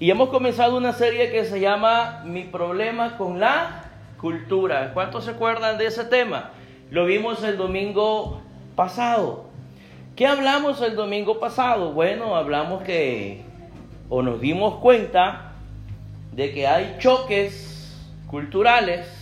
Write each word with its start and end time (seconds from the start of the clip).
Y 0.00 0.12
hemos 0.12 0.28
comenzado 0.28 0.76
una 0.76 0.92
serie 0.92 1.32
que 1.32 1.44
se 1.44 1.58
llama 1.58 2.22
Mi 2.24 2.44
problema 2.44 3.16
con 3.18 3.40
la 3.40 3.82
cultura. 4.20 4.92
¿Cuántos 4.94 5.24
se 5.24 5.32
acuerdan 5.32 5.76
de 5.76 5.86
ese 5.86 6.04
tema? 6.04 6.50
Lo 6.92 7.04
vimos 7.04 7.42
el 7.42 7.56
domingo 7.56 8.40
pasado. 8.76 9.46
¿Qué 10.14 10.24
hablamos 10.24 10.80
el 10.82 10.94
domingo 10.94 11.40
pasado? 11.40 11.94
Bueno, 11.94 12.36
hablamos 12.36 12.84
que, 12.84 13.42
o 14.08 14.22
nos 14.22 14.40
dimos 14.40 14.76
cuenta 14.76 15.54
de 16.30 16.52
que 16.52 16.68
hay 16.68 16.96
choques 17.00 17.98
culturales 18.28 19.12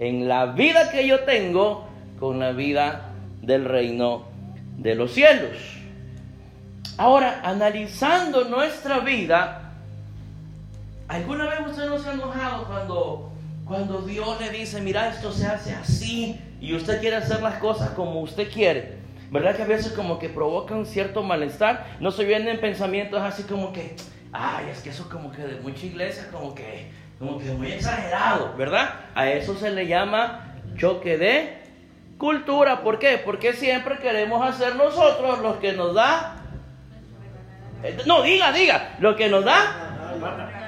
en 0.00 0.26
la 0.26 0.46
vida 0.46 0.90
que 0.90 1.06
yo 1.06 1.20
tengo 1.20 1.86
con 2.18 2.40
la 2.40 2.50
vida 2.50 3.12
del 3.40 3.64
reino 3.64 4.24
de 4.78 4.96
los 4.96 5.12
cielos. 5.12 5.56
Ahora, 6.98 7.40
analizando 7.44 8.46
nuestra 8.46 8.98
vida, 8.98 9.65
¿Alguna 11.08 11.46
vez 11.48 11.60
usted 11.70 11.86
no 11.88 11.98
se 11.98 12.08
ha 12.08 12.12
enojado 12.14 12.64
cuando, 12.64 13.32
cuando 13.64 14.02
Dios 14.02 14.40
le 14.40 14.50
dice, 14.50 14.80
mira, 14.80 15.08
esto 15.08 15.30
se 15.32 15.46
hace 15.46 15.72
así 15.72 16.40
y 16.60 16.74
usted 16.74 17.00
quiere 17.00 17.16
hacer 17.16 17.42
las 17.42 17.58
cosas 17.58 17.90
como 17.90 18.20
usted 18.20 18.50
quiere? 18.52 18.96
¿Verdad 19.30 19.54
que 19.54 19.62
a 19.62 19.66
veces 19.66 19.92
como 19.92 20.18
que 20.18 20.28
provoca 20.28 20.74
un 20.74 20.84
cierto 20.84 21.22
malestar? 21.22 21.86
No 22.00 22.10
se 22.10 22.24
vienen 22.24 22.60
pensamientos 22.60 23.22
así 23.22 23.44
como 23.44 23.72
que, 23.72 23.94
ay, 24.32 24.68
es 24.70 24.80
que 24.80 24.90
eso 24.90 25.08
como 25.08 25.30
que 25.30 25.42
de 25.42 25.60
mucha 25.60 25.86
iglesia, 25.86 26.28
como 26.32 26.54
que, 26.54 26.90
como 27.20 27.38
que 27.38 27.52
muy 27.52 27.70
exagerado, 27.70 28.54
¿verdad? 28.56 28.94
A 29.14 29.30
eso 29.30 29.56
se 29.56 29.70
le 29.70 29.86
llama 29.86 30.54
choque 30.76 31.18
de 31.18 31.58
cultura. 32.18 32.82
¿Por 32.82 32.98
qué? 32.98 33.20
Porque 33.24 33.52
siempre 33.52 33.98
queremos 33.98 34.44
hacer 34.44 34.74
nosotros 34.74 35.38
lo 35.38 35.60
que 35.60 35.72
nos 35.72 35.94
da. 35.94 36.36
No, 38.06 38.22
diga, 38.22 38.50
diga, 38.50 38.96
lo 38.98 39.14
que 39.14 39.28
nos 39.28 39.44
da 39.44 39.86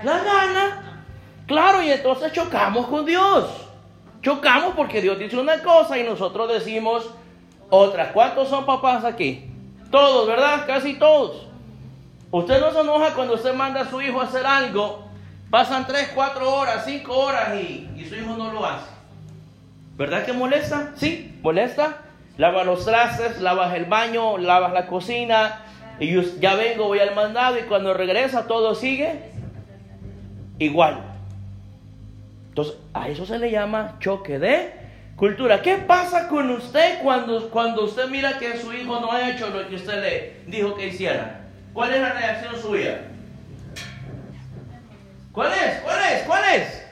la 0.02 0.18
gana. 0.18 1.04
Claro, 1.46 1.82
y 1.82 1.90
entonces 1.90 2.32
chocamos 2.32 2.86
con 2.86 3.06
Dios. 3.06 3.46
Chocamos 4.22 4.74
porque 4.74 5.00
Dios 5.00 5.18
dice 5.18 5.36
una 5.36 5.62
cosa 5.62 5.98
y 5.98 6.04
nosotros 6.04 6.52
decimos 6.52 7.08
otra. 7.70 8.12
¿Cuántos 8.12 8.48
son 8.48 8.66
papás 8.66 9.04
aquí? 9.04 9.50
Todos, 9.90 10.26
¿verdad? 10.26 10.64
Casi 10.66 10.98
todos. 10.98 11.46
Usted 12.30 12.60
no 12.60 12.72
se 12.72 12.80
enoja 12.80 13.14
cuando 13.14 13.34
usted 13.34 13.54
manda 13.54 13.82
a 13.82 13.88
su 13.88 14.02
hijo 14.02 14.20
a 14.20 14.24
hacer 14.24 14.44
algo, 14.44 15.06
pasan 15.48 15.86
3, 15.86 16.12
4 16.14 16.54
horas, 16.54 16.84
5 16.84 17.18
horas 17.18 17.54
y, 17.54 17.88
y 17.96 18.04
su 18.04 18.16
hijo 18.16 18.36
no 18.36 18.52
lo 18.52 18.66
hace. 18.66 18.90
¿Verdad 19.96 20.26
que 20.26 20.34
molesta? 20.34 20.92
Sí, 20.96 21.38
molesta. 21.42 22.02
Lava 22.36 22.64
los 22.64 22.84
trastes, 22.84 23.40
lavas 23.40 23.74
el 23.74 23.86
baño, 23.86 24.36
lavas 24.36 24.72
la 24.72 24.86
cocina, 24.86 25.62
y 25.98 26.20
ya 26.38 26.54
vengo, 26.54 26.84
voy 26.84 27.00
al 27.00 27.14
mandado 27.14 27.58
y 27.58 27.62
cuando 27.62 27.94
regresa 27.94 28.46
todo 28.46 28.74
sigue 28.74 29.32
igual. 30.58 31.02
Entonces, 32.48 32.74
a 32.92 33.08
eso 33.08 33.24
se 33.24 33.38
le 33.38 33.50
llama 33.50 33.96
choque 34.00 34.38
de 34.38 34.72
cultura. 35.16 35.62
¿Qué 35.62 35.76
pasa 35.76 36.28
con 36.28 36.50
usted 36.50 37.00
cuando, 37.02 37.50
cuando 37.50 37.84
usted 37.84 38.08
mira 38.08 38.38
que 38.38 38.56
su 38.56 38.72
hijo 38.72 39.00
no 39.00 39.12
ha 39.12 39.30
hecho 39.30 39.48
lo 39.50 39.68
que 39.68 39.76
usted 39.76 40.00
le 40.00 40.50
dijo 40.50 40.74
que 40.74 40.88
hiciera? 40.88 41.40
¿Cuál 41.72 41.94
es 41.94 42.00
la 42.00 42.12
reacción 42.12 42.60
suya? 42.60 43.02
¿Cuál 45.32 45.52
es? 45.52 45.80
¿Cuál 45.82 45.98
es? 46.12 46.22
¿Cuál 46.24 46.44
es? 46.54 46.86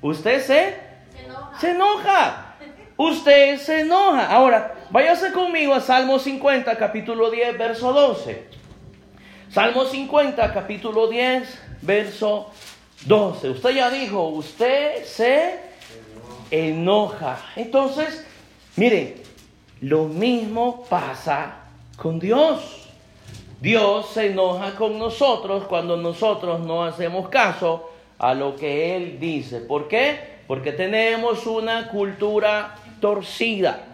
Usted 0.00 0.42
se, 0.42 0.74
se 1.60 1.70
enoja. 1.70 2.56
Usted 2.96 3.58
se 3.58 3.80
enoja. 3.80 4.26
Ahora, 4.26 4.74
váyase 4.90 5.32
conmigo 5.32 5.74
a 5.74 5.80
Salmo 5.80 6.18
50, 6.18 6.76
capítulo 6.76 7.30
10, 7.30 7.56
verso 7.56 7.92
12. 7.92 8.48
Salmo 9.50 9.84
50, 9.84 10.52
capítulo 10.52 11.06
10, 11.06 11.62
verso 11.82 12.50
12. 12.50 12.73
Usted 13.06 13.70
ya 13.74 13.90
dijo, 13.90 14.28
usted 14.28 15.04
se 15.04 15.58
enoja. 16.50 17.38
Entonces, 17.56 18.24
mire, 18.76 19.16
lo 19.80 20.04
mismo 20.04 20.84
pasa 20.88 21.56
con 21.96 22.18
Dios. 22.18 22.88
Dios 23.60 24.10
se 24.12 24.26
enoja 24.26 24.74
con 24.74 24.98
nosotros 24.98 25.64
cuando 25.64 25.96
nosotros 25.96 26.60
no 26.60 26.84
hacemos 26.84 27.28
caso 27.28 27.90
a 28.18 28.34
lo 28.34 28.56
que 28.56 28.96
Él 28.96 29.18
dice. 29.20 29.60
¿Por 29.60 29.88
qué? 29.88 30.34
Porque 30.46 30.72
tenemos 30.72 31.46
una 31.46 31.88
cultura 31.88 32.76
torcida. 33.00 33.84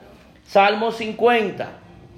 Salmo 0.46 0.90
50, 0.90 1.70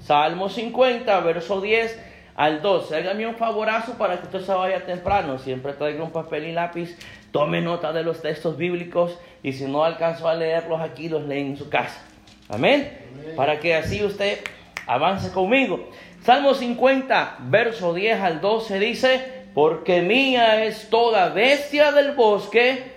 Salmo 0.03 0.49
50, 0.49 1.19
verso 1.21 1.61
10 1.61 2.12
al 2.35 2.61
12. 2.61 2.95
Hágame 2.95 3.27
un 3.27 3.35
favorazo 3.35 3.93
para 3.97 4.17
que 4.17 4.25
usted 4.25 4.41
se 4.41 4.53
vaya 4.53 4.85
temprano. 4.85 5.37
Siempre 5.37 5.73
traiga 5.73 6.03
un 6.03 6.11
papel 6.11 6.45
y 6.45 6.51
lápiz. 6.51 6.97
Tome 7.31 7.61
nota 7.61 7.93
de 7.93 8.03
los 8.03 8.21
textos 8.21 8.57
bíblicos 8.57 9.17
y 9.41 9.53
si 9.53 9.65
no 9.65 9.83
alcanzó 9.83 10.27
a 10.27 10.35
leerlos 10.35 10.81
aquí, 10.81 11.09
los 11.09 11.23
lee 11.23 11.41
en 11.41 11.57
su 11.57 11.69
casa. 11.69 12.01
Amén. 12.49 12.91
Para 13.35 13.59
que 13.59 13.75
así 13.75 14.03
usted 14.03 14.39
avance 14.87 15.31
conmigo. 15.31 15.89
Salmo 16.23 16.53
50, 16.53 17.37
verso 17.41 17.93
10 17.93 18.21
al 18.21 18.41
12 18.41 18.79
dice, 18.79 19.43
porque 19.53 20.01
mía 20.01 20.63
es 20.63 20.89
toda 20.89 21.29
bestia 21.29 21.91
del 21.91 22.11
bosque 22.11 22.93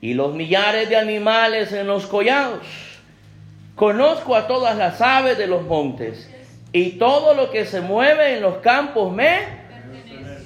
y 0.00 0.14
los 0.14 0.34
millares 0.34 0.88
de 0.88 0.96
animales 0.96 1.72
en 1.72 1.86
los 1.86 2.06
collados. 2.06 2.60
Conozco 3.74 4.36
a 4.36 4.46
todas 4.46 4.76
las 4.76 5.00
aves 5.00 5.38
de 5.38 5.46
los 5.46 5.62
montes 5.62 6.30
y 6.74 6.90
todo 6.98 7.34
lo 7.34 7.52
que 7.52 7.66
se 7.66 7.80
mueve 7.80 8.34
en 8.34 8.42
los 8.42 8.56
campos 8.56 9.12
me 9.12 9.38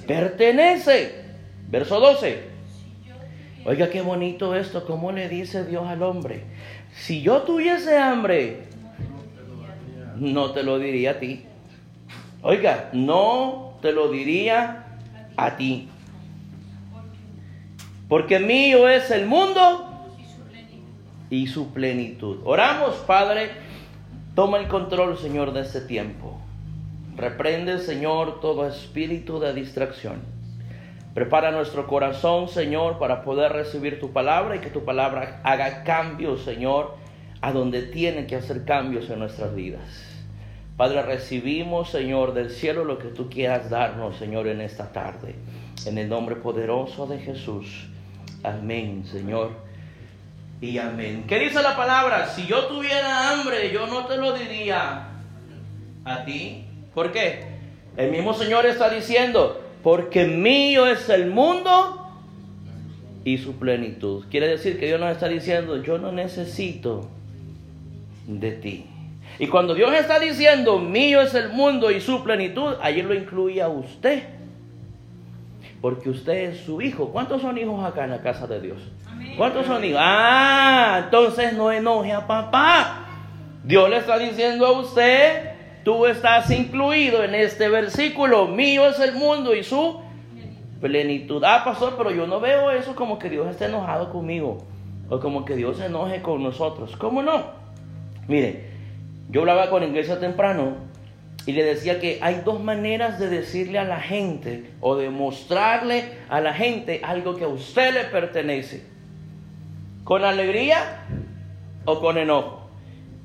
pertenece. 0.05 1.25
Verso 1.67 1.99
12. 1.99 2.43
Oiga, 3.65 3.89
qué 3.89 4.01
bonito 4.01 4.53
esto, 4.53 4.85
¿cómo 4.85 5.11
le 5.11 5.27
dice 5.27 5.65
Dios 5.65 5.87
al 5.87 6.03
hombre? 6.03 6.43
Si 6.93 7.23
yo 7.23 7.41
tuviese 7.41 7.97
hambre, 7.97 8.67
no 10.17 10.51
te 10.51 10.61
lo 10.61 10.77
diría 10.77 11.11
a 11.11 11.19
ti. 11.19 11.45
Oiga, 12.43 12.89
no 12.93 13.79
te 13.81 13.91
lo 13.91 14.11
diría 14.11 14.85
a 15.35 15.57
ti. 15.57 15.89
Porque 18.07 18.37
mío 18.37 18.87
es 18.87 19.09
el 19.09 19.25
mundo 19.25 20.07
y 21.31 21.47
su 21.47 21.73
plenitud. 21.73 22.41
Oramos, 22.43 22.97
Padre 22.97 23.68
Toma 24.39 24.57
el 24.57 24.69
control, 24.69 25.17
Señor, 25.17 25.51
de 25.51 25.59
este 25.59 25.81
tiempo. 25.81 26.39
Reprende, 27.17 27.77
Señor, 27.79 28.39
todo 28.39 28.65
espíritu 28.65 29.37
de 29.37 29.53
distracción. 29.53 30.21
Prepara 31.13 31.51
nuestro 31.51 31.87
corazón, 31.87 32.47
Señor, 32.47 32.99
para 32.99 33.23
poder 33.23 33.51
recibir 33.51 33.99
tu 33.99 34.13
palabra 34.13 34.55
y 34.55 34.59
que 34.59 34.69
tu 34.69 34.85
palabra 34.85 35.41
haga 35.43 35.83
cambios, 35.83 36.43
Señor, 36.43 36.95
a 37.41 37.51
donde 37.51 37.81
tiene 37.81 38.27
que 38.27 38.37
hacer 38.37 38.63
cambios 38.63 39.09
en 39.09 39.19
nuestras 39.19 39.53
vidas. 39.53 40.05
Padre, 40.77 41.01
recibimos, 41.01 41.89
Señor, 41.89 42.33
del 42.33 42.49
cielo 42.49 42.85
lo 42.85 42.97
que 42.97 43.09
tú 43.09 43.29
quieras 43.29 43.69
darnos, 43.69 44.15
Señor, 44.15 44.47
en 44.47 44.61
esta 44.61 44.93
tarde. 44.93 45.35
En 45.85 45.97
el 45.97 46.07
nombre 46.07 46.37
poderoso 46.37 47.07
de 47.07 47.19
Jesús. 47.19 47.89
Amén, 48.43 49.03
Señor 49.03 49.68
y 50.61 50.77
amén. 50.77 51.23
¿Qué 51.27 51.39
dice 51.39 51.61
la 51.61 51.75
palabra? 51.75 52.27
Si 52.27 52.45
yo 52.45 52.65
tuviera 52.65 53.31
hambre, 53.31 53.71
yo 53.71 53.87
no 53.87 54.05
te 54.05 54.17
lo 54.17 54.33
diría 54.33 55.07
a 56.03 56.25
ti. 56.25 56.65
¿Por 56.93 57.11
qué? 57.11 57.45
El 57.95 58.11
mismo 58.11 58.33
Señor 58.33 58.65
está 58.65 58.89
diciendo, 58.89 59.61
porque 59.83 60.25
mío 60.25 60.85
es 60.87 61.09
el 61.09 61.29
mundo 61.29 62.11
y 63.23 63.37
su 63.37 63.57
plenitud. 63.57 64.25
Quiere 64.29 64.47
decir 64.47 64.79
que 64.79 64.87
Dios 64.87 64.99
nos 64.99 65.11
está 65.11 65.27
diciendo, 65.27 65.81
yo 65.81 65.97
no 65.97 66.11
necesito 66.11 67.09
de 68.27 68.51
ti. 68.51 68.85
Y 69.37 69.47
cuando 69.47 69.73
Dios 69.73 69.93
está 69.93 70.19
diciendo, 70.19 70.79
mío 70.79 71.21
es 71.21 71.33
el 71.33 71.49
mundo 71.49 71.91
y 71.91 72.01
su 72.01 72.23
plenitud, 72.23 72.75
allí 72.81 73.01
lo 73.01 73.13
incluye 73.13 73.61
a 73.61 73.69
usted. 73.69 74.23
Porque 75.79 76.09
usted 76.09 76.51
es 76.51 76.57
su 76.65 76.81
hijo. 76.81 77.09
¿Cuántos 77.11 77.41
son 77.41 77.57
hijos 77.57 77.81
acá 77.85 78.03
en 78.03 78.11
la 78.11 78.21
casa 78.21 78.47
de 78.47 78.59
Dios? 78.59 78.79
¿Cuántos 79.37 79.65
son 79.65 79.83
hijos? 79.83 79.99
Ah, 80.01 81.01
entonces 81.05 81.53
no 81.53 81.71
enoje 81.71 82.11
a 82.11 82.27
papá. 82.27 83.05
Dios 83.63 83.89
le 83.89 83.97
está 83.97 84.17
diciendo 84.17 84.65
a 84.65 84.71
usted, 84.71 85.51
tú 85.83 86.05
estás 86.05 86.49
incluido 86.51 87.23
en 87.23 87.35
este 87.35 87.69
versículo. 87.69 88.47
Mío 88.47 88.87
es 88.87 88.99
el 88.99 89.13
mundo 89.13 89.55
y 89.55 89.63
su 89.63 90.01
plenitud. 90.81 91.43
Ah, 91.43 91.63
pastor, 91.63 91.95
pero 91.97 92.11
yo 92.11 92.27
no 92.27 92.39
veo 92.39 92.71
eso 92.71 92.95
como 92.95 93.19
que 93.19 93.29
Dios 93.29 93.47
esté 93.47 93.65
enojado 93.65 94.11
conmigo. 94.11 94.57
O 95.09 95.19
como 95.19 95.45
que 95.45 95.55
Dios 95.55 95.77
se 95.77 95.85
enoje 95.85 96.21
con 96.21 96.43
nosotros. 96.43 96.95
¿Cómo 96.95 97.21
no? 97.21 97.43
Mire, 98.27 98.69
yo 99.29 99.41
hablaba 99.41 99.69
con 99.69 99.83
iglesia 99.83 100.19
temprano 100.19 100.75
y 101.45 101.53
le 101.53 101.63
decía 101.63 101.99
que 101.99 102.19
hay 102.21 102.41
dos 102.45 102.61
maneras 102.61 103.19
de 103.19 103.29
decirle 103.29 103.79
a 103.79 103.83
la 103.83 103.99
gente 103.99 104.71
o 104.81 104.95
de 104.95 105.09
mostrarle 105.09 106.03
a 106.29 106.41
la 106.41 106.53
gente 106.53 107.01
algo 107.03 107.35
que 107.35 107.45
a 107.45 107.47
usted 107.47 107.93
le 107.93 108.03
pertenece. 108.05 108.98
¿Con 110.09 110.25
alegría 110.25 111.05
o 111.85 111.99
con 112.01 112.17
enojo? 112.17 112.67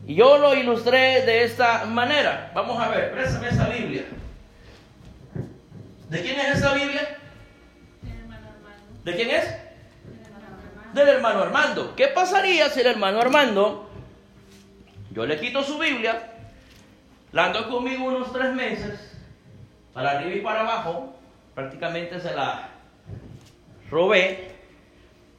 Y 0.07 0.17
yo 0.17 0.37
lo 0.37 0.53
ilustré 0.55 1.25
de 1.25 1.45
esta 1.45 1.87
manera. 1.87 2.53
Vamos 2.55 2.79
a 2.79 2.91
ver, 2.91 3.11
préstame 3.11 3.49
esa 3.49 3.71
Biblia. 3.71 4.03
¿De 6.11 6.21
quién 6.21 6.39
es 6.39 6.57
esta 6.57 6.75
Biblia? 6.75 7.17
¿De 9.03 9.17
quién 9.17 9.31
es? 9.31 9.57
Del 10.93 11.09
hermano 11.09 11.45
Armando. 11.45 11.97
¿Qué 11.97 12.09
pasaría 12.09 12.69
si 12.69 12.81
el 12.81 12.89
hermano 12.89 13.19
Armando, 13.19 13.89
yo 15.11 15.25
le 15.25 15.41
quito 15.41 15.63
su 15.63 15.79
Biblia, 15.79 16.35
la 17.33 17.47
ando 17.47 17.67
conmigo 17.71 18.05
unos 18.05 18.31
tres 18.31 18.53
meses, 18.53 19.17
para 19.95 20.19
arriba 20.19 20.37
y 20.37 20.41
para 20.43 20.61
abajo, 20.61 21.17
prácticamente 21.55 22.21
se 22.21 22.35
la 22.35 22.69
robé. 23.91 24.54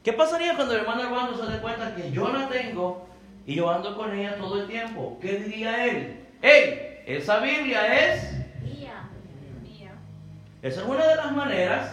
¿Qué 0.06 0.12
pasaría 0.12 0.54
cuando 0.54 0.72
el 0.72 0.82
hermano 0.82 1.02
Armando 1.02 1.36
se 1.36 1.50
dé 1.50 1.58
cuenta 1.58 1.92
que 1.96 2.12
yo 2.12 2.32
la 2.32 2.48
tengo 2.48 3.08
y 3.44 3.56
yo 3.56 3.68
ando 3.68 3.96
con 3.96 4.16
ella 4.16 4.36
todo 4.36 4.60
el 4.62 4.68
tiempo? 4.68 5.18
¿Qué 5.20 5.32
diría 5.32 5.84
él? 5.84 6.24
¡Ey! 6.42 7.00
Esa 7.06 7.40
Biblia 7.40 8.12
es 8.12 8.32
mía. 8.62 9.08
Esa 10.62 10.80
es 10.80 10.86
una 10.86 11.04
de 11.04 11.16
las 11.16 11.32
maneras 11.32 11.90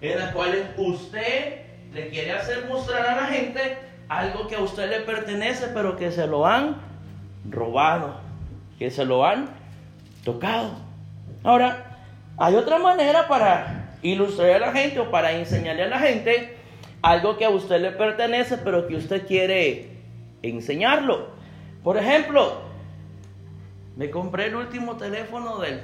en 0.00 0.18
las 0.18 0.32
cuales 0.32 0.70
usted 0.76 1.60
le 1.92 2.08
quiere 2.08 2.32
hacer 2.32 2.66
mostrar 2.68 3.06
a 3.06 3.14
la 3.14 3.26
gente 3.28 3.78
algo 4.08 4.48
que 4.48 4.56
a 4.56 4.60
usted 4.60 4.90
le 4.90 4.98
pertenece, 5.02 5.68
pero 5.68 5.96
que 5.96 6.10
se 6.10 6.26
lo 6.26 6.44
han 6.44 6.78
robado, 7.48 8.16
que 8.76 8.90
se 8.90 9.04
lo 9.04 9.24
han 9.24 9.48
tocado. 10.24 10.72
Ahora, 11.44 11.96
hay 12.38 12.56
otra 12.56 12.80
manera 12.80 13.28
para 13.28 13.94
ilustrar 14.02 14.50
a 14.50 14.58
la 14.58 14.72
gente 14.72 14.98
o 14.98 15.12
para 15.12 15.30
enseñarle 15.30 15.84
a 15.84 15.88
la 15.88 16.00
gente 16.00 16.60
algo 17.02 17.36
que 17.36 17.44
a 17.44 17.50
usted 17.50 17.80
le 17.80 17.90
pertenece, 17.90 18.58
pero 18.58 18.86
que 18.86 18.96
usted 18.96 19.26
quiere 19.26 19.90
enseñarlo. 20.42 21.30
Por 21.82 21.96
ejemplo, 21.96 22.62
me 23.96 24.08
compré 24.10 24.46
el 24.46 24.54
último 24.54 24.96
teléfono 24.96 25.58
del 25.58 25.80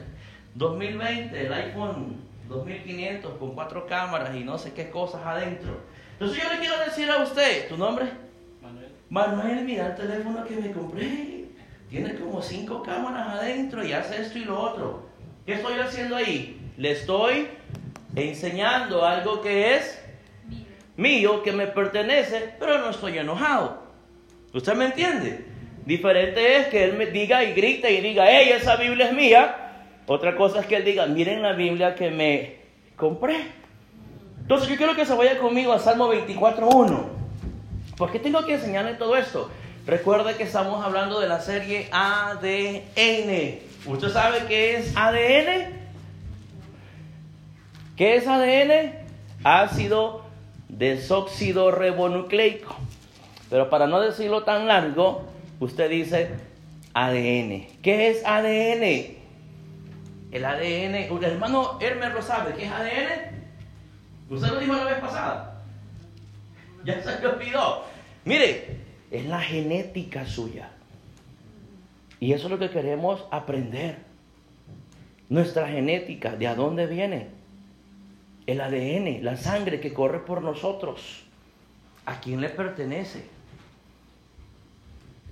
2020, 0.54 1.46
el 1.46 1.52
iPhone 1.52 2.16
2500 2.48 3.32
con 3.38 3.54
cuatro 3.54 3.86
cámaras 3.86 4.34
y 4.34 4.44
no 4.44 4.58
sé 4.58 4.72
qué 4.72 4.90
cosas 4.90 5.22
adentro. 5.24 5.80
Entonces 6.12 6.42
yo 6.42 6.50
le 6.50 6.58
quiero 6.58 6.78
decir 6.78 7.10
a 7.10 7.22
usted, 7.22 7.68
¿tu 7.68 7.76
nombre? 7.76 8.06
Manuel. 8.62 8.88
Manuel, 9.10 9.64
mira 9.64 9.88
el 9.88 9.94
teléfono 9.96 10.44
que 10.44 10.56
me 10.56 10.70
compré. 10.72 11.44
Tiene 11.90 12.14
como 12.16 12.42
cinco 12.42 12.82
cámaras 12.82 13.28
adentro 13.28 13.84
y 13.84 13.92
hace 13.92 14.20
esto 14.20 14.38
y 14.38 14.44
lo 14.44 14.60
otro. 14.60 15.06
¿Qué 15.46 15.54
estoy 15.54 15.78
haciendo 15.80 16.16
ahí? 16.16 16.60
Le 16.76 16.92
estoy 16.92 17.48
enseñando 18.14 19.04
algo 19.04 19.40
que 19.40 19.76
es 19.76 19.98
mío, 20.98 21.42
que 21.42 21.52
me 21.52 21.68
pertenece, 21.68 22.54
pero 22.58 22.78
no 22.78 22.90
estoy 22.90 23.16
enojado. 23.16 23.82
¿Usted 24.52 24.74
me 24.74 24.86
entiende? 24.86 25.46
Diferente 25.86 26.56
es 26.56 26.66
que 26.66 26.84
él 26.84 26.94
me 26.94 27.06
diga 27.06 27.44
y 27.44 27.52
grita 27.54 27.88
y 27.88 28.00
diga, 28.00 28.24
hey, 28.28 28.50
esa 28.52 28.76
Biblia 28.76 29.06
es 29.06 29.14
mía. 29.14 29.56
Otra 30.06 30.36
cosa 30.36 30.60
es 30.60 30.66
que 30.66 30.76
él 30.76 30.84
diga, 30.84 31.06
miren 31.06 31.40
la 31.40 31.52
Biblia 31.52 31.94
que 31.94 32.10
me 32.10 32.56
compré. 32.96 33.46
Entonces 34.40 34.68
yo 34.68 34.76
quiero 34.76 34.96
que 34.96 35.06
se 35.06 35.14
vaya 35.14 35.38
conmigo 35.38 35.72
a 35.72 35.78
Salmo 35.78 36.12
24.1. 36.12 37.04
¿Por 37.96 38.10
qué 38.10 38.18
tengo 38.18 38.44
que 38.44 38.54
enseñarle 38.54 38.94
todo 38.94 39.16
esto? 39.16 39.48
Recuerde 39.86 40.34
que 40.34 40.42
estamos 40.42 40.84
hablando 40.84 41.20
de 41.20 41.28
la 41.28 41.40
serie 41.40 41.88
ADN. 41.92 43.60
¿Usted 43.86 44.08
sabe 44.08 44.40
qué 44.48 44.76
es 44.76 44.96
ADN? 44.96 45.78
¿Qué 47.96 48.16
es 48.16 48.26
ADN? 48.26 48.94
Ácido 49.44 50.27
desóxido 50.68 51.70
ribonucleico. 51.70 52.76
Pero 53.50 53.70
para 53.70 53.86
no 53.86 54.00
decirlo 54.00 54.44
tan 54.44 54.66
largo, 54.66 55.24
usted 55.60 55.90
dice 55.90 56.30
ADN. 56.94 57.66
¿Qué 57.82 58.10
es 58.10 58.24
ADN? 58.24 59.16
El 60.30 60.44
ADN, 60.44 60.94
el 60.94 61.24
hermano 61.24 61.78
Hermes 61.80 62.12
lo 62.12 62.22
sabe, 62.22 62.54
¿qué 62.54 62.64
es 62.64 62.70
ADN? 62.70 63.38
Usted 64.30 64.48
lo 64.48 64.60
dijo 64.60 64.74
la 64.74 64.84
vez 64.84 64.98
pasada. 64.98 65.62
Ya 66.84 67.02
se 67.02 67.20
le 67.20 67.26
olvidó. 67.26 67.84
Mire, 68.24 68.78
es 69.10 69.24
la 69.26 69.40
genética 69.40 70.26
suya. 70.26 70.70
Y 72.20 72.32
eso 72.32 72.46
es 72.46 72.50
lo 72.50 72.58
que 72.58 72.70
queremos 72.70 73.24
aprender. 73.30 73.96
Nuestra 75.30 75.68
genética, 75.68 76.36
¿de 76.36 76.54
dónde 76.54 76.86
viene? 76.86 77.37
El 78.48 78.62
ADN, 78.62 79.22
la 79.22 79.36
sangre 79.36 79.78
que 79.78 79.92
corre 79.92 80.20
por 80.20 80.40
nosotros. 80.40 81.22
¿A 82.06 82.18
quién 82.18 82.40
le 82.40 82.48
pertenece? 82.48 83.26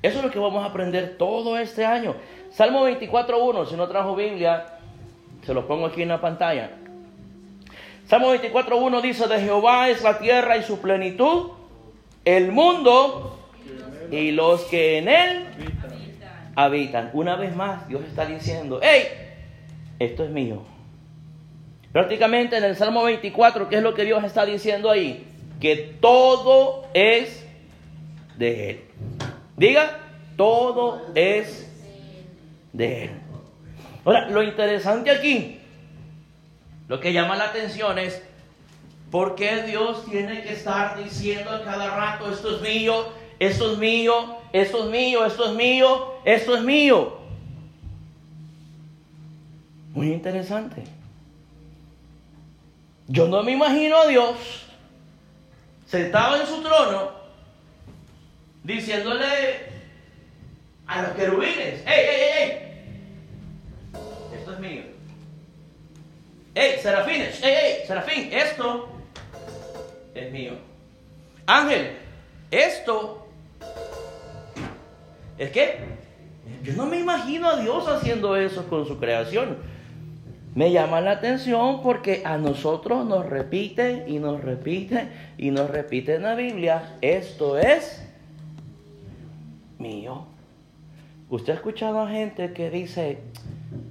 Eso 0.02 0.18
es 0.18 0.22
lo 0.22 0.30
que 0.30 0.38
vamos 0.38 0.62
a 0.62 0.66
aprender 0.66 1.16
todo 1.16 1.56
este 1.56 1.86
año. 1.86 2.14
Salmo 2.50 2.86
24.1, 2.86 3.70
si 3.70 3.74
no 3.74 3.88
trajo 3.88 4.14
Biblia, 4.14 4.66
se 5.46 5.54
lo 5.54 5.66
pongo 5.66 5.86
aquí 5.86 6.02
en 6.02 6.08
la 6.08 6.20
pantalla. 6.20 6.72
Salmo 8.06 8.34
24.1 8.34 9.00
dice, 9.00 9.26
de 9.26 9.40
Jehová 9.40 9.88
es 9.88 10.02
la 10.02 10.18
tierra 10.18 10.58
y 10.58 10.62
su 10.62 10.78
plenitud, 10.82 11.52
el 12.26 12.52
mundo 12.52 13.48
y 14.10 14.32
los 14.32 14.64
que 14.64 14.98
en 14.98 15.08
él 15.08 15.46
habitan. 16.54 17.08
Una 17.14 17.36
vez 17.36 17.56
más, 17.56 17.88
Dios 17.88 18.04
está 18.04 18.26
diciendo, 18.26 18.78
hey, 18.82 19.04
esto 19.98 20.22
es 20.22 20.28
mío. 20.28 20.75
Prácticamente 21.96 22.58
en 22.58 22.64
el 22.64 22.76
Salmo 22.76 23.04
24, 23.04 23.70
¿qué 23.70 23.76
es 23.76 23.82
lo 23.82 23.94
que 23.94 24.04
Dios 24.04 24.22
está 24.22 24.44
diciendo 24.44 24.90
ahí? 24.90 25.26
Que 25.58 25.96
todo 25.98 26.84
es 26.93 27.43
de 28.37 28.69
Él. 28.69 28.81
Diga, 29.56 29.98
todo 30.37 31.06
es 31.14 31.66
de 32.75 33.04
Él. 33.04 33.10
Ahora, 34.04 34.28
lo 34.28 34.43
interesante 34.43 35.10
aquí 35.10 35.58
lo 36.87 37.00
que 37.00 37.14
llama 37.14 37.34
la 37.34 37.44
atención 37.44 37.99
es, 37.99 38.22
¿por 39.10 39.34
qué 39.34 39.62
Dios 39.62 40.04
tiene 40.04 40.42
que 40.42 40.52
estar 40.52 41.02
diciendo 41.02 41.50
a 41.50 41.64
cada 41.64 41.96
rato, 41.96 42.31
esto 42.31 42.56
es 42.56 42.60
mío, 42.60 43.06
esto 43.38 43.72
es 43.72 43.78
mío, 43.78 44.37
esto 44.52 44.84
es 44.84 44.90
mío, 44.90 45.25
esto 45.25 45.46
es 45.46 45.54
mío, 45.54 46.12
esto 46.26 46.56
es 46.58 46.62
mío? 46.62 47.16
Muy 49.94 50.12
interesante. 50.12 50.84
Yo 53.08 53.28
no 53.28 53.42
me 53.42 53.52
imagino 53.52 53.96
a 53.96 54.06
Dios 54.06 54.36
sentado 55.86 56.40
en 56.40 56.46
su 56.46 56.62
trono 56.62 57.12
diciéndole 58.64 59.76
a 60.86 61.02
los 61.02 61.10
querubines, 61.12 61.86
¡Ey, 61.86 62.06
ey, 62.08 62.20
ey, 62.20 62.30
ey! 62.42 62.66
Esto 64.36 64.52
es 64.52 64.58
mío. 64.58 64.82
¡Ey, 66.54 66.80
serafines! 66.80 67.42
¡Ey, 67.42 67.54
ey! 67.54 67.86
Serafín, 67.86 68.32
esto 68.32 68.88
es 70.14 70.32
mío. 70.32 70.54
Ángel, 71.46 71.96
esto 72.50 73.28
es 75.38 75.50
que 75.50 75.78
yo 76.62 76.72
no 76.72 76.86
me 76.86 76.98
imagino 76.98 77.48
a 77.48 77.56
Dios 77.56 77.86
haciendo 77.86 78.36
eso 78.36 78.66
con 78.68 78.86
su 78.86 78.98
creación. 78.98 79.58
Me 80.56 80.72
llama 80.72 81.02
la 81.02 81.10
atención 81.10 81.82
porque 81.82 82.22
a 82.25 82.38
nosotros 82.38 83.04
nos 83.04 83.26
repite 83.26 84.06
y 84.08 84.18
nos 84.18 84.42
repite 84.42 85.08
y 85.36 85.50
nos 85.50 85.68
repite 85.68 86.14
en 86.14 86.22
la 86.22 86.34
Biblia, 86.34 86.96
esto 87.02 87.58
es 87.58 88.02
mío. 89.78 90.25
Usted 91.28 91.52
ha 91.52 91.56
escuchado 91.56 92.00
a 92.00 92.08
gente 92.08 92.54
que 92.54 92.70
dice, 92.70 93.18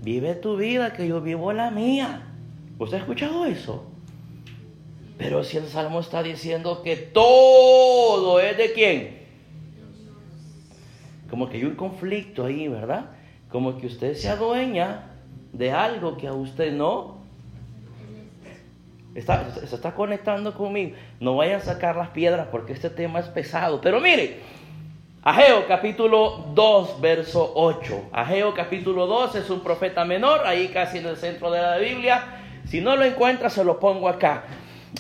vive 0.02 0.34
tu 0.34 0.58
vida, 0.58 0.92
que 0.92 1.08
yo 1.08 1.22
vivo 1.22 1.54
la 1.54 1.70
mía. 1.70 2.34
¿Usted 2.80 2.98
ha 2.98 3.02
escuchado 3.02 3.46
eso? 3.46 3.86
Pero 5.20 5.44
si 5.44 5.58
el 5.58 5.68
Salmo 5.68 6.00
está 6.00 6.24
diciendo 6.24 6.82
que 6.82 6.96
todo 6.96 8.40
es 8.40 8.58
de 8.58 8.74
quién. 8.74 9.20
Como 11.30 11.48
que 11.48 11.58
hay 11.58 11.66
un 11.66 11.76
conflicto 11.76 12.44
ahí, 12.44 12.68
¿verdad? 12.68 13.12
Como 13.50 13.78
que 13.78 13.86
usted 13.86 14.16
se 14.16 14.30
adueña 14.30 15.12
de 15.58 15.72
algo 15.72 16.18
que 16.18 16.28
a 16.28 16.34
usted 16.34 16.74
no. 16.74 17.16
Está, 19.14 19.50
se 19.54 19.74
está 19.74 19.94
conectando 19.94 20.54
conmigo. 20.54 20.96
No 21.22 21.38
vaya 21.38 21.58
a 21.58 21.62
sacar 21.62 21.96
las 21.96 22.10
piedras 22.10 22.48
porque 22.52 22.74
este 22.74 22.90
tema 22.90 23.20
es 23.20 23.28
pesado. 23.28 23.80
Pero 23.80 24.02
mire, 24.02 24.40
Ageo 25.24 25.66
capítulo 25.68 26.46
2, 26.54 27.00
verso 27.00 27.54
8. 27.56 28.10
Ageo 28.12 28.54
capítulo 28.54 29.08
2 29.08 29.36
es 29.36 29.50
un 29.50 29.62
profeta 29.62 30.04
menor, 30.04 30.46
ahí 30.46 30.68
casi 30.68 30.98
en 30.98 31.08
el 31.08 31.18
centro 31.18 31.50
de 31.50 31.62
la 31.62 31.78
Biblia. 31.78 32.24
Si 32.68 32.82
no 32.82 32.96
lo 32.98 33.06
encuentra, 33.06 33.50
se 33.50 33.64
lo 33.64 33.80
pongo 33.80 34.10
acá. 34.10 34.44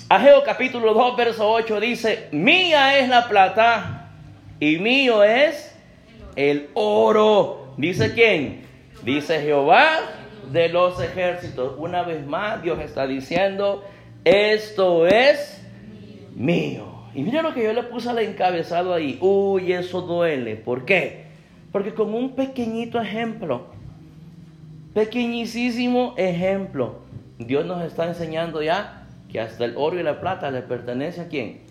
Ageo 0.07 0.43
capítulo 0.43 0.93
2, 0.93 1.17
verso 1.17 1.51
8 1.51 1.79
dice, 1.79 2.29
mía 2.31 2.97
es 2.97 3.09
la 3.09 3.27
plata 3.27 4.09
y 4.59 4.77
mío 4.77 5.23
es 5.23 5.75
el 6.37 6.69
oro. 6.73 7.73
¿Dice 7.77 8.13
quién? 8.13 8.65
Dice 9.03 9.41
Jehová 9.41 9.99
de 10.51 10.69
los 10.69 11.01
ejércitos. 11.01 11.75
Una 11.77 12.03
vez 12.03 12.25
más, 12.25 12.61
Dios 12.61 12.79
está 12.79 13.07
diciendo, 13.07 13.83
esto 14.23 15.07
es 15.07 15.61
mío. 16.35 16.95
Y 17.13 17.21
mira 17.21 17.41
lo 17.41 17.53
que 17.53 17.63
yo 17.63 17.73
le 17.73 17.83
puse 17.83 18.09
al 18.09 18.19
encabezado 18.19 18.93
ahí. 18.93 19.17
Uy, 19.21 19.71
eso 19.71 20.01
duele. 20.01 20.55
¿Por 20.55 20.85
qué? 20.85 21.25
Porque 21.71 21.93
con 21.93 22.13
un 22.13 22.35
pequeñito 22.35 23.01
ejemplo, 23.01 23.67
pequeñísimo 24.93 26.13
ejemplo, 26.17 26.99
Dios 27.37 27.65
nos 27.65 27.83
está 27.83 28.05
enseñando 28.05 28.61
ya 28.61 29.07
que 29.29 29.39
hasta 29.39 29.65
el 29.65 29.75
oro 29.75 29.99
y 29.99 30.03
la 30.03 30.19
plata 30.19 30.51
le 30.51 30.61
pertenece 30.61 31.21
a 31.21 31.27
quién? 31.27 31.61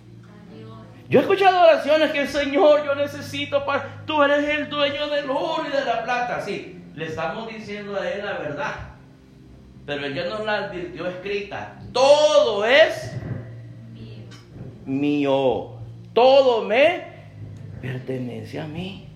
Yo 1.09 1.19
he 1.19 1.23
escuchado 1.23 1.61
oraciones 1.63 2.11
que 2.13 2.23
el 2.23 2.29
Señor, 2.29 2.85
yo 2.85 2.95
necesito 2.95 3.65
para... 3.65 4.05
Tú 4.07 4.23
eres 4.23 4.49
el 4.49 4.71
dueño 4.71 5.09
del 5.09 5.29
oro 5.29 5.65
y 5.69 5.77
de 5.77 5.85
la 5.85 6.03
plata. 6.03 6.41
Sí, 6.41 6.83
le 6.95 7.07
estamos 7.07 7.49
diciendo 7.49 7.97
a 7.97 8.09
Él 8.09 8.25
la 8.25 8.39
verdad. 8.39 8.75
Pero 9.87 10.07
Él 10.07 10.15
ya 10.15 10.27
nos 10.27 10.45
la 10.45 10.67
advirtió 10.67 11.07
escrita. 11.07 11.79
Todo 11.93 12.65
es 12.65 13.17
mío. 14.87 15.73
Todo 16.13 16.65
me 16.65 17.05
pertenece 17.83 18.61
a 18.61 18.67
mí. 18.67 19.07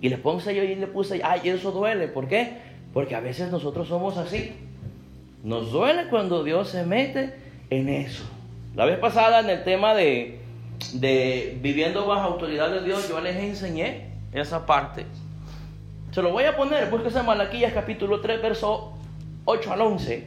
Y 0.00 0.08
le 0.08 0.18
puse 0.18 0.54
yo 0.54 0.62
y 0.62 0.76
le 0.76 0.86
puse, 0.86 1.20
ay, 1.24 1.40
eso 1.44 1.72
duele. 1.72 2.08
¿Por 2.08 2.28
qué? 2.28 2.58
Porque 2.94 3.16
a 3.16 3.20
veces 3.20 3.50
nosotros 3.50 3.88
somos 3.88 4.16
así. 4.16 4.52
Nos 5.42 5.72
duele 5.72 6.08
cuando 6.08 6.44
Dios 6.44 6.68
se 6.68 6.84
mete 6.84 7.34
en 7.70 7.88
eso. 7.88 8.24
La 8.76 8.84
vez 8.84 8.98
pasada 8.98 9.40
en 9.40 9.50
el 9.50 9.64
tema 9.64 9.94
de, 9.94 10.38
de 10.94 11.58
viviendo 11.60 12.06
bajo 12.06 12.28
autoridad 12.28 12.70
de 12.70 12.82
Dios, 12.82 13.08
yo 13.08 13.20
les 13.20 13.36
enseñé 13.36 14.10
esa 14.32 14.66
parte. 14.66 15.04
Se 16.12 16.22
lo 16.22 16.32
voy 16.32 16.44
a 16.44 16.56
poner, 16.56 16.90
búsquese 16.90 17.22
Malaquías 17.22 17.72
capítulo 17.72 18.20
3, 18.20 18.40
verso 18.40 18.94
8 19.44 19.72
al 19.72 19.80
11. 19.82 20.26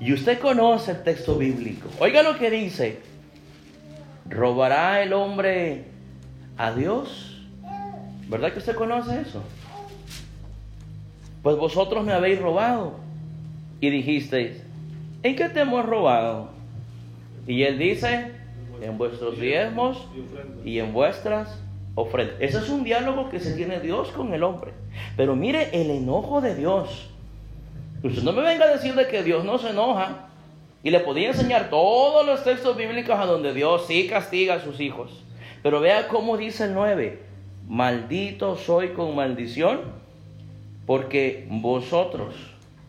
Y 0.00 0.12
usted 0.12 0.38
conoce 0.38 0.92
el 0.92 1.02
texto 1.02 1.36
bíblico. 1.36 1.88
Oiga 2.00 2.22
lo 2.22 2.38
que 2.38 2.50
dice. 2.50 3.00
¿Robará 4.28 5.02
el 5.02 5.12
hombre 5.12 5.84
a 6.56 6.72
Dios? 6.72 7.42
¿Verdad 8.28 8.52
que 8.52 8.58
usted 8.58 8.74
conoce 8.74 9.20
eso? 9.20 9.42
Pues 11.42 11.56
vosotros 11.56 12.04
me 12.04 12.12
habéis 12.12 12.40
robado. 12.40 12.94
Y 13.80 13.90
dijisteis, 13.90 14.62
¿en 15.22 15.36
qué 15.36 15.50
te 15.50 15.60
hemos 15.60 15.84
robado? 15.84 16.48
Y 17.46 17.64
él 17.64 17.78
dice, 17.78 18.32
en 18.80 18.96
vuestros 18.96 19.38
diezmos 19.38 20.06
y 20.64 20.78
en 20.78 20.94
vuestras 20.94 21.58
ofrendas. 21.94 22.36
Ese 22.40 22.58
es 22.58 22.68
un 22.68 22.84
diálogo 22.84 23.30
que 23.30 23.40
se 23.40 23.54
tiene 23.54 23.80
Dios 23.80 24.08
con 24.10 24.32
el 24.34 24.42
hombre. 24.42 24.72
Pero 25.16 25.36
mire 25.36 25.70
el 25.72 25.90
enojo 25.90 26.40
de 26.40 26.54
Dios. 26.54 27.10
Usted 28.02 28.22
no 28.22 28.32
me 28.32 28.42
venga 28.42 28.64
a 28.64 28.72
decir 28.72 28.94
de 28.94 29.06
que 29.06 29.22
Dios 29.22 29.44
no 29.44 29.58
se 29.58 29.70
enoja. 29.70 30.28
Y 30.82 30.90
le 30.90 31.00
podía 31.00 31.28
enseñar 31.28 31.70
todos 31.70 32.26
los 32.26 32.44
textos 32.44 32.76
bíblicos 32.76 33.18
a 33.18 33.24
donde 33.24 33.54
Dios 33.54 33.86
sí 33.86 34.06
castiga 34.06 34.54
a 34.54 34.60
sus 34.60 34.80
hijos. 34.80 35.24
Pero 35.62 35.80
vea 35.80 36.08
cómo 36.08 36.36
dice 36.36 36.64
el 36.64 36.74
9. 36.74 37.22
Maldito 37.66 38.56
soy 38.56 38.88
con 38.88 39.16
maldición, 39.16 39.80
porque 40.86 41.46
vosotros, 41.48 42.34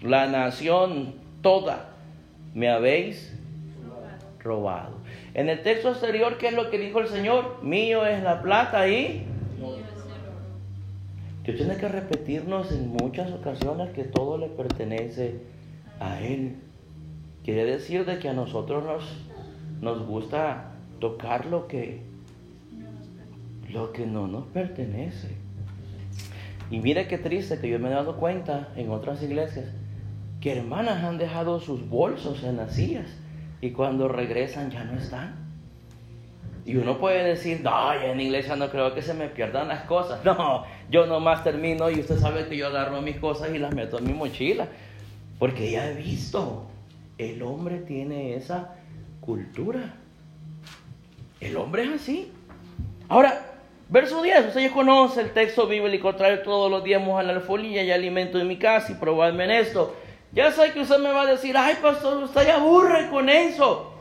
la 0.02 0.28
nación 0.28 1.16
toda, 1.42 1.92
me 2.54 2.70
habéis 2.70 3.34
robado. 4.40 4.95
En 5.36 5.50
el 5.50 5.62
texto 5.64 5.90
exterior, 5.90 6.38
¿qué 6.38 6.48
es 6.48 6.54
lo 6.54 6.70
que 6.70 6.80
dijo 6.80 7.02
el 7.02 7.10
Señor? 7.10 7.62
Mío 7.62 8.06
es 8.06 8.24
la 8.24 8.42
plata 8.42 8.88
y... 8.88 9.28
Dios 11.44 11.58
tiene 11.58 11.76
que 11.76 11.90
repetirnos 11.90 12.72
en 12.72 12.88
muchas 12.88 13.32
ocasiones 13.34 13.92
que 13.92 14.06
todo 14.06 14.38
le 14.38 14.48
pertenece 14.48 15.42
a 16.00 16.22
Él. 16.22 16.56
Quiere 17.44 17.66
decir 17.66 18.06
de 18.06 18.18
que 18.18 18.30
a 18.30 18.34
nosotros 18.34 18.86
nos, 18.86 19.04
nos 19.82 20.08
gusta 20.08 20.72
tocar 21.02 21.46
lo 21.48 21.68
que, 21.68 22.02
lo 23.70 23.92
que 23.92 24.08
no 24.08 24.28
nos 24.28 24.46
pertenece. 24.48 25.36
Y 26.72 26.80
mire 26.80 27.10
qué 27.10 27.18
triste 27.18 27.60
que 27.60 27.70
yo 27.70 27.78
me 27.78 27.90
he 27.90 27.94
dado 27.94 28.16
cuenta 28.16 28.70
en 28.78 28.90
otras 28.90 29.22
iglesias 29.22 29.66
que 30.40 30.58
hermanas 30.58 31.04
han 31.04 31.18
dejado 31.18 31.60
sus 31.60 31.88
bolsos 31.90 32.42
en 32.46 32.56
las 32.56 32.74
sillas 32.74 33.25
y 33.62 33.72
cuando 33.72 34.08
regresan 34.08 34.72
ya 34.72 34.84
no 34.84 34.98
están. 34.98 35.46
Y 36.66 36.78
uno 36.78 36.98
puede 36.98 37.24
decir, 37.24 37.62
no, 37.62 37.94
en 37.94 38.20
iglesia 38.20 38.56
no 38.56 38.70
creo 38.70 38.96
que 38.96 39.04
se 39.04 39.14
me 39.14 39.28
pierdan 39.28 39.68
las 39.68 39.84
cosas. 39.84 40.22
No, 40.26 40.66
yo 40.90 41.06
nomás 41.06 41.44
termino 41.44 41.90
y 41.90 42.00
usted 42.00 42.18
sabe 42.18 42.48
que 42.48 42.58
yo 42.58 42.68
agarro 42.68 43.02
mis 43.02 43.18
cosas 43.18 43.54
y 43.54 43.60
las 43.60 43.74
meto 43.74 44.00
en 44.00 44.08
mi 44.08 44.14
mochila. 44.14 44.68
Porque 45.38 45.70
ya 45.70 45.90
he 45.90 45.94
visto, 45.94 46.66
el 47.18 47.44
hombre 47.44 47.80
tiene 47.80 48.36
esa 48.36 48.76
cultura. 49.22 49.94
El 51.40 51.58
hombre 51.58 51.84
es 51.84 52.02
así. 52.02 52.32
Ahora, 53.10 53.46
verso 53.90 54.24
10, 54.24 54.48
usted 54.48 54.62
ya 54.62 55.22
el 55.22 55.32
texto 55.32 55.68
bíblico, 55.68 56.16
trae 56.16 56.38
todos 56.38 56.72
los 56.72 56.84
días 56.84 57.02
a 57.08 57.24
la 57.24 57.34
alfolía 57.34 57.84
y 57.84 57.92
alimento 57.92 58.40
en 58.40 58.48
mi 58.48 58.58
casa 58.58 58.94
y 58.94 58.96
probadme 58.96 59.44
en 59.44 59.52
esto. 59.52 59.96
Ya 60.36 60.52
sé 60.52 60.74
que 60.74 60.82
usted 60.82 61.00
me 61.00 61.12
va 61.12 61.22
a 61.22 61.26
decir, 61.28 61.56
ay 61.58 61.76
pastor, 61.82 62.22
usted 62.22 62.46
ya 62.46 62.58
aburre 62.58 63.10
con 63.10 63.30
eso. 63.30 63.94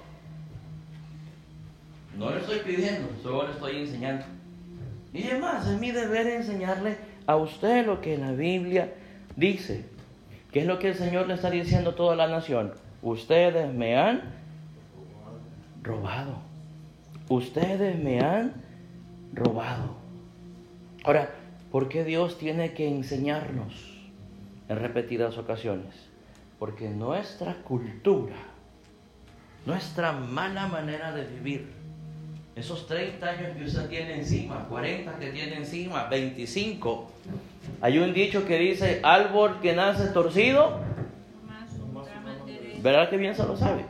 No 2.18 2.30
le 2.30 2.40
estoy 2.40 2.58
pidiendo, 2.58 3.08
solo 3.22 3.46
le 3.46 3.52
estoy 3.52 3.76
enseñando. 3.78 4.24
Y 5.12 5.28
además, 5.28 5.68
es 5.68 5.78
mi 5.78 5.92
deber 5.92 6.26
enseñarle 6.26 6.96
a 7.26 7.36
usted 7.36 7.86
lo 7.86 8.00
que 8.00 8.18
la 8.18 8.32
Biblia 8.32 8.92
dice. 9.36 9.84
¿Qué 10.50 10.60
es 10.60 10.66
lo 10.66 10.80
que 10.80 10.88
el 10.88 10.96
Señor 10.96 11.28
le 11.28 11.34
está 11.34 11.50
diciendo 11.50 11.90
a 11.90 11.94
toda 11.94 12.16
la 12.16 12.26
nación? 12.26 12.72
Ustedes 13.00 13.72
me 13.72 13.96
han 13.96 14.22
robado. 15.84 16.38
Ustedes 17.28 17.96
me 17.96 18.20
han 18.20 18.54
robado. 19.32 19.96
Ahora, 21.04 21.30
¿por 21.70 21.88
qué 21.88 22.04
Dios 22.04 22.38
tiene 22.38 22.74
que 22.74 22.88
enseñarnos 22.88 23.72
en 24.68 24.78
repetidas 24.78 25.38
ocasiones? 25.38 26.13
Porque 26.58 26.88
nuestra 26.88 27.54
cultura, 27.62 28.36
nuestra 29.66 30.12
mala 30.12 30.66
manera 30.66 31.12
de 31.12 31.24
vivir, 31.24 31.72
esos 32.56 32.86
30 32.86 33.26
años 33.26 33.56
que 33.56 33.64
usted 33.64 33.88
tiene 33.88 34.14
encima, 34.14 34.66
40 34.68 35.18
que 35.18 35.30
tiene 35.30 35.56
encima, 35.56 36.04
25. 36.04 37.10
Hay 37.80 37.98
un 37.98 38.12
dicho 38.12 38.46
que 38.46 38.58
dice, 38.58 39.00
árbol 39.02 39.58
que 39.60 39.74
nace 39.74 40.06
torcido, 40.08 40.78
¿verdad 42.80 43.10
que 43.10 43.16
bien 43.16 43.34
se 43.34 43.44
lo 43.44 43.56
sabe? 43.56 43.84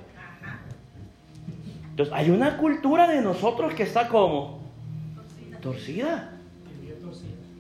Entonces, 1.90 2.14
hay 2.14 2.30
una 2.30 2.56
cultura 2.56 3.06
de 3.06 3.20
nosotros 3.20 3.74
que 3.74 3.82
está 3.82 4.08
como 4.08 4.60
torcida. 5.60 6.30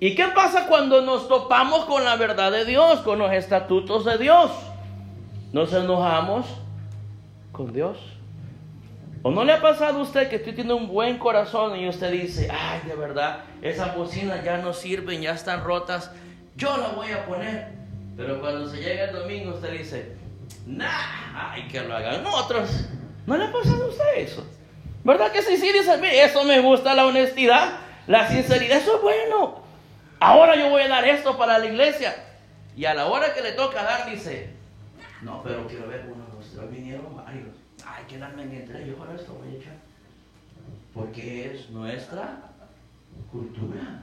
¿Y 0.00 0.14
qué 0.14 0.26
pasa 0.34 0.66
cuando 0.66 1.02
nos 1.02 1.28
topamos 1.28 1.84
con 1.84 2.04
la 2.04 2.16
verdad 2.16 2.50
de 2.50 2.64
Dios, 2.64 3.00
con 3.00 3.18
los 3.18 3.32
estatutos 3.32 4.04
de 4.04 4.18
Dios? 4.18 4.50
Nos 5.54 5.72
enojamos 5.72 6.46
con 7.52 7.72
Dios. 7.72 7.96
¿O 9.22 9.30
no 9.30 9.44
le 9.44 9.52
ha 9.52 9.62
pasado 9.62 10.00
a 10.00 10.02
usted 10.02 10.28
que 10.28 10.34
usted 10.34 10.52
tiene 10.52 10.74
un 10.74 10.88
buen 10.88 11.16
corazón 11.16 11.76
y 11.76 11.88
usted 11.88 12.10
dice, 12.10 12.48
ay, 12.50 12.80
de 12.88 12.96
verdad, 12.96 13.44
esas 13.62 13.96
bocinas 13.96 14.42
ya 14.42 14.58
no 14.58 14.72
sirven, 14.72 15.22
ya 15.22 15.30
están 15.30 15.62
rotas, 15.62 16.10
yo 16.56 16.76
la 16.76 16.88
voy 16.88 17.12
a 17.12 17.24
poner? 17.24 17.68
Pero 18.16 18.40
cuando 18.40 18.68
se 18.68 18.78
llega 18.78 19.04
el 19.04 19.12
domingo 19.12 19.54
usted 19.54 19.78
dice, 19.78 20.16
nah, 20.66 21.52
ay, 21.52 21.68
que 21.68 21.82
lo 21.82 21.94
hagan 21.94 22.26
otros. 22.26 22.88
¿No 23.24 23.36
le 23.36 23.44
ha 23.44 23.52
pasado 23.52 23.84
a 23.84 23.88
usted 23.90 24.16
eso? 24.16 24.44
¿Verdad 25.04 25.30
que 25.30 25.42
sí, 25.42 25.56
sí? 25.56 25.70
Dice, 25.72 26.24
eso 26.24 26.42
me 26.42 26.58
gusta, 26.58 26.96
la 26.96 27.06
honestidad, 27.06 27.78
la 28.08 28.26
sinceridad, 28.26 28.78
eso 28.78 28.96
es 28.96 29.02
bueno. 29.02 29.60
Ahora 30.18 30.56
yo 30.56 30.68
voy 30.70 30.82
a 30.82 30.88
dar 30.88 31.06
esto 31.06 31.38
para 31.38 31.60
la 31.60 31.66
iglesia. 31.66 32.12
Y 32.76 32.86
a 32.86 32.94
la 32.94 33.06
hora 33.06 33.32
que 33.32 33.40
le 33.40 33.52
toca 33.52 33.84
dar, 33.84 34.10
dice, 34.10 34.63
no, 35.24 35.42
pero 35.42 35.66
quiero 35.66 35.88
ver 35.88 36.04
uno, 36.06 36.24
dos, 36.34 36.50
tres, 36.52 36.70
vinieron 36.70 37.16
varios 37.16 37.64
hay 37.86 38.04
que 38.04 38.18
darme 38.18 38.42
entre 38.42 38.86
yo 38.86 38.96
ahora 38.98 39.14
esto 39.14 39.34
voy 39.34 39.54
a 39.54 39.58
echar. 39.58 39.76
Porque 40.92 41.52
es 41.52 41.70
nuestra 41.70 42.38
cultura. 43.30 44.02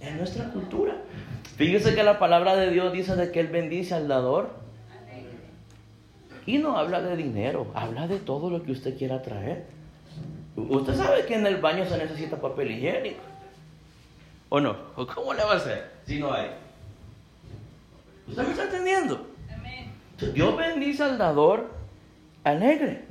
Es 0.00 0.14
nuestra 0.14 0.50
cultura. 0.50 0.96
Fíjese 1.56 1.94
que 1.94 2.02
la 2.02 2.18
palabra 2.18 2.54
de 2.56 2.70
Dios 2.70 2.92
dice 2.92 3.16
de 3.16 3.32
que 3.32 3.40
Él 3.40 3.48
bendice 3.48 3.94
al 3.94 4.08
dador. 4.08 4.50
Y 6.44 6.58
no 6.58 6.78
habla 6.78 7.00
de 7.00 7.16
dinero, 7.16 7.66
habla 7.74 8.06
de 8.06 8.20
todo 8.20 8.50
lo 8.50 8.62
que 8.62 8.70
usted 8.70 8.96
quiera 8.96 9.22
traer. 9.22 9.66
Usted 10.54 10.94
sabe 10.94 11.26
que 11.26 11.34
en 11.34 11.46
el 11.46 11.56
baño 11.56 11.84
se 11.86 11.98
necesita 11.98 12.40
papel 12.40 12.70
higiénico. 12.70 13.20
¿O 14.48 14.60
no? 14.60 14.76
¿Cómo 14.94 15.34
le 15.34 15.42
va 15.42 15.54
a 15.54 15.56
hacer 15.56 15.90
si 16.06 16.20
no 16.20 16.32
hay? 16.32 16.50
¿Usted 18.28 18.44
me 18.44 18.50
está 18.50 18.64
entendiendo? 18.64 19.26
Dios 20.18 20.56
bendice 20.56 21.02
al 21.02 21.18
dador 21.18 21.70
alegre. 22.44 23.04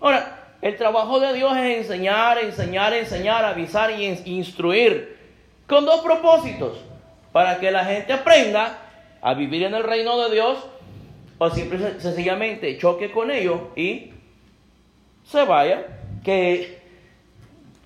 Ahora, 0.00 0.56
el 0.60 0.76
trabajo 0.76 1.20
de 1.20 1.34
Dios 1.34 1.56
es 1.56 1.78
enseñar, 1.78 2.38
enseñar, 2.38 2.92
enseñar, 2.92 3.44
avisar 3.44 3.90
y 3.90 4.06
instruir 4.24 5.18
con 5.66 5.84
dos 5.84 6.00
propósitos. 6.00 6.78
Para 7.32 7.58
que 7.58 7.70
la 7.70 7.84
gente 7.84 8.12
aprenda 8.12 8.78
a 9.20 9.34
vivir 9.34 9.62
en 9.62 9.74
el 9.74 9.84
reino 9.84 10.18
de 10.18 10.34
Dios 10.34 10.66
o 11.38 11.50
simple 11.50 12.00
sencillamente 12.00 12.78
choque 12.78 13.10
con 13.10 13.30
ellos 13.30 13.60
y 13.74 14.12
se 15.24 15.44
vaya, 15.44 15.86
que 16.22 16.82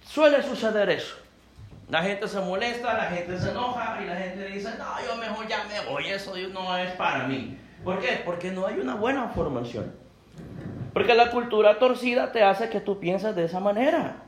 suele 0.04 0.42
suceder 0.42 0.90
eso. 0.90 1.16
La 1.88 2.02
gente 2.02 2.26
se 2.26 2.40
molesta, 2.40 2.94
la 2.94 3.04
gente 3.04 3.38
se 3.38 3.50
enoja 3.50 3.98
y 4.02 4.06
la 4.06 4.16
gente 4.16 4.46
dice, 4.46 4.70
no, 4.78 5.06
yo 5.06 5.16
mejor 5.16 5.46
ya 5.46 5.64
me 5.64 5.88
voy, 5.88 6.08
eso 6.08 6.34
no 6.52 6.76
es 6.76 6.90
para 6.92 7.28
mí. 7.28 7.56
¿Por 7.86 8.00
qué? 8.00 8.20
Porque 8.24 8.50
no 8.50 8.66
hay 8.66 8.80
una 8.80 8.96
buena 8.96 9.28
formación. 9.28 9.92
Porque 10.92 11.14
la 11.14 11.30
cultura 11.30 11.78
torcida 11.78 12.32
te 12.32 12.42
hace 12.42 12.68
que 12.68 12.80
tú 12.80 12.98
pienses 12.98 13.36
de 13.36 13.44
esa 13.44 13.60
manera. 13.60 14.24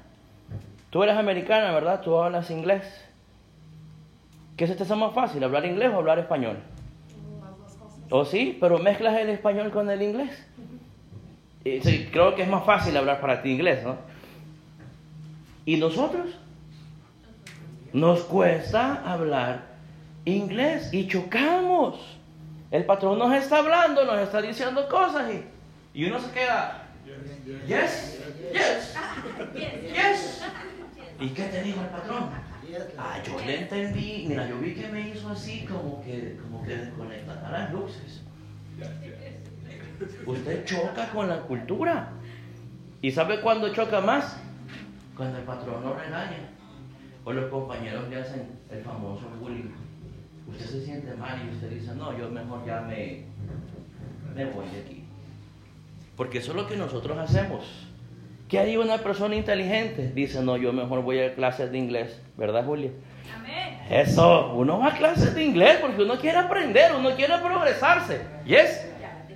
Tú 0.90 1.02
eres 1.02 1.16
americana, 1.16 1.72
¿verdad? 1.72 2.00
Tú 2.00 2.16
hablas 2.16 2.52
inglés. 2.52 2.84
¿Qué 4.56 4.68
se 4.68 4.76
te 4.76 4.84
hace 4.84 4.94
más 4.94 5.12
fácil, 5.12 5.42
hablar 5.42 5.66
inglés 5.66 5.90
o 5.92 5.96
hablar 5.96 6.20
español? 6.20 6.58
¿O 8.10 8.24
sí? 8.24 8.56
Pero 8.60 8.78
mezclas 8.78 9.18
el 9.18 9.28
español 9.28 9.72
con 9.72 9.90
el 9.90 10.02
inglés. 10.02 10.46
Y, 11.64 11.80
sí, 11.80 12.08
creo 12.12 12.36
que 12.36 12.42
es 12.42 12.48
más 12.48 12.64
fácil 12.64 12.96
hablar 12.96 13.20
para 13.20 13.42
ti 13.42 13.50
inglés, 13.50 13.82
¿no? 13.82 13.96
¿Y 15.64 15.78
nosotros? 15.78 16.28
Nos 17.92 18.20
cuesta 18.20 19.02
hablar 19.04 19.62
inglés 20.24 20.94
y 20.94 21.08
chocamos. 21.08 22.17
El 22.70 22.84
patrón 22.84 23.18
nos 23.18 23.32
está 23.34 23.58
hablando, 23.58 24.04
nos 24.04 24.18
está 24.20 24.42
diciendo 24.42 24.88
cosas 24.88 25.30
y, 25.32 25.44
y 25.98 26.04
uno 26.04 26.20
se 26.20 26.30
queda, 26.32 26.86
yes, 27.66 28.18
yes, 28.52 28.94
yes. 29.92 30.44
¿Y 31.20 31.28
qué 31.30 31.44
te 31.44 31.62
dijo 31.62 31.80
el 31.80 31.88
patrón? 31.88 32.30
Ah, 32.98 33.18
yo 33.24 33.38
le 33.44 33.60
entendí, 33.60 34.26
mira, 34.28 34.46
yo 34.46 34.58
vi 34.58 34.74
que 34.74 34.88
me 34.88 35.08
hizo 35.08 35.30
así 35.30 35.64
como 35.64 36.04
que, 36.04 36.38
como 36.42 36.62
que 36.62 36.76
las 37.50 37.72
luces. 37.72 38.22
Usted 40.26 40.64
choca 40.64 41.08
con 41.08 41.28
la 41.28 41.40
cultura. 41.40 42.10
¿Y 43.00 43.10
sabe 43.10 43.40
cuándo 43.40 43.72
choca 43.72 44.00
más? 44.00 44.36
Cuando 45.16 45.38
el 45.38 45.44
patrón 45.44 45.82
lo 45.82 45.94
regaña. 45.94 46.50
O 47.24 47.32
los 47.32 47.50
compañeros 47.50 48.08
le 48.08 48.20
hacen 48.20 48.58
el 48.70 48.82
famoso 48.82 49.28
bullying. 49.40 49.70
Usted 50.48 50.66
se 50.66 50.84
siente 50.84 51.14
mal 51.14 51.38
y 51.46 51.54
usted 51.54 51.70
dice, 51.70 51.94
no, 51.94 52.16
yo 52.16 52.30
mejor 52.30 52.64
ya 52.66 52.80
me, 52.80 53.24
me 54.34 54.44
voy 54.46 54.66
de 54.68 54.80
aquí. 54.80 55.04
Porque 56.16 56.38
eso 56.38 56.50
es 56.52 56.56
lo 56.56 56.66
que 56.66 56.76
nosotros 56.76 57.16
hacemos. 57.18 57.64
¿Qué 58.48 58.58
haría 58.58 58.80
una 58.80 58.98
persona 58.98 59.36
inteligente? 59.36 60.10
Dice, 60.14 60.42
no, 60.42 60.56
yo 60.56 60.72
mejor 60.72 61.02
voy 61.02 61.20
a 61.20 61.34
clases 61.34 61.70
de 61.70 61.78
inglés. 61.78 62.20
¿Verdad, 62.36 62.64
Julia? 62.64 62.90
Amén. 63.34 63.78
Eso, 63.90 64.54
uno 64.54 64.78
va 64.78 64.88
a 64.88 64.96
clases 64.96 65.34
de 65.34 65.44
inglés 65.44 65.78
porque 65.80 66.02
uno 66.02 66.18
quiere 66.18 66.38
aprender, 66.38 66.92
uno 66.98 67.14
quiere 67.14 67.36
progresarse. 67.38 68.22
Yes, 68.46 68.86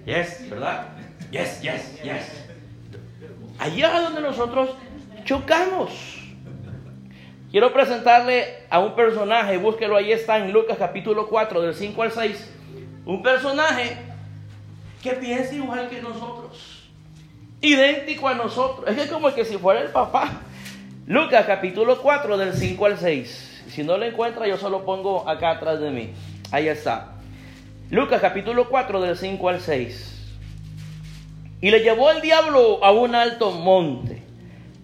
yes, 0.06 0.48
¿verdad? 0.48 0.88
Yes, 1.30 1.60
yes, 1.60 2.02
yes. 2.02 2.46
Allá 3.58 3.96
es 3.96 4.02
donde 4.02 4.22
nosotros 4.22 4.70
chocamos. 5.24 6.21
Quiero 7.52 7.72
presentarle 7.72 8.64
a 8.70 8.80
un 8.80 8.96
personaje, 8.96 9.56
búsquelo 9.58 9.96
ahí 9.96 10.10
está 10.10 10.38
en 10.38 10.52
Lucas 10.52 10.78
capítulo 10.78 11.28
4, 11.28 11.62
del 11.62 11.74
5 11.74 12.02
al 12.02 12.10
6. 12.10 12.50
Un 13.04 13.22
personaje 13.22 13.96
que 15.02 15.12
piensa 15.12 15.54
igual 15.54 15.88
que 15.88 16.00
nosotros 16.02 16.82
idéntico 17.62 18.28
a 18.28 18.34
nosotros. 18.34 18.88
Es 18.88 19.00
que 19.00 19.08
como 19.08 19.32
que 19.32 19.44
si 19.44 19.56
fuera 19.56 19.80
el 19.80 19.88
papá. 19.88 20.30
Lucas 21.06 21.46
capítulo 21.46 22.02
4 22.02 22.36
del 22.36 22.52
5 22.52 22.86
al 22.86 22.98
6. 22.98 23.64
Si 23.68 23.82
no 23.82 23.96
lo 23.96 24.04
encuentra, 24.04 24.46
yo 24.46 24.58
solo 24.58 24.84
pongo 24.84 25.28
acá 25.28 25.52
atrás 25.52 25.80
de 25.80 25.90
mí. 25.90 26.12
Ahí 26.50 26.68
está. 26.68 27.14
Lucas 27.90 28.20
capítulo 28.20 28.68
4 28.68 29.00
del 29.00 29.16
5 29.16 29.48
al 29.48 29.60
6. 29.60 30.08
Y 31.60 31.70
le 31.70 31.80
llevó 31.80 32.10
el 32.10 32.20
diablo 32.20 32.84
a 32.84 32.90
un 32.90 33.14
alto 33.14 33.52
monte 33.52 34.11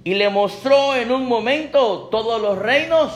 y 0.04 0.14
le 0.14 0.28
mostró 0.28 0.94
en 0.94 1.10
un 1.10 1.26
momento 1.26 2.08
todos 2.10 2.40
los 2.40 2.58
reinos 2.58 3.12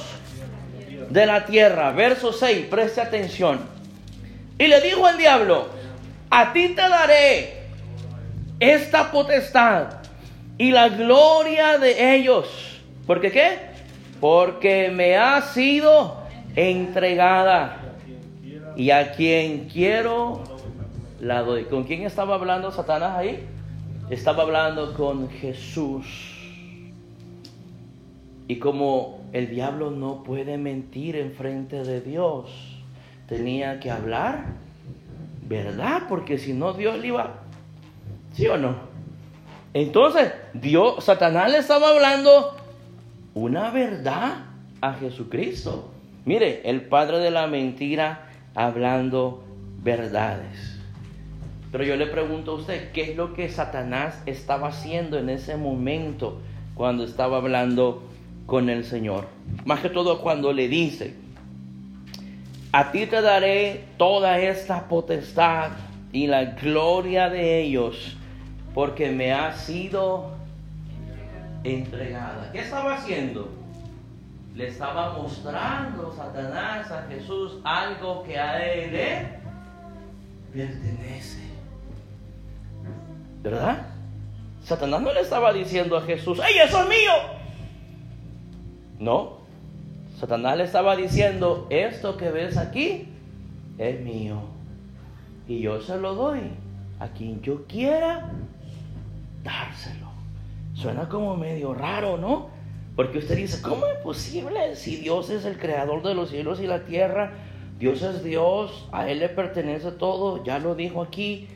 de 1.10 1.26
la 1.26 1.44
tierra. 1.44 1.92
Verso 1.92 2.32
6, 2.32 2.66
preste 2.66 3.00
atención. 3.00 3.60
Y 4.58 4.66
le 4.66 4.80
dijo 4.80 5.08
el 5.08 5.16
diablo, 5.16 5.66
a 6.30 6.52
ti 6.52 6.68
te 6.68 6.82
daré 6.82 7.62
esta 8.60 9.10
potestad 9.10 9.94
y 10.58 10.70
la 10.70 10.88
gloria 10.88 11.78
de 11.78 12.14
ellos. 12.14 12.80
¿Por 13.06 13.20
qué 13.20 13.30
qué? 13.30 13.58
Porque 14.20 14.90
me 14.90 15.16
ha 15.16 15.42
sido 15.42 16.22
entregada 16.54 17.80
y 18.76 18.90
a 18.90 19.12
quien 19.12 19.68
quiero 19.68 20.42
la 21.20 21.42
doy. 21.42 21.64
¿Con 21.64 21.84
quién 21.84 22.02
estaba 22.02 22.34
hablando 22.34 22.70
Satanás 22.70 23.18
ahí? 23.18 23.46
Estaba 24.10 24.42
hablando 24.42 24.94
con 24.94 25.28
Jesús. 25.30 26.31
Y 28.52 28.56
como 28.58 29.22
el 29.32 29.48
diablo 29.48 29.90
no 29.90 30.22
puede 30.24 30.58
mentir 30.58 31.16
en 31.16 31.32
frente 31.32 31.84
de 31.84 32.02
Dios, 32.02 32.50
tenía 33.26 33.80
que 33.80 33.90
hablar, 33.90 34.44
¿verdad? 35.48 36.02
Porque 36.06 36.36
si 36.36 36.52
no 36.52 36.74
Dios 36.74 36.98
le 36.98 37.06
iba 37.06 37.32
¿Sí 38.34 38.46
o 38.48 38.58
no? 38.58 38.74
Entonces, 39.72 40.34
Dios, 40.52 41.02
Satanás 41.02 41.50
le 41.50 41.56
estaba 41.56 41.88
hablando 41.88 42.54
una 43.32 43.70
verdad 43.70 44.44
a 44.82 44.92
Jesucristo. 44.92 45.90
Mire, 46.26 46.60
el 46.68 46.82
padre 46.82 47.20
de 47.20 47.30
la 47.30 47.46
mentira 47.46 48.28
hablando 48.54 49.44
verdades. 49.82 50.78
Pero 51.70 51.84
yo 51.84 51.96
le 51.96 52.06
pregunto 52.06 52.50
a 52.50 52.56
usted, 52.56 52.92
¿qué 52.92 53.12
es 53.12 53.16
lo 53.16 53.32
que 53.32 53.48
Satanás 53.48 54.22
estaba 54.26 54.68
haciendo 54.68 55.18
en 55.18 55.30
ese 55.30 55.56
momento 55.56 56.38
cuando 56.74 57.04
estaba 57.04 57.38
hablando 57.38 58.11
con 58.46 58.68
el 58.70 58.84
Señor? 58.84 59.26
Más 59.64 59.80
que 59.80 59.88
todo 59.88 60.20
cuando 60.20 60.52
le 60.52 60.68
dice, 60.68 61.14
a 62.72 62.90
ti 62.90 63.06
te 63.06 63.20
daré 63.20 63.84
toda 63.96 64.38
esta 64.38 64.88
potestad 64.88 65.72
y 66.12 66.26
la 66.26 66.44
gloria 66.44 67.28
de 67.28 67.60
ellos 67.62 68.16
porque 68.74 69.10
me 69.10 69.32
ha 69.32 69.54
sido 69.54 70.30
entregada. 71.64 72.50
¿Qué 72.52 72.60
estaba 72.60 72.94
haciendo? 72.94 73.48
Le 74.54 74.68
estaba 74.68 75.12
mostrando 75.14 76.12
Satanás 76.14 76.90
a 76.90 77.06
Jesús 77.08 77.58
algo 77.64 78.22
que 78.22 78.38
a 78.38 78.64
él 78.64 78.92
le 78.92 79.26
pertenece. 80.52 81.40
¿Verdad? 83.42 83.86
Satanás 84.64 85.00
no 85.00 85.12
le 85.12 85.20
estaba 85.20 85.52
diciendo 85.52 85.96
a 85.96 86.02
Jesús, 86.02 86.38
¡ay, 86.40 86.54
eso 86.58 86.82
es 86.82 86.88
mío! 86.88 87.41
No. 89.02 89.38
Satanás 90.16 90.56
le 90.56 90.64
estaba 90.64 90.94
diciendo, 90.94 91.66
esto 91.70 92.16
que 92.16 92.30
ves 92.30 92.56
aquí 92.56 93.08
es 93.76 94.00
mío. 94.00 94.42
Y 95.48 95.60
yo 95.60 95.80
se 95.80 95.98
lo 95.98 96.14
doy 96.14 96.40
a 97.00 97.08
quien 97.08 97.42
yo 97.42 97.66
quiera 97.66 98.30
dárselo. 99.42 100.06
Suena 100.74 101.08
como 101.08 101.36
medio 101.36 101.74
raro, 101.74 102.16
¿no? 102.16 102.50
Porque 102.94 103.18
usted 103.18 103.36
dice, 103.36 103.60
¿cómo 103.60 103.86
es 103.86 103.96
posible 104.04 104.76
si 104.76 104.96
Dios 104.96 105.30
es 105.30 105.44
el 105.46 105.58
creador 105.58 106.04
de 106.04 106.14
los 106.14 106.30
cielos 106.30 106.60
y 106.60 106.68
la 106.68 106.84
tierra? 106.84 107.32
Dios 107.80 108.02
es 108.02 108.22
Dios, 108.22 108.88
a 108.92 109.08
Él 109.10 109.18
le 109.18 109.30
pertenece 109.30 109.90
todo, 109.90 110.44
ya 110.44 110.60
lo 110.60 110.76
dijo 110.76 111.02
aquí. 111.02 111.48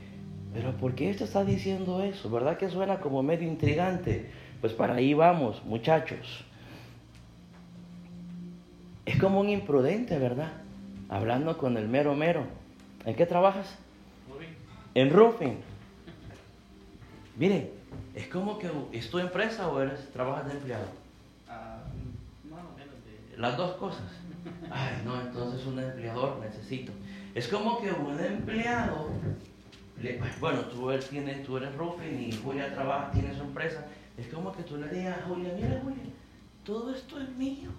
Pero 0.52 0.72
¿por 0.72 0.96
qué 0.96 1.12
usted 1.12 1.26
está 1.26 1.44
diciendo 1.44 2.02
eso? 2.02 2.28
¿Verdad 2.28 2.56
que 2.56 2.68
suena 2.70 2.98
como 2.98 3.22
medio 3.22 3.46
intrigante? 3.46 4.30
Pues 4.61 4.72
para 4.72 4.94
ahí 4.94 5.14
vamos, 5.14 5.62
muchachos. 5.64 6.44
Es 9.06 9.18
como 9.20 9.40
un 9.40 9.48
imprudente, 9.48 10.18
¿verdad? 10.18 10.52
Hablando 11.08 11.56
con 11.56 11.76
el 11.76 11.88
mero 11.88 12.14
mero. 12.14 12.44
¿En 13.04 13.14
qué 13.14 13.24
trabajas? 13.24 13.74
En 14.94 15.10
roofing. 15.10 15.58
Mire, 17.36 17.70
es 18.14 18.26
como 18.28 18.58
que 18.58 18.70
es 18.92 19.08
tu 19.10 19.18
empresa 19.18 19.68
o 19.68 19.80
eres 19.80 20.10
trabajas 20.12 20.46
de 20.46 20.52
empleado. 20.54 20.86
Ah, 21.48 21.78
Las 23.36 23.56
dos 23.56 23.76
cosas. 23.76 24.06
Ay, 24.70 25.02
no, 25.04 25.20
entonces 25.20 25.64
un 25.66 25.78
empleador 25.78 26.38
necesito. 26.40 26.92
Es 27.34 27.46
como 27.46 27.80
que 27.80 27.92
un 27.92 28.18
empleado, 28.18 29.10
bueno, 30.40 30.60
tú 30.62 30.90
eres, 30.90 31.08
tienes, 31.08 31.44
tú 31.44 31.58
eres 31.58 31.74
roofing 31.76 32.28
y 32.28 32.32
Julia 32.32 32.74
trabaja, 32.74 33.10
tiene 33.12 33.34
su 33.34 33.42
empresa. 33.42 33.86
Es 34.16 34.26
como 34.28 34.52
que 34.52 34.62
tú 34.62 34.78
le 34.78 34.88
digas 34.88 35.18
a 35.18 35.28
Julia, 35.28 35.52
mira 35.54 35.80
Julia, 35.84 36.02
todo 36.64 36.94
esto 36.94 37.20
es 37.20 37.28
mío. 37.36 37.70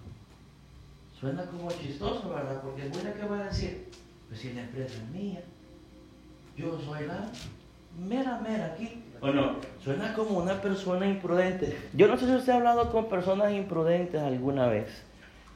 Suena 1.19 1.45
como 1.45 1.71
chistoso, 1.71 2.30
¿verdad? 2.30 2.62
Porque 2.62 2.84
Julia, 2.93 3.13
¿qué 3.13 3.25
va 3.25 3.39
a 3.39 3.43
decir? 3.45 3.89
Pues 4.27 4.39
si 4.39 4.53
la 4.53 4.62
empresa 4.62 4.95
es 4.95 5.10
mía, 5.10 5.41
yo 6.56 6.80
soy 6.80 7.08
la 7.08 7.27
mera, 7.97 8.39
mera 8.39 8.73
aquí. 8.73 9.03
¿O 9.19 9.32
no? 9.32 9.56
Suena 9.84 10.13
como 10.13 10.38
una 10.38 10.62
persona 10.62 11.08
imprudente. 11.08 11.75
Yo 11.93 12.08
no 12.08 12.17
sé 12.17 12.27
si 12.27 12.36
usted 12.36 12.53
ha 12.53 12.58
hablado 12.58 12.91
con 12.91 13.10
personas 13.10 13.51
imprudentes 13.51 14.21
alguna 14.21 14.67
vez, 14.67 14.89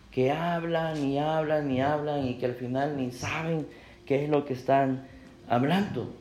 que 0.10 0.32
hablan 0.32 0.98
y 0.98 1.20
hablan 1.20 1.70
y 1.70 1.82
hablan 1.82 2.26
y 2.26 2.40
que 2.40 2.48
al 2.48 2.56
final 2.56 2.98
ni 2.98 3.12
saben 3.12 3.68
qué 4.08 4.24
es 4.24 4.30
lo 4.30 4.46
que 4.46 4.54
están 4.54 5.06
hablando. 5.48 6.12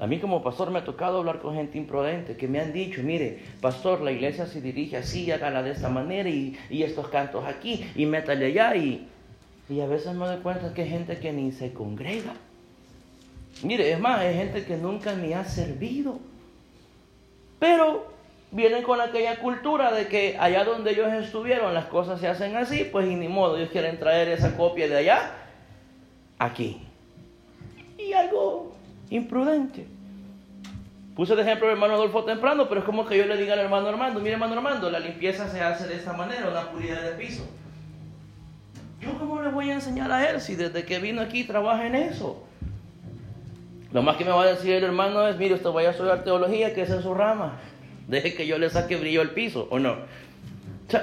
A 0.00 0.06
mí 0.06 0.18
como 0.18 0.42
pastor 0.42 0.70
me 0.70 0.78
ha 0.78 0.84
tocado 0.84 1.18
hablar 1.18 1.40
con 1.40 1.54
gente 1.54 1.76
imprudente 1.76 2.34
que 2.34 2.48
me 2.48 2.58
han 2.58 2.72
dicho, 2.72 3.02
mire, 3.02 3.38
pastor, 3.60 4.00
la 4.00 4.10
iglesia 4.10 4.46
se 4.46 4.62
dirige 4.62 4.96
así, 4.96 5.30
hágala 5.30 5.62
de 5.62 5.72
esta 5.72 5.90
manera 5.90 6.26
y, 6.30 6.56
estos 6.70 7.08
cantos 7.08 7.44
aquí 7.44 7.84
y 7.94 8.06
métale 8.06 8.46
allá 8.46 8.74
y, 8.76 9.06
y 9.68 9.80
a 9.80 9.86
veces 9.86 10.14
me 10.14 10.26
doy 10.26 10.38
cuenta 10.38 10.72
que 10.72 10.82
hay 10.82 10.88
gente 10.88 11.18
que 11.18 11.34
ni 11.34 11.52
se 11.52 11.74
congrega. 11.74 12.32
Mire, 13.62 13.92
es 13.92 14.00
más, 14.00 14.20
hay 14.20 14.34
gente 14.34 14.64
que 14.64 14.78
nunca 14.78 15.14
ni 15.14 15.34
ha 15.34 15.44
servido. 15.44 16.18
Pero 17.58 18.06
vienen 18.52 18.82
con 18.82 19.02
aquella 19.02 19.38
cultura 19.38 19.92
de 19.92 20.06
que 20.06 20.34
allá 20.40 20.64
donde 20.64 20.92
ellos 20.92 21.12
estuvieron 21.12 21.74
las 21.74 21.84
cosas 21.86 22.20
se 22.20 22.26
hacen 22.26 22.56
así, 22.56 22.88
pues 22.90 23.06
y 23.06 23.16
ni 23.16 23.28
modo, 23.28 23.58
ellos 23.58 23.68
quieren 23.68 23.98
traer 23.98 24.28
esa 24.28 24.56
copia 24.56 24.88
de 24.88 24.96
allá 24.96 25.32
aquí. 26.38 26.80
Y 27.98 28.14
algo 28.14 28.69
imprudente. 29.10 29.86
Puse 31.14 31.36
de 31.36 31.42
ejemplo 31.42 31.66
el 31.66 31.74
hermano 31.74 31.94
Adolfo 31.94 32.24
temprano, 32.24 32.68
pero 32.68 32.80
es 32.80 32.86
como 32.86 33.04
que 33.04 33.18
yo 33.18 33.26
le 33.26 33.36
diga 33.36 33.52
al 33.52 33.58
hermano 33.58 33.88
Armando, 33.88 34.20
mire 34.20 34.32
hermano 34.32 34.54
Armando, 34.54 34.90
la 34.90 35.00
limpieza 35.00 35.48
se 35.48 35.60
hace 35.60 35.86
de 35.86 35.96
esta 35.96 36.14
manera, 36.14 36.48
una 36.48 36.70
pulida 36.70 37.02
de 37.02 37.12
piso. 37.12 37.44
¿Yo 39.00 39.18
cómo 39.18 39.42
le 39.42 39.50
voy 39.50 39.70
a 39.70 39.74
enseñar 39.74 40.10
a 40.12 40.30
él 40.30 40.40
si 40.40 40.56
desde 40.56 40.84
que 40.84 40.98
vino 40.98 41.20
aquí 41.20 41.44
trabaja 41.44 41.86
en 41.86 41.94
eso? 41.94 42.42
Lo 43.92 44.02
más 44.02 44.16
que 44.16 44.24
me 44.24 44.30
va 44.30 44.44
a 44.44 44.46
decir 44.46 44.72
el 44.72 44.84
hermano 44.84 45.26
es, 45.26 45.36
mire, 45.36 45.54
usted 45.54 45.70
vaya 45.70 45.88
a 45.88 45.92
estudiar 45.92 46.22
teología, 46.22 46.74
que 46.74 46.82
es 46.82 46.88
su 47.02 47.12
rama. 47.12 47.58
Deje 48.06 48.34
que 48.34 48.46
yo 48.46 48.58
le 48.58 48.70
saque 48.70 48.96
brillo 48.96 49.20
al 49.20 49.30
piso, 49.30 49.66
¿o 49.70 49.78
no? 49.78 49.96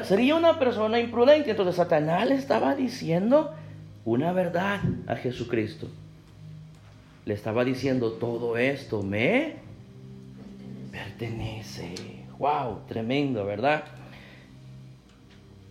Sería 0.03 0.35
una 0.35 0.57
persona 0.59 0.99
imprudente. 0.99 1.51
Entonces 1.51 1.75
Satanás 1.75 2.27
le 2.27 2.35
estaba 2.35 2.75
diciendo 2.75 3.53
una 4.05 4.31
verdad 4.31 4.79
a 5.07 5.15
Jesucristo. 5.15 5.87
Le 7.27 7.33
estaba 7.33 7.65
diciendo, 7.65 8.13
todo 8.13 8.57
esto 8.57 9.03
me 9.03 9.55
pertenece. 10.93 11.93
¡Wow! 12.39 12.85
Tremendo, 12.87 13.45
¿verdad? 13.45 13.83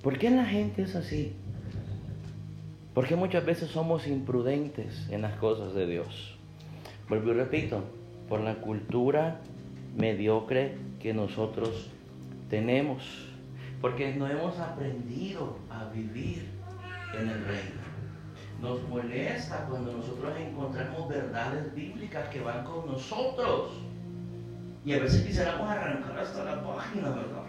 ¿Por 0.02 0.18
qué 0.18 0.28
la 0.28 0.44
gente 0.44 0.82
es 0.82 0.94
así? 0.94 1.32
Porque 2.92 3.16
muchas 3.16 3.46
veces 3.46 3.70
somos 3.70 4.06
imprudentes 4.06 5.08
en 5.08 5.22
las 5.22 5.36
cosas 5.36 5.72
de 5.72 5.86
Dios. 5.86 6.36
Vuelvo 7.08 7.30
y 7.30 7.36
repito, 7.36 7.84
por 8.28 8.40
la 8.40 8.56
cultura 8.56 9.40
mediocre 9.96 10.76
que 11.00 11.14
nosotros 11.14 11.88
tenemos. 12.50 13.30
Porque 13.80 14.14
no 14.14 14.28
hemos 14.28 14.58
aprendido 14.58 15.56
a 15.70 15.86
vivir 15.88 16.50
en 17.18 17.30
el 17.30 17.44
reino. 17.46 17.85
Nos 18.60 18.82
molesta 18.88 19.66
cuando 19.68 19.92
nosotros 19.92 20.32
encontramos 20.38 21.08
verdades 21.08 21.74
bíblicas 21.74 22.28
que 22.30 22.40
van 22.40 22.64
con 22.64 22.86
nosotros. 22.86 23.72
Y 24.84 24.92
a 24.92 24.98
veces 24.98 25.22
quisiéramos 25.22 25.68
arrancar 25.68 26.18
hasta 26.18 26.44
la 26.44 26.62
página, 26.62 27.08
¿verdad? 27.10 27.42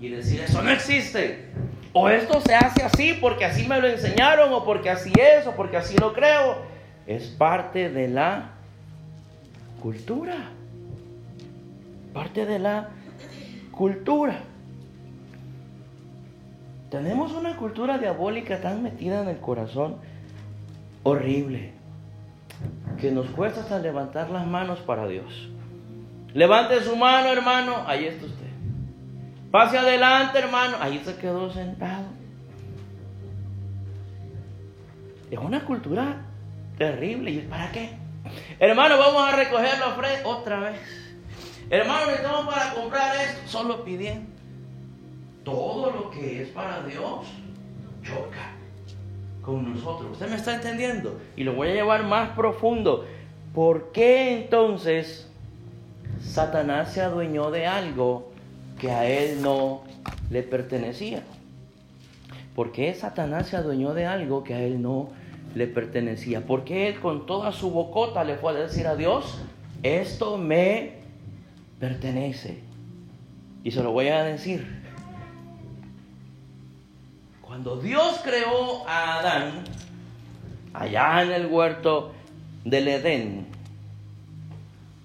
Y 0.00 0.08
decir, 0.08 0.40
eso 0.40 0.62
no 0.62 0.70
existe. 0.70 1.50
O 1.92 2.08
esto 2.08 2.40
se 2.40 2.54
hace 2.54 2.82
así 2.82 3.14
porque 3.20 3.44
así 3.44 3.66
me 3.66 3.80
lo 3.80 3.88
enseñaron, 3.88 4.52
o 4.52 4.64
porque 4.64 4.90
así 4.90 5.12
es, 5.18 5.46
o 5.46 5.52
porque 5.52 5.76
así 5.76 5.96
lo 5.98 6.12
creo. 6.12 6.56
Es 7.06 7.26
parte 7.26 7.90
de 7.90 8.08
la 8.08 8.50
cultura. 9.80 10.36
Parte 12.14 12.46
de 12.46 12.58
la 12.58 12.88
cultura. 13.70 14.40
Tenemos 16.90 17.32
una 17.32 17.56
cultura 17.56 17.98
diabólica 17.98 18.60
tan 18.60 18.82
metida 18.82 19.22
en 19.22 19.28
el 19.28 19.38
corazón, 19.38 19.96
horrible, 21.04 21.72
que 23.00 23.10
nos 23.10 23.26
cuesta 23.30 23.60
hasta 23.60 23.78
levantar 23.78 24.30
las 24.30 24.46
manos 24.46 24.80
para 24.80 25.06
Dios. 25.06 25.48
Levante 26.34 26.82
su 26.82 26.96
mano, 26.96 27.28
hermano, 27.28 27.84
ahí 27.86 28.06
está 28.06 28.26
usted. 28.26 28.50
Pase 29.50 29.78
adelante, 29.78 30.38
hermano. 30.38 30.76
Ahí 30.80 31.00
se 31.04 31.16
quedó 31.16 31.52
sentado. 31.52 32.04
Es 35.30 35.38
una 35.38 35.64
cultura 35.64 36.22
terrible. 36.78 37.30
¿Y 37.32 37.38
para 37.40 37.70
qué? 37.72 37.90
Hermano, 38.58 38.98
vamos 38.98 39.22
a 39.22 39.36
recoger 39.36 39.78
la 39.78 39.88
ofrenda 39.88 40.28
otra 40.28 40.60
vez. 40.60 40.80
Hermano, 41.68 42.06
necesitamos 42.06 42.54
para 42.54 42.74
comprar 42.74 43.16
esto. 43.16 43.40
Solo 43.46 43.84
pidiendo. 43.84 44.39
Todo 45.50 45.90
lo 45.90 46.10
que 46.10 46.42
es 46.42 46.48
para 46.50 46.82
Dios 46.84 47.26
choca 48.02 48.52
con 49.42 49.74
nosotros. 49.74 50.12
¿Usted 50.12 50.28
me 50.28 50.36
está 50.36 50.54
entendiendo? 50.54 51.18
Y 51.36 51.44
lo 51.44 51.54
voy 51.54 51.68
a 51.68 51.74
llevar 51.74 52.04
más 52.04 52.30
profundo. 52.30 53.06
¿Por 53.54 53.90
qué 53.92 54.36
entonces 54.42 55.30
Satanás 56.20 56.92
se 56.92 57.00
adueñó 57.00 57.50
de 57.50 57.66
algo 57.66 58.30
que 58.78 58.90
a 58.90 59.04
él 59.06 59.42
no 59.42 59.82
le 60.30 60.42
pertenecía. 60.42 61.22
Porque 62.54 62.94
Satanás 62.94 63.48
se 63.48 63.56
adueñó 63.56 63.94
de 63.94 64.06
algo 64.06 64.44
que 64.44 64.54
a 64.54 64.60
él 64.60 64.80
no 64.82 65.08
le 65.54 65.66
pertenecía. 65.66 66.46
Porque 66.46 66.88
él 66.88 67.00
con 67.00 67.26
toda 67.26 67.52
su 67.52 67.70
bocota 67.70 68.24
le 68.24 68.36
fue 68.36 68.52
a 68.52 68.54
decir 68.54 68.86
a 68.86 68.96
Dios, 68.96 69.40
esto 69.82 70.38
me 70.38 70.94
pertenece. 71.78 72.60
Y 73.64 73.70
se 73.70 73.82
lo 73.82 73.92
voy 73.92 74.08
a 74.08 74.24
decir. 74.24 74.79
Cuando 77.62 77.82
Dios 77.82 78.18
creó 78.24 78.88
a 78.88 79.18
Adán, 79.18 79.64
allá 80.72 81.20
en 81.20 81.30
el 81.30 81.44
huerto 81.44 82.14
del 82.64 82.88
Edén, 82.88 83.48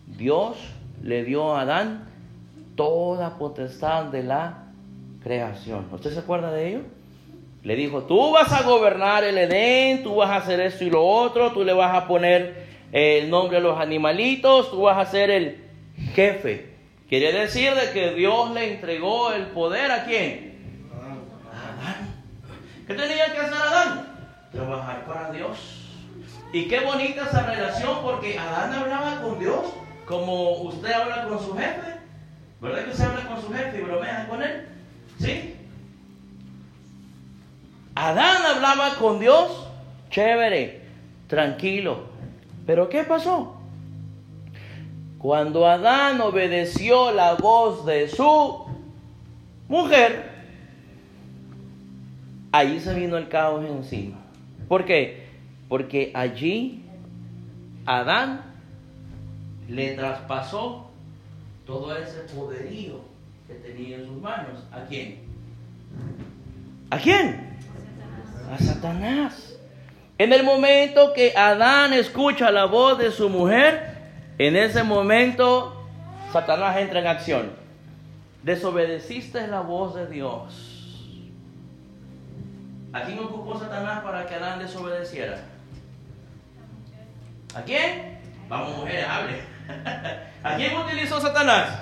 Dios 0.07 0.55
le 1.03 1.25
dio 1.25 1.53
a 1.53 1.63
Adán 1.63 2.07
toda 2.77 3.37
potestad 3.37 4.05
de 4.05 4.23
la 4.23 4.69
creación. 5.21 5.87
¿Usted 5.91 6.13
se 6.13 6.19
acuerda 6.19 6.49
de 6.53 6.69
ello? 6.69 6.79
Le 7.63 7.75
dijo, 7.75 8.03
tú 8.03 8.31
vas 8.31 8.53
a 8.53 8.63
gobernar 8.63 9.25
el 9.25 9.37
Edén, 9.37 10.01
tú 10.01 10.15
vas 10.15 10.29
a 10.29 10.37
hacer 10.37 10.61
esto 10.61 10.85
y 10.85 10.89
lo 10.89 11.05
otro, 11.05 11.51
tú 11.51 11.65
le 11.65 11.73
vas 11.73 11.93
a 11.93 12.07
poner 12.07 12.67
el 12.93 13.29
nombre 13.29 13.57
a 13.57 13.59
los 13.59 13.77
animalitos, 13.77 14.71
tú 14.71 14.83
vas 14.83 14.97
a 14.97 15.11
ser 15.11 15.29
el 15.29 15.61
jefe. 16.13 16.69
Quiere 17.09 17.33
decir 17.33 17.73
de 17.73 17.91
que 17.91 18.13
Dios 18.13 18.51
le 18.51 18.75
entregó 18.75 19.33
el 19.33 19.47
poder 19.47 19.91
a 19.91 20.05
quién? 20.05 20.54
¿Qué 22.87 22.93
tenía 22.93 23.33
que 23.33 23.39
hacer 23.39 23.53
Adán? 23.53 24.07
Trabajar 24.51 25.05
para 25.05 25.31
Dios. 25.31 25.57
Y 26.53 26.67
qué 26.67 26.81
bonita 26.81 27.25
esa 27.25 27.45
relación 27.45 27.97
porque 28.03 28.37
Adán 28.37 28.73
hablaba 28.73 29.21
con 29.21 29.39
Dios 29.39 29.65
como 30.05 30.51
usted 30.61 30.91
habla 30.91 31.27
con 31.27 31.39
su 31.39 31.55
jefe. 31.55 31.95
¿Verdad 32.61 32.85
que 32.85 32.91
usted 32.91 33.05
habla 33.05 33.27
con 33.27 33.41
su 33.41 33.51
jefe 33.51 33.79
y 33.79 33.81
bromea 33.81 34.27
con 34.29 34.41
él? 34.41 34.67
¿Sí? 35.19 35.55
Adán 37.95 38.45
hablaba 38.45 38.95
con 38.95 39.19
Dios, 39.19 39.67
chévere, 40.11 40.81
tranquilo. 41.27 42.05
Pero 42.67 42.89
¿qué 42.89 43.03
pasó? 43.03 43.55
Cuando 45.17 45.65
Adán 45.65 46.21
obedeció 46.21 47.11
la 47.11 47.33
voz 47.33 47.85
de 47.85 48.07
su 48.09 48.65
mujer, 49.67 50.34
ahí 52.55 52.79
se 52.79 52.93
vino 52.93 53.17
el 53.17 53.27
caos 53.27 53.65
encima. 53.65 54.17
¿Por 54.69 54.85
qué? 54.85 55.27
Porque 55.67 56.11
allí 56.13 56.85
Adán 57.85 58.41
le 59.67 59.95
traspasó 59.95 60.89
todo 61.65 61.95
ese 61.97 62.19
poderío 62.33 63.01
que 63.47 63.55
tenía 63.55 63.97
en 63.97 64.05
sus 64.05 64.21
manos. 64.21 64.63
¿A 64.71 64.85
quién? 64.85 65.19
¿A 66.89 66.97
quién? 66.97 67.57
A 68.49 68.57
Satanás. 68.57 69.57
En 70.17 70.31
el 70.31 70.43
momento 70.43 71.11
que 71.13 71.33
Adán 71.35 71.91
escucha 71.91 72.51
la 72.51 72.65
voz 72.65 72.97
de 72.97 73.11
su 73.11 73.27
mujer, 73.27 73.97
en 74.37 74.55
ese 74.55 74.83
momento 74.83 75.85
Satanás 76.31 76.77
entra 76.77 76.99
en 76.99 77.07
acción. 77.07 77.51
Desobedeciste 78.43 79.45
la 79.47 79.59
voz 79.59 79.95
de 79.95 80.07
Dios. 80.07 80.74
¿A 82.95 83.01
quién 83.01 83.19
ocupó 83.19 83.59
Satanás 83.59 84.01
para 84.05 84.25
que 84.25 84.35
Adán 84.35 84.57
desobedeciera? 84.57 85.37
¿A 87.53 87.61
quién? 87.61 88.19
Vamos, 88.47 88.77
mujeres, 88.77 89.05
hable. 89.05 89.41
¿A 90.43 90.55
quién 90.55 90.77
utilizó 90.77 91.19
Satanás? 91.19 91.77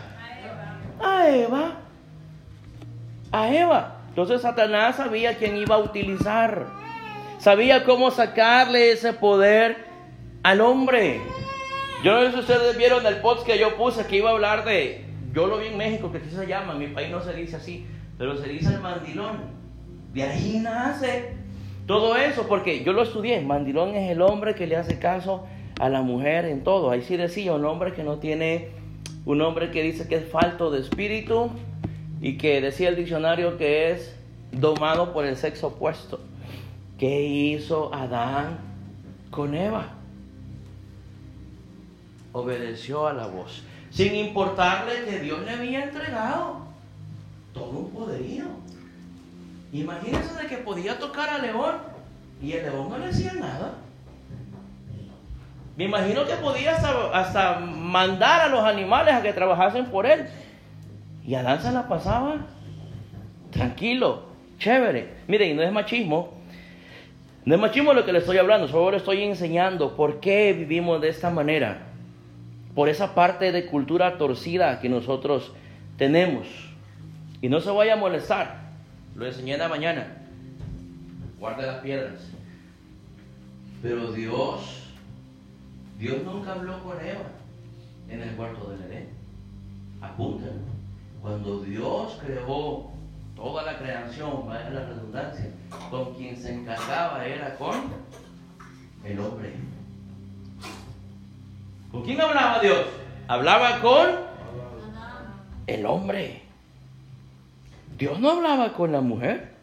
A 1.00 1.30
Eva. 1.30 1.76
A 3.32 3.48
Eva. 3.48 3.98
Entonces 4.10 4.42
Satanás 4.42 4.96
sabía 4.96 5.38
quién 5.38 5.56
iba 5.56 5.76
a 5.76 5.78
utilizar. 5.78 6.66
Sabía 7.38 7.84
cómo 7.84 8.10
sacarle 8.10 8.92
ese 8.92 9.14
poder 9.14 9.86
al 10.42 10.62
hombre. 10.62 11.22
Yo 12.04 12.16
no 12.16 12.22
sé 12.26 12.32
si 12.32 12.40
ustedes 12.40 12.76
vieron 12.76 13.06
el 13.06 13.18
post 13.18 13.46
que 13.46 13.60
yo 13.60 13.78
puse 13.78 14.08
que 14.08 14.16
iba 14.16 14.32
a 14.32 14.34
hablar 14.34 14.66
de, 14.66 15.06
yo 15.32 15.46
lo 15.46 15.60
vi 15.60 15.68
en 15.68 15.78
México, 15.78 16.12
que 16.12 16.18
así 16.18 16.32
se 16.32 16.48
llama, 16.48 16.74
en 16.74 16.80
mi 16.80 16.88
país 16.88 17.12
no 17.12 17.22
se 17.22 17.34
dice 17.34 17.58
así, 17.58 17.86
pero 18.18 18.36
se 18.36 18.50
dice 18.50 18.74
el 18.74 18.80
mandilón. 18.80 19.63
De 20.14 20.24
ahí 20.24 20.60
nace 20.62 21.34
todo 21.88 22.16
eso, 22.16 22.48
porque 22.48 22.84
yo 22.84 22.94
lo 22.94 23.04
estudié. 23.04 23.42
Mandilón 23.42 23.96
es 23.96 24.12
el 24.12 24.22
hombre 24.22 24.56
que 24.56 24.68
le 24.68 24.78
hace 24.78 25.00
caso 25.00 25.46
a 25.80 25.90
la 25.90 26.02
mujer 26.02 26.46
en 26.46 26.64
todo. 26.64 26.92
Ahí 26.92 27.02
sí 27.02 27.18
decía 27.18 27.54
un 27.54 27.66
hombre 27.66 27.94
que 27.94 28.04
no 28.04 28.20
tiene, 28.20 28.70
un 29.26 29.42
hombre 29.42 29.72
que 29.72 29.82
dice 29.82 30.08
que 30.08 30.16
es 30.16 30.30
falto 30.30 30.72
de 30.72 30.80
espíritu 30.80 31.50
y 32.22 32.38
que 32.38 32.62
decía 32.62 32.90
el 32.90 32.96
diccionario 32.96 33.58
que 33.58 33.92
es 33.92 34.16
domado 34.52 35.14
por 35.14 35.26
el 35.26 35.36
sexo 35.36 35.68
opuesto. 35.68 36.20
¿Qué 36.98 37.22
hizo 37.24 37.94
Adán 37.94 38.60
con 39.32 39.56
Eva? 39.56 39.94
Obedeció 42.32 43.08
a 43.08 43.14
la 43.14 43.28
voz. 43.28 43.64
sin 43.90 44.16
importarle 44.16 45.06
que 45.06 45.20
Dios 45.20 45.42
le 45.44 45.52
había 45.52 45.84
entregado 45.84 46.62
todo 47.54 47.70
un 47.70 47.92
poderío. 47.92 48.46
Imagínense 49.74 50.40
de 50.40 50.48
que 50.48 50.58
podía 50.58 51.00
tocar 51.00 51.30
al 51.30 51.42
león 51.42 51.76
y 52.40 52.52
el 52.54 52.64
león 52.64 52.90
no 52.92 52.98
le 53.00 53.08
hacía 53.08 53.34
nada. 53.34 53.74
Me 55.76 55.86
imagino 55.86 56.26
que 56.26 56.36
podía 56.36 56.76
hasta, 56.76 57.60
mandar 57.60 58.42
a 58.42 58.48
los 58.50 58.64
animales 58.64 59.16
a 59.16 59.24
que 59.24 59.34
trabajasen 59.34 59.88
por 59.88 60.06
él. 60.06 60.28
Y 61.26 61.34
Adán 61.34 61.60
se 61.60 61.72
la 61.72 61.88
pasaba 61.88 62.46
tranquilo, 63.50 64.26
chévere. 64.60 65.16
Miren, 65.28 65.58
no 65.58 65.64
es 65.64 65.72
machismo. 65.72 66.34
No 67.44 67.56
es 67.56 67.60
machismo 67.60 67.94
lo 67.94 68.06
que 68.06 68.14
le 68.14 68.20
estoy 68.20 68.38
hablando, 68.38 68.68
solo 68.68 68.92
le 68.92 68.98
estoy 68.98 69.24
enseñando 69.24 69.96
por 69.96 70.20
qué 70.20 70.54
vivimos 70.54 71.02
de 71.02 71.10
esta 71.10 71.32
manera. 71.32 71.88
Por 72.76 72.90
esa 72.90 73.16
parte 73.16 73.52
de 73.52 73.66
cultura 73.66 74.20
torcida 74.20 74.80
que 74.80 74.90
nosotros 74.90 75.52
tenemos. 75.98 76.48
Y 77.42 77.50
no 77.50 77.60
se 77.60 77.72
vaya 77.72 77.94
a 77.94 77.98
molestar. 77.98 78.63
Lo 79.16 79.26
enseñé 79.26 79.54
en 79.54 79.60
la 79.60 79.70
mañana. 79.70 80.18
Guarde 81.40 81.68
las 81.68 81.82
piedras. 81.82 82.20
Pero 83.82 84.12
Dios 84.12 84.84
Dios 86.04 86.22
nunca 86.24 86.52
habló 86.52 86.84
con 86.84 87.00
Eva 87.00 87.24
en 88.10 88.22
el 88.22 88.36
cuarto 88.36 88.70
del 88.72 88.82
Edén. 88.82 89.10
Apunten. 90.02 90.62
Cuando 91.22 91.62
Dios 91.62 92.20
creó 92.22 92.92
toda 93.36 93.64
la 93.64 93.78
creación, 93.78 94.46
vaya 94.46 94.70
la 94.72 94.86
redundancia, 94.86 95.50
con 95.90 96.14
quien 96.16 96.36
se 96.36 96.56
encargaba 96.56 97.26
era 97.26 97.56
con 97.56 97.76
el 99.06 99.18
hombre. 99.18 99.54
¿Con 101.90 102.04
quién 102.04 102.20
hablaba 102.20 102.60
Dios? 102.60 102.86
Hablaba 103.30 103.80
con 103.80 104.10
el 105.68 105.86
hombre. 105.86 106.44
Dios 107.98 108.20
no 108.20 108.32
hablaba 108.32 108.74
con 108.74 108.92
la 108.92 109.02
mujer. 109.02 109.54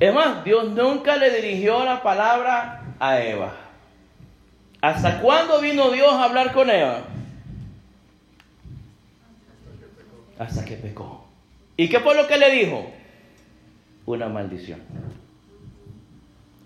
Es 0.00 0.12
más, 0.14 0.44
Dios 0.44 0.70
nunca 0.70 1.16
le 1.16 1.30
dirigió 1.30 1.84
la 1.84 2.02
palabra 2.02 2.94
a 2.98 3.20
Eva. 3.20 3.54
¿Hasta 4.80 5.20
cuándo 5.20 5.60
vino 5.60 5.90
Dios 5.90 6.12
a 6.12 6.24
hablar 6.24 6.52
con 6.52 6.68
Eva? 6.68 7.04
Hasta 10.38 10.64
que 10.64 10.76
pecó. 10.76 11.24
¿Y 11.76 11.88
qué 11.88 12.00
fue 12.00 12.14
lo 12.14 12.26
que 12.26 12.38
le 12.38 12.50
dijo? 12.50 12.90
Una 14.06 14.28
maldición. 14.28 14.80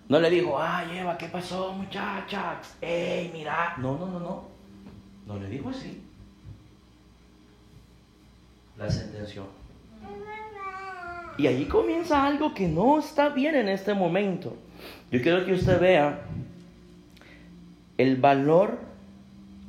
No 0.09 0.19
le 0.19 0.29
dijo, 0.29 0.59
ay 0.59 0.97
Eva, 0.97 1.17
¿qué 1.17 1.27
pasó 1.27 1.71
muchacha? 1.73 2.59
¡Ey, 2.81 3.29
mira! 3.31 3.75
No, 3.77 3.97
no, 3.97 4.07
no, 4.07 4.19
no. 4.19 4.43
No 5.27 5.39
le 5.39 5.47
dijo 5.47 5.69
así. 5.69 6.03
La 8.75 8.89
sentenció. 8.89 9.47
Y 11.39 11.47
allí 11.47 11.65
comienza 11.65 12.25
algo 12.25 12.53
que 12.53 12.67
no 12.67 12.99
está 12.99 13.29
bien 13.29 13.55
en 13.55 13.69
este 13.69 13.93
momento. 13.93 14.57
Yo 15.09 15.21
quiero 15.21 15.45
que 15.45 15.53
usted 15.53 15.79
vea 15.79 16.19
el 17.97 18.17
valor 18.17 18.77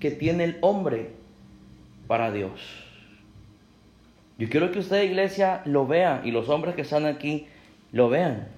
que 0.01 0.11
tiene 0.11 0.43
el 0.43 0.59
hombre 0.63 1.11
para 2.09 2.33
Dios. 2.33 2.61
Yo 4.37 4.49
quiero 4.49 4.73
que 4.73 4.81
usted, 4.81 5.05
iglesia, 5.05 5.63
lo 5.65 5.87
vea 5.87 6.23
y 6.25 6.33
los 6.33 6.49
hombres 6.49 6.75
que 6.75 6.83
están 6.83 7.07
aquí 7.07 7.47
lo 7.93 8.09
vean. 8.09 8.49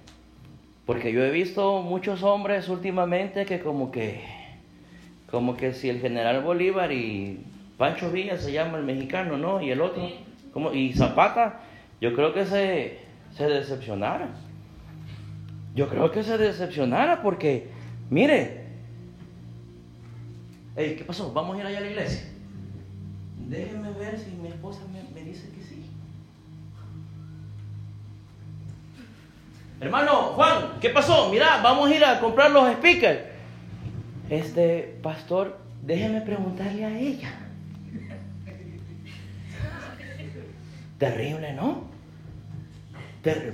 Porque 0.87 1.13
yo 1.13 1.23
he 1.23 1.31
visto 1.31 1.83
muchos 1.83 2.23
hombres 2.23 2.71
últimamente 2.71 3.45
que 3.45 3.61
como 3.61 3.93
que, 3.93 4.23
como 5.31 5.55
que 5.55 5.75
si 5.75 5.91
el 5.91 6.01
general 6.01 6.43
Bolívar 6.43 6.91
y 6.93 7.41
Pancho 7.77 8.11
Villa 8.11 8.39
se 8.39 8.53
llama 8.53 8.79
el 8.79 8.85
mexicano, 8.85 9.37
¿no? 9.37 9.61
Y 9.61 9.71
el 9.71 9.83
otro, 9.83 10.09
como, 10.55 10.73
y 10.73 10.95
Zapata, 10.95 11.61
yo 12.01 12.15
creo 12.15 12.33
que 12.33 12.47
se, 12.47 13.02
se 13.37 13.47
decepcionara. 13.47 14.29
Yo 15.75 15.89
creo 15.89 16.11
que 16.11 16.23
se 16.23 16.37
decepcionara 16.37 17.23
porque, 17.23 17.69
mire, 18.11 18.63
Hey, 20.75 20.95
¿qué 20.97 21.05
pasó? 21.05 21.33
¿Vamos 21.33 21.57
a 21.57 21.61
ir 21.61 21.67
allá 21.67 21.79
a 21.79 21.81
la 21.83 21.87
iglesia? 21.89 22.25
Déjenme 23.49 23.91
ver 23.93 24.19
si 24.19 24.31
mi 24.31 24.49
esposa 24.49 24.81
me, 24.91 25.23
dice 25.23 25.51
que 25.51 25.63
sí. 25.63 25.85
Hermano 29.81 30.33
Juan, 30.35 30.79
¿qué 30.81 30.89
pasó? 30.89 31.29
Mira, 31.31 31.61
vamos 31.63 31.91
a 31.91 31.95
ir 31.95 32.03
a 32.03 32.21
comprar 32.21 32.51
los 32.51 32.73
speakers. 32.73 33.21
Este 34.31 34.99
pastor, 35.03 35.59
déjeme 35.83 36.23
preguntarle 36.23 36.87
a 36.87 36.99
ella. 36.99 37.35
Terrible, 40.99 41.53
¿no? 41.53 41.92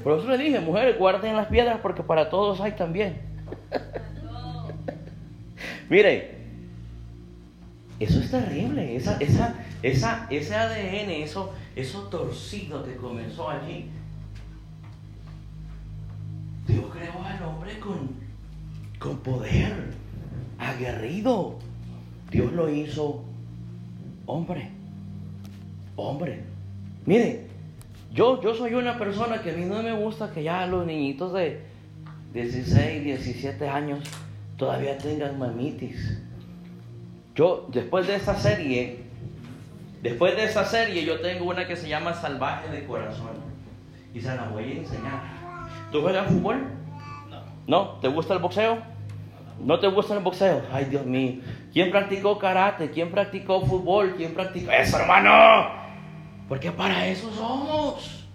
Por 0.02 0.18
eso 0.18 0.28
le 0.28 0.38
dije, 0.38 0.60
mujeres, 0.60 0.98
guarden 0.98 1.36
las 1.36 1.48
piedras 1.48 1.80
porque 1.82 2.02
para 2.02 2.30
todos 2.30 2.60
hay 2.60 2.72
también. 2.72 3.20
Mire, 5.90 6.38
eso 8.00 8.20
es 8.20 8.30
terrible, 8.30 8.96
esa, 8.96 9.16
esa, 9.18 9.56
esa, 9.82 10.26
ese 10.30 10.54
ADN, 10.54 11.10
eso, 11.10 11.52
eso 11.76 12.02
torcido 12.04 12.84
que 12.84 12.96
comenzó 12.96 13.50
allí. 13.50 13.90
Dios 16.66 16.84
creó 16.92 17.22
al 17.24 17.42
hombre 17.42 17.78
con, 17.78 18.10
con 18.98 19.18
poder, 19.18 19.92
aguerrido. 20.58 21.58
Dios 22.30 22.52
lo 22.52 22.70
hizo 22.70 23.24
hombre, 24.26 24.70
hombre. 25.96 26.44
Mire, 27.04 27.47
yo, 28.12 28.40
yo 28.42 28.54
soy 28.54 28.74
una 28.74 28.98
persona 28.98 29.42
que 29.42 29.50
a 29.50 29.54
mí 29.54 29.64
no 29.64 29.82
me 29.82 29.92
gusta 29.92 30.30
que 30.30 30.42
ya 30.42 30.66
los 30.66 30.86
niñitos 30.86 31.32
de 31.32 31.60
16, 32.32 33.04
17 33.04 33.68
años 33.68 34.00
todavía 34.56 34.98
tengan 34.98 35.38
mamitis. 35.38 36.20
Yo, 37.34 37.68
después 37.72 38.06
de 38.06 38.16
esa 38.16 38.36
serie, 38.36 39.04
después 40.02 40.36
de 40.36 40.44
esa 40.44 40.64
serie, 40.64 41.04
yo 41.04 41.20
tengo 41.20 41.44
una 41.46 41.66
que 41.66 41.76
se 41.76 41.88
llama 41.88 42.14
Salvaje 42.14 42.68
de 42.68 42.84
Corazón. 42.84 43.48
Y 44.12 44.20
se 44.20 44.34
la 44.34 44.48
voy 44.48 44.64
a 44.64 44.72
enseñar. 44.72 45.22
¿Tú 45.92 46.00
juegas 46.02 46.26
fútbol? 46.26 46.64
No. 47.30 47.42
¿No? 47.66 47.88
¿Te 48.00 48.08
gusta 48.08 48.34
el 48.34 48.40
boxeo? 48.40 48.78
¿No 49.60 49.78
te 49.78 49.86
gusta 49.88 50.14
el 50.14 50.20
boxeo? 50.20 50.62
Ay, 50.72 50.86
Dios 50.86 51.04
mío. 51.04 51.40
¿Quién 51.72 51.90
practicó 51.90 52.38
karate? 52.38 52.90
¿Quién 52.90 53.10
practicó 53.10 53.60
fútbol? 53.60 54.14
¿Quién 54.16 54.34
practicó 54.34 54.72
eso, 54.72 54.98
hermano? 54.98 55.87
Porque 56.48 56.72
para 56.72 57.06
eso 57.06 57.30
somos. 57.32 58.26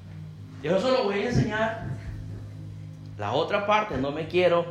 Yo 0.62 0.78
eso 0.78 0.92
lo 0.92 1.06
voy 1.06 1.20
a 1.20 1.30
enseñar. 1.30 1.84
La 3.18 3.34
otra 3.34 3.66
parte, 3.66 3.98
no 3.98 4.12
me 4.12 4.28
quiero 4.28 4.66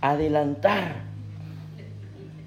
adelantar. 0.00 0.96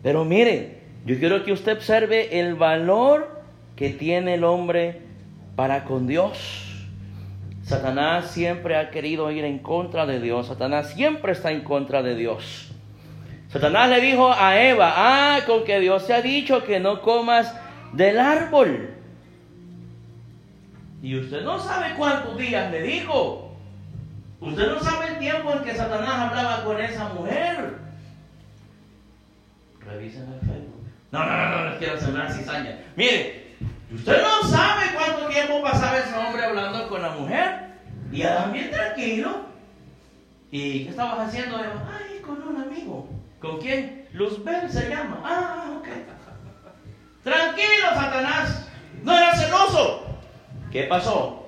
Pero 0.04 0.26
miren, 0.26 0.78
yo 1.06 1.18
quiero 1.20 1.44
que 1.44 1.52
usted 1.52 1.74
observe 1.74 2.40
el 2.40 2.56
valor 2.56 3.42
que 3.76 3.90
tiene 3.90 4.36
el 4.36 4.44
hombre 4.44 5.02
para 5.56 5.86
con 5.86 6.08
Dios. 6.08 6.66
Satanás 7.64 8.32
siempre 8.32 8.76
ha 8.76 8.90
querido 8.90 9.30
ir 9.32 9.46
en 9.46 9.60
contra 9.60 10.06
de 10.06 10.20
Dios. 10.20 10.48
Satanás 10.48 10.92
siempre 10.94 11.34
está 11.34 11.52
en 11.52 11.62
contra 11.62 12.02
de 12.02 12.16
Dios. 12.16 12.72
Satanás 13.50 13.90
le 13.90 14.02
dijo 14.02 14.32
a 14.32 14.62
Eva, 14.62 14.94
ah, 14.96 15.40
con 15.46 15.64
que 15.64 15.80
Dios 15.80 16.06
te 16.06 16.14
ha 16.14 16.22
dicho 16.22 16.64
que 16.64 16.80
no 16.80 17.02
comas 17.02 17.56
del 17.94 18.20
árbol. 18.20 18.89
Y 21.02 21.18
usted 21.18 21.44
no 21.44 21.60
sabe 21.60 21.96
cuántos 21.96 22.38
días 22.38 22.72
le 22.72 22.82
dijo. 22.82 23.58
Usted 24.42 24.68
no 24.68 24.80
sabe 24.82 25.08
el 25.10 25.20
tiempo 25.20 25.52
en 25.54 25.64
que 25.64 25.76
Satanás 25.76 26.30
hablaba 26.30 26.64
con 26.64 26.80
esa 26.80 27.10
mujer. 27.10 27.78
Revisen 29.86 30.34
el 30.34 30.40
Facebook. 30.40 30.84
No, 31.12 31.26
no, 31.26 31.38
no, 31.38 31.50
no, 31.50 31.70
no 31.70 31.78
quiero 31.78 32.00
sembrar 32.00 32.32
cizaña. 32.32 32.80
Mire, 32.96 33.56
usted 33.94 34.22
no 34.22 34.48
sabe 34.48 34.86
cuánto 34.94 35.28
tiempo 35.28 35.62
pasaba 35.62 36.00
ese 36.00 36.14
hombre 36.16 36.44
hablando 36.44 36.88
con 36.90 37.02
la 37.02 37.10
mujer. 37.12 37.70
Y 38.12 38.22
Adán 38.24 38.54
bien 38.54 38.72
tranquilo. 38.72 39.46
¿Y 40.52 40.84
qué 40.86 40.90
estabas 40.90 41.28
haciendo? 41.28 41.58
Ay, 41.58 42.22
con 42.22 42.42
un 42.42 42.62
amigo. 42.62 43.10
¿Con 43.40 43.60
quién? 43.60 44.08
Luzbel 44.14 44.70
se 44.70 44.90
llama. 44.90 45.22
Ah, 45.24 45.78
ok. 45.80 45.88
Tranquilo, 47.24 47.88
Satanás. 47.94 48.68
No 49.04 49.16
era 49.16 49.36
celoso. 49.36 50.09
¿Qué 50.72 50.84
pasó? 50.84 51.48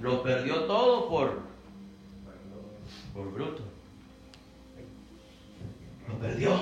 Lo 0.00 0.22
perdió 0.22 0.64
todo 0.64 1.08
por, 1.08 1.42
por 3.14 3.32
bruto. 3.32 3.62
Lo 6.08 6.14
perdió. 6.18 6.58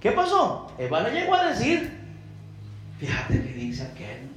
¿Qué 0.00 0.12
pasó? 0.12 0.72
Eva 0.78 1.02
le 1.02 1.12
llegó 1.12 1.34
a 1.34 1.48
decir, 1.48 1.92
fíjate 2.98 3.34
que 3.34 3.52
dice 3.52 3.82
aquel, 3.82 4.30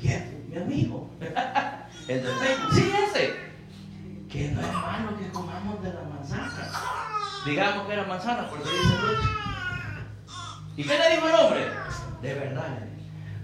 ¿quién? 0.00 0.46
Mi 0.50 0.56
amigo. 0.56 1.08
Facebook. 2.06 2.74
Sí, 2.74 2.92
ese. 3.06 3.34
Que 4.28 4.48
no 4.50 4.60
es 4.60 4.72
malo 4.72 5.16
que 5.16 5.30
comamos 5.30 5.82
de 5.82 5.92
la 5.92 6.02
manzana. 6.02 6.70
Digamos 7.46 7.86
que 7.86 7.92
era 7.92 8.04
manzana, 8.04 8.48
porque 8.48 8.68
dice 8.68 8.96
Ruth. 8.96 9.40
¿Y 10.76 10.82
qué 10.84 10.98
le 10.98 11.14
dijo 11.14 11.28
el 11.28 11.34
hombre? 11.34 11.68
De 12.22 12.34
verdad 12.34 12.78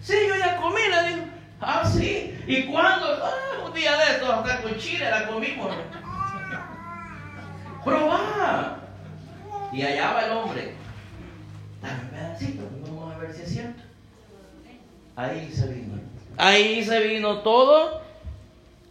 Sí, 0.01 0.15
yo 0.29 0.37
ya 0.37 0.57
comí, 0.57 0.81
le 0.89 1.09
digo. 1.09 1.36
Ah, 1.69 1.85
sí. 1.85 2.33
¿Y 2.47 2.63
cuándo? 2.67 3.07
Ah, 3.25 3.67
un 3.67 3.75
día 3.75 3.97
de 3.97 4.13
estos, 4.13 4.31
hasta 4.31 4.63
con 4.63 4.77
chile 4.77 5.11
la 5.11 5.27
comimos. 5.27 5.75
Probá. 7.85 8.79
Y 9.73 9.83
allá 9.83 10.13
va 10.13 10.27
el 10.27 10.31
hombre. 10.31 10.75
Dame 11.83 12.03
un 12.03 12.09
pedacito, 12.11 12.63
vamos 12.83 13.13
a 13.13 13.19
ver 13.19 13.35
si 13.35 13.43
es 13.43 13.49
cierto. 13.51 13.83
Ahí 15.17 15.53
se 15.53 15.67
vino. 15.67 15.99
Ahí 16.37 16.85
se 16.85 17.01
vino 17.01 17.39
todo 17.39 18.01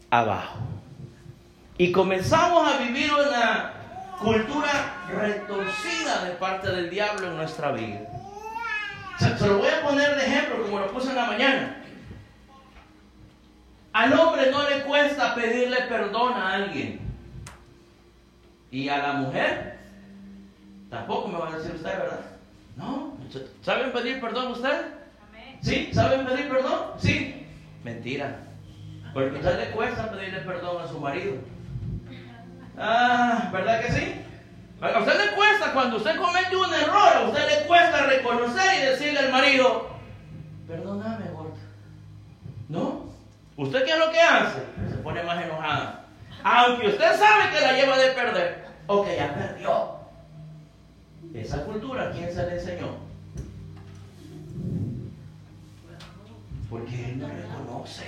abajo. 0.09 0.59
Y 1.77 1.93
comenzamos 1.93 2.69
a 2.69 2.77
vivir 2.79 3.09
una 3.13 3.71
cultura 4.19 5.05
retorcida 5.09 6.25
de 6.25 6.31
parte 6.31 6.71
del 6.71 6.89
diablo 6.89 7.27
en 7.27 7.37
nuestra 7.37 7.71
vida. 7.71 8.01
Se, 9.17 9.37
se, 9.37 9.47
lo 9.47 9.59
voy 9.59 9.69
a 9.69 9.81
poner 9.81 10.15
de 10.15 10.25
ejemplo 10.25 10.61
como 10.61 10.79
lo 10.79 10.91
puse 10.91 11.11
en 11.11 11.15
la 11.15 11.25
mañana. 11.25 11.84
Al 13.95 14.11
hombre 14.11 14.51
no 14.51 14.69
le 14.69 14.81
cuesta 14.81 15.33
pedirle 15.35 15.77
perdón 15.83 16.33
a 16.33 16.55
alguien. 16.55 16.99
Y 18.69 18.89
a 18.89 18.97
la 18.97 19.13
mujer, 19.13 19.79
tampoco 20.89 21.29
me 21.29 21.39
va 21.39 21.47
a 21.47 21.57
decir 21.57 21.75
usted, 21.75 21.97
¿verdad? 21.97 22.19
No. 22.75 23.17
¿Saben 23.61 23.93
pedir 23.93 24.19
perdón 24.19 24.51
usted? 24.51 24.87
¿Sí? 25.61 25.91
¿Saben 25.93 26.25
pedir 26.25 26.49
perdón? 26.49 26.91
Sí. 26.97 27.47
Mentira. 27.85 28.39
Porque 29.13 29.37
a 29.37 29.39
usted 29.39 29.59
le 29.59 29.71
cuesta 29.71 30.11
pedirle 30.11 30.39
perdón 30.41 30.83
a 30.83 30.87
su 30.89 30.99
marido. 30.99 31.35
Ah, 32.77 33.49
¿verdad 33.53 33.79
que 33.79 33.91
sí? 33.93 34.13
A 34.81 34.99
usted 34.99 35.25
le 35.25 35.35
cuesta, 35.37 35.71
cuando 35.71 35.95
usted 35.95 36.17
comete 36.17 36.53
un 36.53 36.73
error, 36.73 37.15
a 37.15 37.29
usted 37.29 37.47
le 37.47 37.65
cuesta 37.65 38.07
reconocer 38.07 38.77
y 38.77 38.85
decirle 38.87 39.19
al 39.19 39.31
marido. 39.31 39.87
¿No? 40.83 41.14
¿Usted 43.57 43.85
qué 43.85 43.91
es 43.91 43.99
lo 43.99 44.11
que 44.11 44.19
hace? 44.19 44.59
Se 44.89 44.97
pone 44.97 45.23
más 45.23 45.43
enojada. 45.43 46.05
Aunque 46.43 46.87
usted 46.87 47.17
sabe 47.17 47.51
que 47.53 47.61
la 47.61 47.73
lleva 47.73 47.97
de 47.97 48.11
perder. 48.11 48.65
Ok, 48.87 49.07
ya 49.15 49.33
perdió. 49.33 49.95
Esa 51.33 51.63
cultura, 51.63 52.11
¿quién 52.11 52.31
se 52.33 52.45
le 52.45 52.53
enseñó? 52.53 52.97
Porque 56.69 57.05
él 57.05 57.19
no 57.19 57.27
reconoce. 57.27 58.03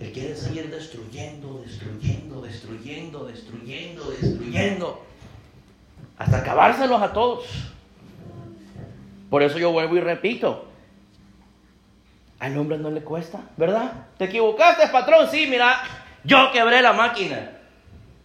Él 0.00 0.12
quiere 0.12 0.36
seguir 0.36 0.70
destruyendo, 0.70 1.62
destruyendo, 1.64 2.40
destruyendo, 2.40 3.24
destruyendo, 3.24 4.10
destruyendo. 4.10 5.04
Hasta 6.16 6.38
acabárselos 6.38 7.02
a 7.02 7.12
todos. 7.12 7.46
Por 9.28 9.42
eso 9.42 9.58
yo 9.58 9.72
vuelvo 9.72 9.96
y 9.96 10.00
repito. 10.00 10.67
Al 12.40 12.56
hombre 12.56 12.78
no 12.78 12.90
le 12.90 13.02
cuesta, 13.02 13.40
¿verdad? 13.56 13.92
¿Te 14.16 14.26
equivocaste, 14.26 14.88
patrón? 14.88 15.28
Sí, 15.28 15.46
mira, 15.50 15.82
yo 16.22 16.52
quebré 16.52 16.80
la 16.80 16.92
máquina. 16.92 17.50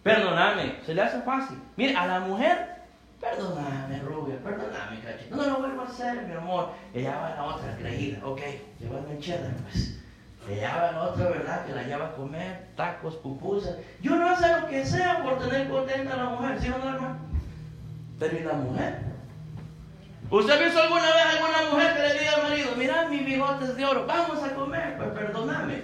Perdóname, 0.04 0.76
se 0.84 0.94
le 0.94 1.02
hace 1.02 1.20
fácil. 1.22 1.58
Mire, 1.76 1.96
a 1.96 2.06
la 2.06 2.20
mujer, 2.20 2.76
perdóname, 3.20 3.98
rubia, 4.00 4.36
perdóname, 4.38 5.00
cachito. 5.00 5.34
No, 5.34 5.44
lo 5.44 5.56
vuelvo 5.56 5.82
a 5.82 5.86
hacer, 5.86 6.22
mi 6.22 6.34
amor. 6.34 6.70
Ella 6.92 7.16
va 7.16 7.28
a 7.28 7.34
la 7.36 7.44
otra 7.44 7.76
creída, 7.76 8.18
ok, 8.24 8.40
llévame 8.78 9.18
cheddar, 9.18 9.54
pues. 9.68 10.00
Ella 10.48 10.76
va 10.76 10.88
a 10.90 10.92
la 10.92 11.02
otra, 11.04 11.30
¿verdad? 11.30 11.64
Que 11.64 11.72
la 11.72 11.82
lleva 11.84 12.06
a 12.06 12.12
comer 12.12 12.66
tacos, 12.76 13.16
pupusas. 13.16 13.76
Yo 14.02 14.14
no 14.14 14.28
hace 14.28 14.46
lo 14.60 14.68
que 14.68 14.84
sea 14.84 15.22
por 15.22 15.38
tener 15.38 15.68
contenta 15.68 16.14
a 16.14 16.16
la 16.18 16.24
mujer, 16.24 16.60
¿sí 16.60 16.68
o 16.68 16.78
no, 16.78 16.94
hermano? 16.94 17.16
Pero 18.20 18.38
¿y 18.38 18.42
la 18.42 18.52
mujer? 18.52 19.13
¿Usted 20.34 20.52
ha 20.52 20.64
visto 20.64 20.82
alguna 20.82 21.04
vez 21.14 21.26
alguna 21.36 21.70
mujer 21.70 21.94
que 21.94 22.02
le 22.02 22.18
diga 22.18 22.32
al 22.32 22.42
marido, 22.42 22.70
mira 22.76 23.08
mis 23.08 23.24
bigotes 23.24 23.76
de 23.76 23.84
oro, 23.84 24.04
vamos 24.04 24.42
a 24.42 24.52
comer? 24.52 24.96
Pues 24.96 25.10
perdóname. 25.10 25.82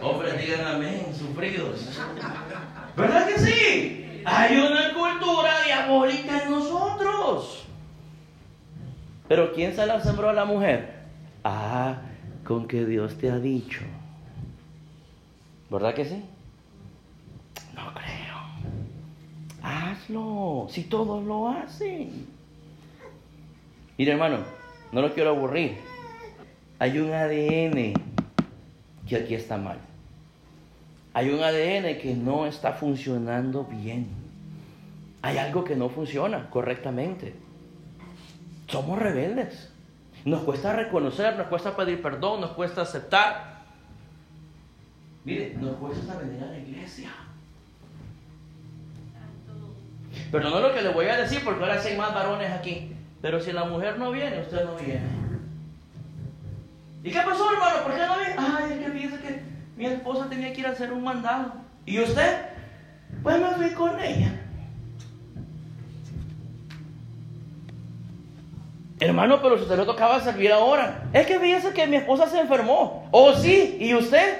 Hombres 0.00 0.40
digan 0.40 0.64
amén, 0.64 1.06
sufridos. 1.12 1.98
¿Verdad 2.96 3.26
que 3.26 3.38
sí? 3.40 4.22
Hay 4.24 4.58
una 4.58 4.94
cultura 4.94 5.54
diabólica 5.64 6.44
en 6.44 6.50
nosotros. 6.52 7.64
Pero 9.26 9.52
¿quién 9.52 9.74
se 9.74 9.86
la 9.86 10.00
sembró 10.00 10.30
a 10.30 10.34
la 10.34 10.44
mujer? 10.44 10.94
Ah, 11.42 11.96
con 12.44 12.68
que 12.68 12.84
Dios 12.84 13.18
te 13.18 13.28
ha 13.28 13.40
dicho. 13.40 13.80
¿Verdad 15.68 15.94
que 15.94 16.04
sí? 16.04 16.24
No 17.74 17.92
creo. 17.92 18.15
Hazlo, 19.66 20.68
si 20.70 20.84
todos 20.84 21.24
lo 21.24 21.48
hacen. 21.48 22.28
Mire 23.98 24.12
hermano, 24.12 24.38
no 24.92 25.02
lo 25.02 25.12
quiero 25.12 25.30
aburrir. 25.30 25.78
Hay 26.78 27.00
un 27.00 27.12
ADN 27.12 27.94
que 29.08 29.16
aquí 29.16 29.34
está 29.34 29.56
mal. 29.56 29.78
Hay 31.14 31.30
un 31.30 31.42
ADN 31.42 31.98
que 31.98 32.14
no 32.14 32.46
está 32.46 32.74
funcionando 32.74 33.64
bien. 33.64 34.06
Hay 35.22 35.38
algo 35.38 35.64
que 35.64 35.74
no 35.74 35.88
funciona 35.88 36.48
correctamente. 36.48 37.34
Somos 38.68 39.00
rebeldes. 39.00 39.72
Nos 40.24 40.44
cuesta 40.44 40.74
reconocer, 40.74 41.36
nos 41.36 41.48
cuesta 41.48 41.74
pedir 41.74 42.00
perdón, 42.00 42.40
nos 42.40 42.50
cuesta 42.50 42.82
aceptar. 42.82 43.64
Mire, 45.24 45.54
nos 45.60 45.74
cuesta 45.78 46.18
venir 46.18 46.40
a 46.44 46.46
la 46.46 46.58
iglesia. 46.58 47.10
No 50.32 50.38
es 50.38 50.62
lo 50.62 50.74
que 50.74 50.82
le 50.82 50.88
voy 50.90 51.06
a 51.06 51.16
decir 51.16 51.42
porque 51.44 51.62
ahora 51.62 51.80
sí 51.80 51.88
hay 51.88 51.96
más 51.96 52.12
varones 52.12 52.52
aquí. 52.52 52.92
Pero 53.22 53.40
si 53.40 53.52
la 53.52 53.64
mujer 53.64 53.98
no 53.98 54.10
viene, 54.10 54.40
usted 54.40 54.64
no 54.64 54.74
viene. 54.76 55.00
¿Y 57.02 57.10
qué 57.10 57.20
pasó, 57.20 57.50
hermano? 57.52 57.82
¿Por 57.84 57.94
qué 57.94 58.06
no 58.06 58.18
viene? 58.18 58.34
Ay, 58.36 58.72
es 58.72 58.84
que 58.84 58.90
fíjese 58.92 59.20
que 59.20 59.42
mi 59.76 59.86
esposa 59.86 60.28
tenía 60.28 60.52
que 60.52 60.60
ir 60.60 60.66
a 60.66 60.70
hacer 60.70 60.92
un 60.92 61.04
mandado. 61.04 61.52
¿Y 61.84 62.00
usted? 62.00 62.46
Pues 63.22 63.40
me 63.40 63.50
fui 63.50 63.70
con 63.70 63.98
ella. 64.00 64.32
Hermano, 68.98 69.40
pero 69.42 69.56
si 69.56 69.64
usted 69.64 69.78
le 69.78 69.84
tocaba 69.84 70.20
servir 70.20 70.52
ahora. 70.52 71.04
Es 71.12 71.26
que 71.26 71.38
fíjese 71.38 71.72
que 71.72 71.86
mi 71.86 71.96
esposa 71.96 72.28
se 72.28 72.40
enfermó. 72.40 73.08
Oh, 73.12 73.34
sí. 73.34 73.76
¿Y 73.78 73.94
usted? 73.94 74.38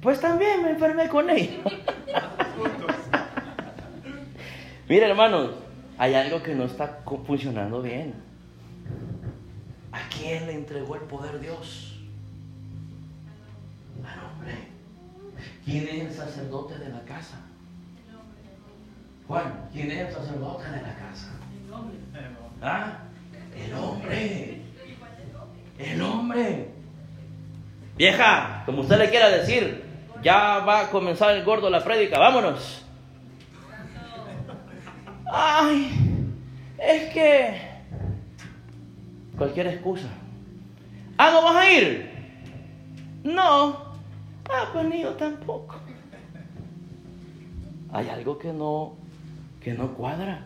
Pues 0.00 0.20
también 0.20 0.62
me 0.62 0.70
enfermé 0.70 1.08
con 1.08 1.30
ella. 1.30 1.58
Mire, 4.88 5.06
hermanos, 5.06 5.52
hay 5.96 6.14
algo 6.14 6.42
que 6.42 6.54
no 6.54 6.64
está 6.64 7.02
funcionando 7.26 7.80
bien. 7.80 8.14
¿A 9.92 10.00
quién 10.08 10.46
le 10.46 10.54
entregó 10.54 10.96
el 10.96 11.02
poder 11.02 11.40
Dios? 11.40 11.98
Al 14.04 14.30
hombre. 14.30 14.54
¿Quién 15.64 15.88
es 15.88 15.94
el 15.94 16.12
sacerdote 16.12 16.78
de 16.78 16.90
la 16.90 17.00
casa? 17.04 17.40
Juan, 19.26 19.68
¿quién 19.72 19.90
es 19.90 20.08
el 20.08 20.14
sacerdote 20.14 20.64
de 20.64 20.82
la 20.82 20.94
casa? 20.96 21.32
¿Ah? 22.60 22.98
El 23.56 23.74
hombre. 23.74 24.60
El 25.78 26.02
hombre. 26.02 26.68
Vieja, 27.96 28.64
como 28.66 28.82
usted 28.82 28.98
le 28.98 29.08
quiera 29.08 29.30
decir, 29.30 29.84
ya 30.22 30.58
va 30.58 30.80
a 30.80 30.90
comenzar 30.90 31.30
el 31.30 31.44
gordo 31.44 31.70
la 31.70 31.82
prédica, 31.82 32.18
vámonos. 32.18 32.83
Ay, 35.36 35.90
es 36.78 37.12
que 37.12 37.60
cualquier 39.36 39.66
excusa. 39.66 40.06
Ah, 41.18 41.30
¿no 41.32 41.42
vas 41.42 41.56
a 41.56 41.72
ir? 41.72 42.08
No. 43.24 43.94
Ah, 44.48 44.70
pues 44.72 44.84
ni 44.86 45.02
yo 45.02 45.10
tampoco. 45.14 45.74
Hay 47.92 48.08
algo 48.10 48.38
que 48.38 48.52
no, 48.52 48.94
que 49.60 49.74
no 49.74 49.92
cuadra. 49.94 50.44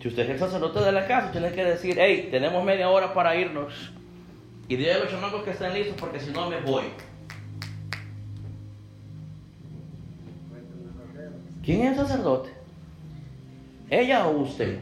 Si 0.00 0.06
usted 0.06 0.22
es 0.22 0.30
el 0.30 0.38
sacerdote 0.38 0.78
de 0.80 0.92
la 0.92 1.08
casa, 1.08 1.32
tiene 1.32 1.50
que 1.50 1.64
decir, 1.64 1.96
hey, 1.98 2.28
tenemos 2.30 2.64
media 2.64 2.88
hora 2.88 3.12
para 3.12 3.34
irnos. 3.34 3.90
Y 4.68 4.76
dile 4.76 4.92
a 4.92 4.98
los 5.00 5.10
chamacos 5.10 5.42
que 5.42 5.50
estén 5.50 5.74
listos 5.74 5.96
porque 5.98 6.20
si 6.20 6.30
no 6.30 6.48
me 6.48 6.60
voy. 6.60 6.84
¿Quién 11.64 11.80
es 11.82 11.98
el 11.98 12.06
sacerdote? 12.06 12.59
¿Ella 13.90 14.26
o 14.28 14.38
usted? 14.38 14.78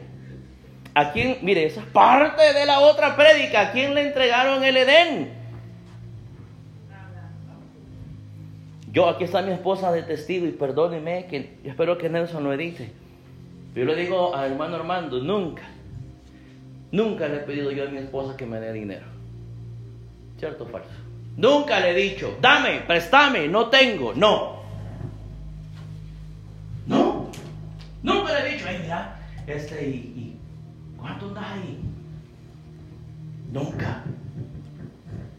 ¿A 0.93 1.11
quién? 1.11 1.39
Mire, 1.41 1.65
esa 1.65 1.81
es 1.81 1.87
parte 1.87 2.53
de 2.53 2.65
la 2.65 2.79
otra 2.79 3.15
prédica. 3.15 3.61
¿A 3.61 3.71
quién 3.71 3.95
le 3.95 4.07
entregaron 4.07 4.63
el 4.63 4.77
Edén? 4.77 5.39
Yo, 8.91 9.07
aquí 9.07 9.23
está 9.23 9.41
mi 9.41 9.51
esposa 9.51 9.91
de 9.91 10.03
testigo 10.03 10.45
y 10.47 10.51
perdóneme 10.51 11.25
que 11.27 11.57
espero 11.63 11.97
que 11.97 12.09
Nelson 12.09 12.43
lo 12.43 12.53
edite. 12.53 12.91
Yo 13.75 13.85
le 13.85 13.95
digo 13.95 14.35
al 14.35 14.51
hermano 14.51 14.77
Armando, 14.77 15.19
nunca, 15.19 15.63
nunca 16.91 17.27
le 17.27 17.37
he 17.37 17.39
pedido 17.39 17.71
yo 17.71 17.87
a 17.87 17.91
mi 17.91 17.99
esposa 17.99 18.35
que 18.35 18.47
me 18.47 18.59
dé 18.59 18.73
dinero. 18.73 19.05
¿Cierto 20.39 20.63
o 20.63 20.67
falso? 20.67 20.89
Nunca 21.37 21.79
le 21.79 21.91
he 21.91 21.93
dicho, 21.93 22.37
dame, 22.41 22.81
préstame, 22.87 23.47
no 23.47 23.67
tengo, 23.67 24.13
no. 24.15 24.23
No, 24.47 24.58
le 28.33 28.49
he 28.49 28.53
dicho, 28.53 28.65
ay, 28.67 28.79
mira, 28.81 29.19
este, 29.47 29.87
y, 29.87 30.37
¿cuánto 30.97 31.27
andas 31.27 31.45
ahí? 31.45 31.79
Nunca. 33.51 34.03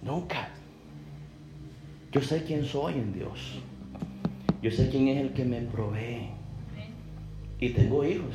Nunca. 0.02 0.48
Yo 2.12 2.20
sé 2.20 2.42
quién 2.44 2.64
soy 2.64 2.94
en 2.94 3.12
Dios. 3.12 3.60
Yo 4.62 4.70
sé 4.70 4.90
quién 4.90 5.08
es 5.08 5.20
el 5.20 5.32
que 5.32 5.44
me 5.44 5.60
provee. 5.62 6.30
Y 7.60 7.70
tengo 7.70 8.04
hijos. 8.04 8.34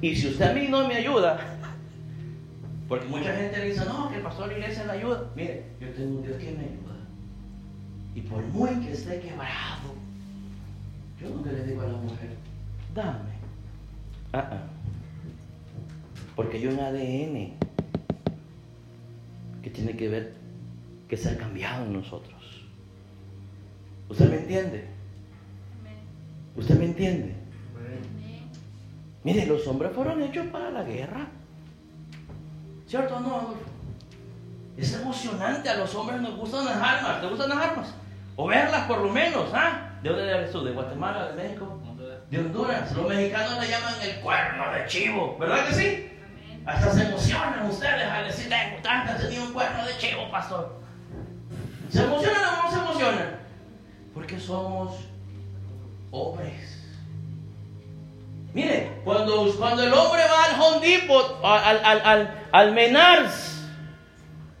Y 0.00 0.14
si 0.14 0.28
usted 0.28 0.50
a 0.50 0.52
mí 0.54 0.68
no 0.68 0.86
me 0.86 0.94
ayuda, 0.94 1.58
porque 2.88 3.06
mucha 3.06 3.34
gente 3.34 3.64
dice, 3.64 3.84
no, 3.84 4.08
que 4.08 4.16
el 4.16 4.22
pastor 4.22 4.48
de 4.48 4.54
la 4.54 4.60
iglesia 4.60 4.86
le 4.86 4.92
ayuda. 4.92 5.30
Mire, 5.36 5.64
yo 5.80 5.88
tengo 5.90 6.18
un 6.18 6.22
Dios 6.22 6.38
que 6.38 6.52
me 6.52 6.64
ayuda. 6.64 6.96
Y 8.14 8.20
por 8.22 8.42
muy 8.46 8.70
que 8.86 8.92
esté 8.92 9.20
quebrado, 9.20 9.94
yo 11.20 11.28
nunca 11.30 11.50
le 11.50 11.64
digo 11.64 11.82
a 11.82 11.86
la 11.86 11.98
mujer, 11.98 12.30
dame. 12.94 13.30
Ah, 14.32 14.48
ah. 14.52 14.62
Porque 16.36 16.58
hay 16.58 16.66
un 16.66 16.78
ADN 16.78 17.52
que 19.62 19.70
tiene 19.70 19.96
que 19.96 20.08
ver, 20.08 20.34
que 21.08 21.16
se 21.16 21.30
ha 21.30 21.36
cambiado 21.36 21.84
en 21.84 21.94
nosotros. 21.94 22.38
¿Usted 24.08 24.30
me 24.30 24.36
entiende? 24.36 24.86
¿Usted 26.56 26.78
me 26.78 26.84
entiende? 26.86 27.34
Mire, 29.24 29.46
los 29.46 29.66
hombres 29.66 29.92
fueron 29.92 30.22
hechos 30.22 30.46
para 30.46 30.70
la 30.70 30.84
guerra. 30.84 31.26
¿Cierto 32.86 33.16
o 33.16 33.20
no, 33.20 33.34
Adolfo? 33.34 33.58
Es 34.76 34.94
emocionante, 34.94 35.68
a 35.68 35.76
los 35.76 35.92
hombres 35.94 36.20
nos 36.20 36.36
gustan 36.36 36.64
las 36.64 36.76
armas. 36.76 37.20
¿Te 37.20 37.26
gustan 37.26 37.48
las 37.48 37.58
armas? 37.58 37.94
O 38.36 38.46
verlas 38.46 38.86
por 38.86 39.00
lo 39.00 39.10
menos, 39.10 39.50
¿ah? 39.52 39.87
¿De 40.02 40.08
dónde 40.10 40.30
eres 40.30 40.52
tú? 40.52 40.64
¿De 40.64 40.72
Guatemala, 40.72 41.32
de 41.32 41.42
México? 41.42 41.80
De 42.30 42.38
Honduras. 42.38 42.92
Los 42.92 43.08
mexicanos 43.08 43.60
le 43.60 43.68
llaman 43.68 43.94
el 44.02 44.20
cuerno 44.20 44.72
de 44.72 44.86
chivo, 44.86 45.36
¿verdad 45.38 45.66
que 45.66 45.74
sí? 45.74 46.12
Hasta 46.66 46.92
se 46.92 47.02
emocionan 47.08 47.66
ustedes 47.66 48.04
al 48.04 48.26
decir, 48.26 48.48
tengo 48.48 48.82
tantas, 48.82 49.22
tenía 49.22 49.42
un 49.42 49.52
cuerno 49.52 49.86
de 49.86 49.96
chivo, 49.96 50.30
pastor. 50.30 50.76
¿Se 51.90 52.04
emocionan 52.04 52.42
o 52.44 52.62
no 52.62 52.70
se 52.70 52.78
emocionan? 52.78 53.38
Porque 54.12 54.38
somos 54.38 54.96
hombres. 56.10 56.86
Mire, 58.52 59.00
cuando, 59.04 59.50
cuando 59.56 59.82
el 59.82 59.92
hombre 59.92 60.22
va 60.24 60.44
al 60.44 60.60
Home 60.60 60.86
Depot, 60.86 61.40
al, 61.42 61.84
al, 61.84 62.00
al, 62.04 62.44
al 62.52 62.72
Menars, 62.72 63.47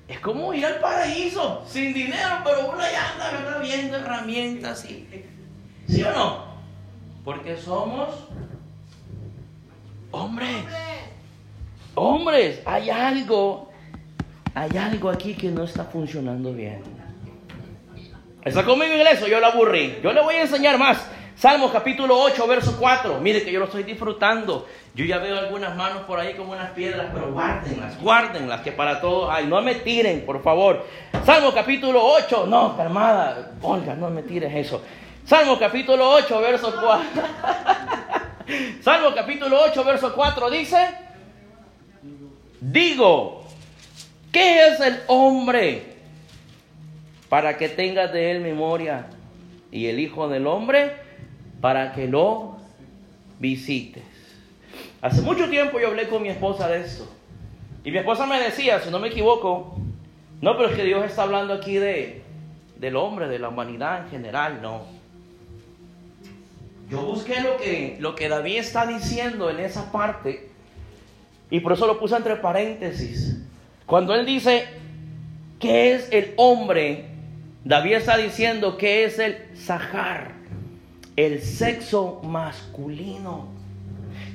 es 0.08 0.20
como 0.20 0.54
ir 0.54 0.64
al 0.64 0.80
paraíso, 0.80 1.62
sin 1.68 1.92
dinero, 1.92 2.40
pero 2.42 2.70
uno 2.70 2.78
ya 2.80 3.12
anda 3.12 3.58
viendo 3.60 3.98
herramientas. 3.98 4.84
Y, 4.90 5.06
¿Sí 5.86 6.02
o 6.02 6.12
no? 6.12 6.44
Porque 7.24 7.56
somos 7.58 8.08
hombres. 10.10 10.64
Hombres, 11.94 12.62
hay 12.64 12.88
algo, 12.88 13.70
hay 14.54 14.76
algo 14.78 15.10
aquí 15.10 15.34
que 15.34 15.50
no 15.50 15.64
está 15.64 15.84
funcionando 15.84 16.54
bien. 16.54 16.80
¿Está 18.42 18.64
conmigo 18.64 18.94
eso? 18.94 19.26
Yo 19.26 19.40
lo 19.40 19.46
aburrí. 19.46 19.98
Yo 20.02 20.12
le 20.12 20.22
voy 20.22 20.36
a 20.36 20.42
enseñar 20.42 20.78
más. 20.78 21.06
Salmos 21.38 21.70
capítulo 21.70 22.18
8, 22.18 22.48
verso 22.48 22.76
4. 22.80 23.20
Mire 23.20 23.44
que 23.44 23.52
yo 23.52 23.60
lo 23.60 23.66
estoy 23.66 23.84
disfrutando. 23.84 24.66
Yo 24.92 25.04
ya 25.04 25.18
veo 25.18 25.38
algunas 25.38 25.76
manos 25.76 26.02
por 26.02 26.18
ahí 26.18 26.34
como 26.34 26.52
unas 26.52 26.70
piedras, 26.70 27.10
pero 27.14 27.32
guárdenlas, 27.32 28.00
guárdenlas, 28.00 28.60
que 28.62 28.72
para 28.72 29.00
todos 29.00 29.30
hay. 29.30 29.46
No 29.46 29.62
me 29.62 29.76
tiren, 29.76 30.26
por 30.26 30.42
favor. 30.42 30.84
Salmo 31.24 31.52
capítulo 31.54 32.04
8. 32.04 32.46
No, 32.48 32.76
calmada. 32.76 33.52
Olga, 33.62 33.94
no 33.94 34.10
me 34.10 34.24
tires 34.24 34.52
eso. 34.52 34.82
Salmo 35.24 35.56
capítulo 35.60 36.10
8, 36.10 36.40
verso 36.40 36.74
4. 36.82 37.22
Salmo 38.82 39.14
capítulo 39.14 39.60
8, 39.62 39.84
verso 39.84 40.14
4 40.14 40.50
dice, 40.50 40.88
digo, 42.60 43.44
¿qué 44.32 44.66
es 44.66 44.80
el 44.80 45.02
hombre 45.06 45.98
para 47.28 47.56
que 47.56 47.68
tengas 47.68 48.12
de 48.12 48.32
él 48.32 48.40
memoria? 48.40 49.06
Y 49.70 49.86
el 49.86 50.00
Hijo 50.00 50.28
del 50.28 50.46
Hombre 50.46 51.07
para 51.60 51.92
que 51.92 52.06
lo 52.06 52.56
visites. 53.38 54.04
Hace 55.00 55.22
mucho 55.22 55.48
tiempo 55.48 55.78
yo 55.78 55.88
hablé 55.88 56.08
con 56.08 56.22
mi 56.22 56.28
esposa 56.28 56.68
de 56.68 56.80
esto. 56.80 57.08
Y 57.84 57.90
mi 57.90 57.98
esposa 57.98 58.26
me 58.26 58.40
decía, 58.40 58.80
si 58.80 58.90
no 58.90 58.98
me 58.98 59.08
equivoco, 59.08 59.76
no, 60.40 60.56
pero 60.56 60.70
es 60.70 60.76
que 60.76 60.84
Dios 60.84 61.04
está 61.04 61.22
hablando 61.22 61.54
aquí 61.54 61.76
de, 61.76 62.22
del 62.78 62.96
hombre, 62.96 63.28
de 63.28 63.38
la 63.38 63.48
humanidad 63.48 64.04
en 64.04 64.10
general, 64.10 64.60
no. 64.62 64.82
Yo 66.90 67.02
busqué 67.02 67.40
lo 67.40 67.56
que, 67.58 67.96
lo 68.00 68.14
que 68.14 68.28
David 68.28 68.58
está 68.58 68.86
diciendo 68.86 69.50
en 69.50 69.60
esa 69.60 69.92
parte 69.92 70.48
y 71.50 71.60
por 71.60 71.72
eso 71.72 71.86
lo 71.86 71.98
puse 71.98 72.16
entre 72.16 72.36
paréntesis. 72.36 73.38
Cuando 73.86 74.14
él 74.14 74.24
dice, 74.24 74.66
¿qué 75.58 75.94
es 75.94 76.08
el 76.12 76.32
hombre? 76.36 77.06
David 77.64 77.94
está 77.94 78.16
diciendo 78.16 78.76
que 78.76 79.04
es 79.04 79.18
el 79.18 79.36
Sahar, 79.54 80.32
el 81.18 81.42
sexo 81.42 82.20
masculino. 82.22 83.48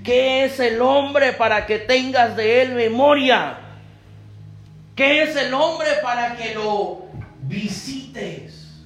¿Qué 0.04 0.44
es 0.44 0.60
el 0.60 0.82
hombre 0.82 1.32
para 1.32 1.66
que 1.66 1.80
tengas 1.80 2.36
de 2.36 2.62
él 2.62 2.74
memoria? 2.74 3.58
¿Qué 4.94 5.24
es 5.24 5.34
el 5.38 5.54
hombre 5.54 5.88
para 6.04 6.36
que 6.36 6.54
lo 6.54 7.06
visites? 7.44 8.84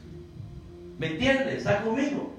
¿Me 1.00 1.08
entiendes? 1.08 1.56
¿Está 1.56 1.82
conmigo? 1.82 2.36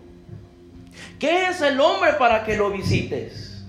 ¿Qué 1.19 1.49
es 1.49 1.61
el 1.61 1.81
hombre 1.81 2.13
para 2.13 2.45
que 2.45 2.57
lo 2.57 2.71
visites? 2.71 3.67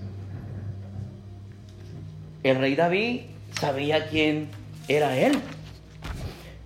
El 2.44 2.58
rey 2.58 2.76
David 2.76 3.22
sabía 3.58 4.06
quién 4.06 4.48
era 4.86 5.16
él. 5.16 5.40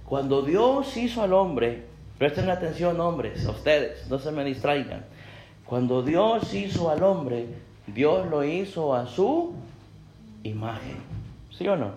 Cuando 0.05 0.43
Dios 0.43 0.95
hizo 0.99 1.22
al 1.22 1.33
hombre, 1.33 1.87
presten 2.18 2.51
atención 2.51 3.01
hombres, 3.01 3.47
a 3.47 3.53
ustedes, 3.53 4.07
no 4.11 4.18
se 4.18 4.31
me 4.31 4.45
distraigan. 4.45 5.14
Cuando 5.67 6.03
Dios 6.03 6.53
hizo 6.53 6.91
al 6.91 7.03
hombre, 7.03 7.47
Dios 7.87 8.27
lo 8.29 8.45
hizo 8.45 8.95
a 8.95 9.07
su 9.07 9.55
imagen. 10.43 10.97
¿Sí 11.51 11.67
o 11.69 11.77
no? 11.77 11.93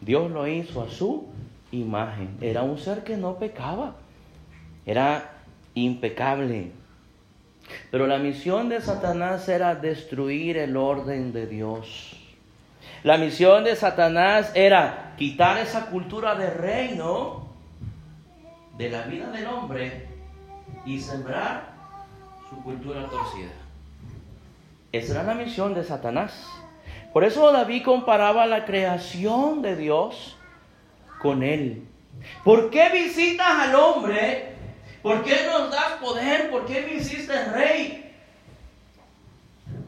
Dios 0.00 0.30
lo 0.30 0.46
hizo 0.46 0.82
a 0.82 0.90
su 0.90 1.26
imagen. 1.70 2.36
Era 2.40 2.62
un 2.62 2.78
ser 2.78 3.04
que 3.04 3.16
no 3.16 3.36
pecaba. 3.36 3.94
Era 4.84 5.30
impecable. 5.74 6.72
Pero 7.90 8.06
la 8.06 8.18
misión 8.18 8.68
de 8.68 8.80
Satanás 8.80 9.48
era 9.48 9.74
destruir 9.74 10.58
el 10.58 10.76
orden 10.76 11.32
de 11.32 11.46
Dios. 11.46 12.16
La 13.02 13.18
misión 13.18 13.64
de 13.64 13.76
Satanás 13.76 14.52
era 14.54 15.14
quitar 15.16 15.58
esa 15.58 15.86
cultura 15.86 16.34
de 16.34 16.50
reino 16.50 17.48
de 18.76 18.90
la 18.90 19.02
vida 19.02 19.30
del 19.30 19.46
hombre 19.46 20.08
y 20.84 21.00
sembrar 21.00 21.73
su 22.54 22.62
cultura 22.62 23.06
torcida. 23.06 23.50
Esa 24.92 25.12
era 25.14 25.22
la 25.24 25.34
misión 25.34 25.74
de 25.74 25.82
Satanás. 25.82 26.46
Por 27.12 27.24
eso 27.24 27.50
David 27.52 27.84
comparaba 27.84 28.46
la 28.46 28.64
creación 28.64 29.62
de 29.62 29.76
Dios 29.76 30.36
con 31.20 31.42
él. 31.42 31.86
¿Por 32.44 32.70
qué 32.70 32.90
visitas 32.90 33.48
al 33.48 33.74
hombre? 33.74 34.54
¿Por 35.02 35.22
qué 35.22 35.46
nos 35.50 35.70
das 35.70 35.92
poder? 36.00 36.50
¿Por 36.50 36.66
qué 36.66 36.82
me 36.82 36.94
hiciste 36.94 37.44
rey? 37.50 38.12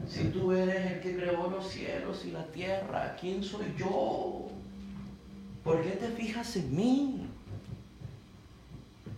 Si 0.07 0.25
tú 0.25 0.51
eres 0.51 0.91
el 0.91 0.99
que 1.01 1.15
creó 1.15 1.49
los 1.49 1.67
cielos 1.67 2.23
y 2.25 2.31
la 2.31 2.45
tierra, 2.47 3.15
¿quién 3.19 3.43
soy 3.43 3.73
yo? 3.77 4.47
¿Por 5.63 5.81
qué 5.81 5.91
te 5.91 6.07
fijas 6.09 6.55
en 6.55 6.75
mí? 6.75 7.27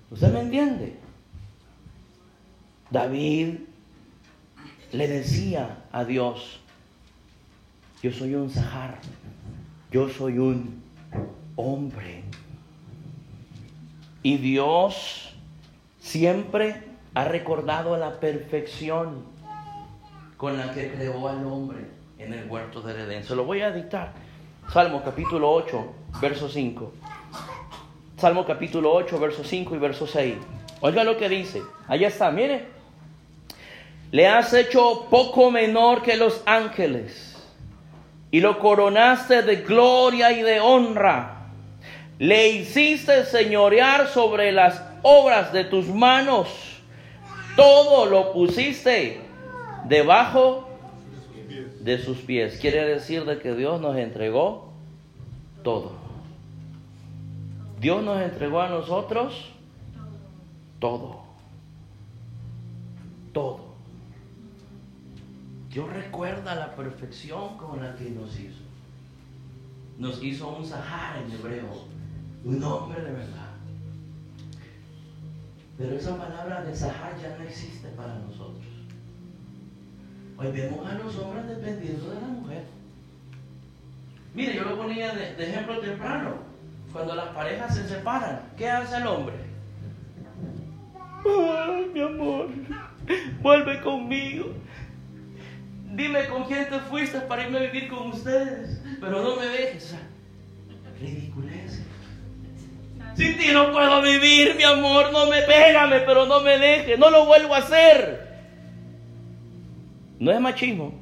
¿Usted 0.10 0.34
me 0.34 0.42
entiende? 0.42 1.09
David 2.92 3.56
le 4.92 5.08
decía 5.08 5.86
a 5.92 6.04
Dios, 6.04 6.60
yo 8.02 8.12
soy 8.12 8.34
un 8.34 8.50
Sahar, 8.50 9.00
yo 9.92 10.10
soy 10.10 10.40
un 10.40 10.82
hombre. 11.56 12.24
Y 14.24 14.38
Dios 14.38 15.36
siempre 16.00 16.84
ha 17.14 17.26
recordado 17.26 17.96
la 17.98 18.20
perfección 18.20 19.24
con 20.38 20.58
la 20.58 20.74
que 20.74 20.92
creó 20.92 21.28
al 21.28 21.46
hombre 21.46 21.86
en 22.18 22.34
el 22.34 22.50
huerto 22.50 22.82
de 22.82 22.94
Edén. 22.94 23.24
Se 23.24 23.36
lo 23.36 23.46
voy 23.46 23.62
a 23.62 23.72
dictar. 23.72 24.14
Salmo 24.74 25.04
capítulo 25.04 25.52
8, 25.52 25.94
verso 26.22 26.50
5. 26.50 26.94
Salmo 28.18 28.46
capítulo 28.46 28.94
8, 28.94 29.20
verso 29.20 29.44
5 29.44 29.76
y 29.76 29.80
verso 29.80 30.08
6. 30.08 30.36
Oiga 30.82 31.04
lo 31.04 31.18
que 31.18 31.30
dice. 31.30 31.62
Allá 31.88 32.08
está, 32.08 32.32
mire. 32.32 32.79
Le 34.12 34.28
has 34.28 34.54
hecho 34.54 35.08
poco 35.10 35.52
menor 35.52 36.02
que 36.02 36.18
los 36.18 36.42
ángeles 36.46 37.38
y 38.32 38.40
lo 38.42 38.60
coronaste 38.60 39.44
de 39.44 39.58
gloria 39.58 40.32
y 40.32 40.42
de 40.42 40.60
honra. 40.60 41.48
Le 42.18 42.50
hiciste 42.50 43.26
señorear 43.26 44.08
sobre 44.08 44.52
las 44.52 44.84
obras 45.04 45.54
de 45.54 45.64
tus 45.64 45.88
manos. 45.88 46.50
Todo 47.56 48.06
lo 48.06 48.34
pusiste 48.34 49.22
debajo 49.86 50.68
de 51.80 51.98
sus 52.00 52.18
pies. 52.18 52.60
Quiere 52.60 52.86
decir 52.86 53.26
de 53.26 53.40
que 53.40 53.54
Dios 53.54 53.80
nos 53.80 53.96
entregó 53.98 54.74
todo. 55.64 55.94
Dios 57.80 58.04
nos 58.04 58.22
entregó 58.22 58.62
a 58.62 58.70
nosotros 58.70 59.52
todo. 60.80 61.22
Todo. 63.34 63.69
Dios 65.70 65.88
recuerda 65.94 66.56
la 66.56 66.76
perfección 66.76 67.58
con 67.58 67.84
la 67.84 67.96
que 67.96 68.10
nos 68.10 68.40
hizo. 68.40 68.64
Nos 70.00 70.24
hizo 70.24 70.50
un 70.50 70.66
Sahara 70.66 71.22
en 71.22 71.32
hebreo, 71.32 71.86
un 72.44 72.64
hombre 72.64 73.02
de 73.02 73.12
verdad. 73.12 73.50
Pero 75.78 75.96
esa 75.96 76.18
palabra 76.18 76.64
de 76.64 76.76
Sahara 76.76 77.16
ya 77.22 77.38
no 77.38 77.44
existe 77.44 77.88
para 77.90 78.16
nosotros. 78.16 78.66
Hoy 80.38 80.52
vemos 80.52 80.88
a 80.88 80.94
los 80.96 81.16
hombres 81.18 81.48
dependiendo 81.48 82.10
de 82.10 82.22
la 82.22 82.28
mujer. 82.28 82.64
Mire, 84.34 84.56
yo 84.56 84.64
lo 84.64 84.78
ponía 84.78 85.14
de, 85.14 85.36
de 85.36 85.50
ejemplo 85.50 85.80
temprano. 85.80 86.36
Cuando 86.92 87.14
las 87.14 87.28
parejas 87.30 87.76
se 87.76 87.88
separan, 87.88 88.42
¿qué 88.58 88.70
hace 88.70 88.98
el 88.98 89.08
hombre? 89.08 89.36
Ay, 91.26 91.92
mi 91.94 92.02
amor, 92.02 92.48
vuelve 93.42 93.82
conmigo. 93.82 94.54
Dime 95.92 96.28
con 96.28 96.44
quién 96.46 96.70
te 96.70 96.80
fuiste 96.80 97.20
para 97.22 97.44
irme 97.44 97.60
a 97.60 97.62
vivir 97.62 97.90
con 97.90 98.10
ustedes. 98.10 98.82
Pero 99.00 99.22
no 99.24 99.36
me 99.36 99.46
dejes. 99.46 99.96
Ridiculez. 101.00 101.84
Sin 103.16 103.38
ti 103.38 103.48
no 103.52 103.72
puedo 103.72 104.02
vivir, 104.02 104.56
mi 104.56 104.64
amor. 104.64 105.12
No 105.12 105.26
me 105.28 105.42
pégame, 105.42 106.02
pero 106.02 106.26
no 106.26 106.42
me 106.42 106.58
dejes. 106.58 107.00
No 107.00 107.10
lo 107.10 107.26
vuelvo 107.26 107.56
a 107.56 107.60
hacer. 107.60 108.30
No 110.20 110.32
es 110.32 110.40
machismo. 110.40 110.94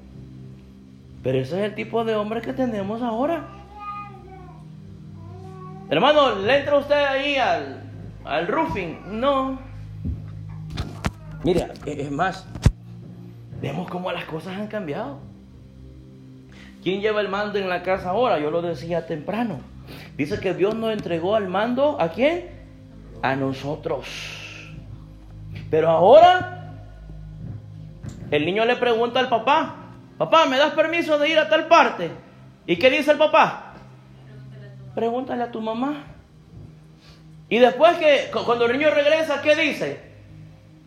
Pero 1.23 1.39
ese 1.39 1.59
es 1.59 1.65
el 1.65 1.75
tipo 1.75 2.05
de 2.05 2.15
hombre 2.15 2.41
que 2.41 2.53
tenemos 2.53 3.01
ahora. 3.01 3.47
Hermano, 5.89 6.35
¿le 6.35 6.59
entra 6.59 6.77
usted 6.77 6.95
ahí 6.95 7.35
al, 7.35 7.81
al 8.23 8.47
roofing? 8.47 9.19
No. 9.19 9.59
Mira, 11.43 11.69
es 11.85 12.11
más, 12.11 12.45
vemos 13.61 13.89
cómo 13.89 14.11
las 14.11 14.25
cosas 14.25 14.57
han 14.57 14.67
cambiado. 14.67 15.19
¿Quién 16.83 17.01
lleva 17.01 17.21
el 17.21 17.29
mando 17.29 17.57
en 17.59 17.69
la 17.69 17.83
casa 17.83 18.11
ahora? 18.11 18.39
Yo 18.39 18.51
lo 18.51 18.61
decía 18.61 19.07
temprano. 19.07 19.59
Dice 20.15 20.39
que 20.39 20.53
Dios 20.53 20.75
nos 20.75 20.93
entregó 20.93 21.35
al 21.35 21.47
mando 21.47 21.99
a 21.99 22.09
quién? 22.09 22.49
A 23.21 23.35
nosotros. 23.35 24.07
Pero 25.69 25.89
ahora 25.89 26.75
el 28.31 28.45
niño 28.45 28.65
le 28.65 28.75
pregunta 28.75 29.19
al 29.19 29.29
papá, 29.29 29.75
papá, 30.17 30.45
¿me 30.45 30.57
das 30.57 30.73
permiso 30.73 31.17
de 31.17 31.29
ir 31.29 31.39
a 31.39 31.49
tal 31.49 31.67
parte? 31.67 32.11
¿Y 32.65 32.77
qué 32.77 32.89
dice 32.89 33.11
el 33.11 33.17
papá? 33.17 33.73
Pregúntale 34.95 35.43
a 35.43 35.51
tu 35.51 35.61
mamá. 35.61 36.03
Y 37.49 37.59
después 37.59 37.97
que 37.97 38.29
cuando 38.45 38.65
el 38.65 38.73
niño 38.73 38.89
regresa, 38.91 39.41
¿qué 39.41 39.55
dice? 39.55 40.01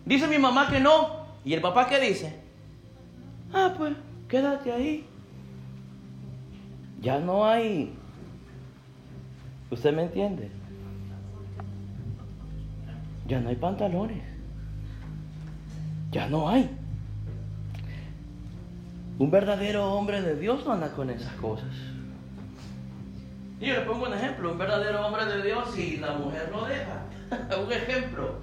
Dice 0.04 0.26
mi 0.26 0.38
mamá 0.38 0.68
que 0.70 0.80
no. 0.80 1.20
¿Y 1.44 1.54
el 1.54 1.62
papá 1.62 1.88
qué 1.88 1.98
dice? 1.98 2.38
Ah, 3.52 3.74
pues, 3.76 3.94
quédate 4.28 4.72
ahí. 4.72 5.06
Ya 7.00 7.18
no 7.18 7.44
hay. 7.46 7.94
¿Usted 9.70 9.94
me 9.94 10.02
entiende? 10.02 10.50
Ya 13.26 13.40
no 13.40 13.48
hay 13.48 13.56
pantalones. 13.56 14.22
Ya 16.10 16.28
no 16.28 16.48
hay. 16.48 16.68
Un 19.18 19.30
verdadero 19.30 19.92
hombre 19.92 20.22
de 20.22 20.36
Dios 20.36 20.64
no 20.64 20.72
anda 20.72 20.90
con 20.92 21.10
esas 21.10 21.32
cosas. 21.34 21.68
Y 23.60 23.66
yo 23.66 23.74
le 23.74 23.80
pongo 23.82 24.06
un 24.06 24.14
ejemplo, 24.14 24.52
un 24.52 24.58
verdadero 24.58 25.06
hombre 25.06 25.26
de 25.26 25.42
Dios 25.42 25.76
y 25.78 25.98
la 25.98 26.12
mujer 26.12 26.50
lo 26.50 26.64
deja. 26.64 27.04
un 27.62 27.72
ejemplo. 27.72 28.36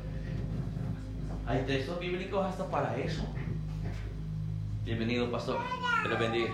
Hay 1.46 1.64
textos 1.64 2.00
bíblicos 2.00 2.46
hasta 2.46 2.66
para 2.70 2.96
eso. 2.98 3.24
Bienvenido, 4.88 5.30
pastor. 5.30 5.58
Que 6.02 6.08
lo 6.08 6.18
bendiga. 6.18 6.50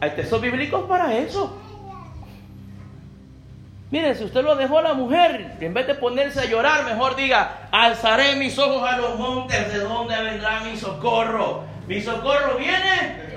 Hay 0.00 0.12
textos 0.12 0.40
bíblicos 0.40 0.88
para 0.88 1.14
eso. 1.14 1.60
Mire, 3.90 4.14
si 4.14 4.24
usted 4.24 4.42
lo 4.42 4.56
dejó 4.56 4.78
a 4.78 4.82
la 4.82 4.94
mujer, 4.94 5.58
en 5.60 5.74
vez 5.74 5.86
de 5.86 5.94
ponerse 5.94 6.40
a 6.40 6.44
llorar, 6.46 6.86
mejor 6.86 7.16
diga, 7.16 7.68
alzaré 7.70 8.36
mis 8.36 8.58
ojos 8.58 8.82
a 8.90 8.96
los 8.96 9.18
montes, 9.18 9.74
¿de 9.74 9.80
dónde 9.80 10.22
vendrá 10.22 10.62
mi 10.62 10.74
socorro? 10.74 11.64
Mi 11.86 12.00
socorro 12.00 12.56
viene. 12.56 13.28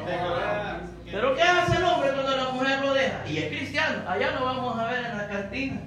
Pero 1.12 1.36
¿qué 1.36 1.42
hace 1.42 1.76
el 1.76 1.84
hombre 1.84 2.14
cuando 2.14 2.38
la 2.38 2.50
mujer 2.52 2.80
lo 2.80 2.94
deja? 2.94 3.28
Y 3.28 3.40
es 3.40 3.48
cristiano, 3.50 4.10
allá 4.10 4.32
lo 4.40 4.46
vamos 4.46 4.80
a 4.80 4.86
ver 4.86 5.04
en 5.04 5.18
la 5.18 5.28
cantina. 5.28 5.82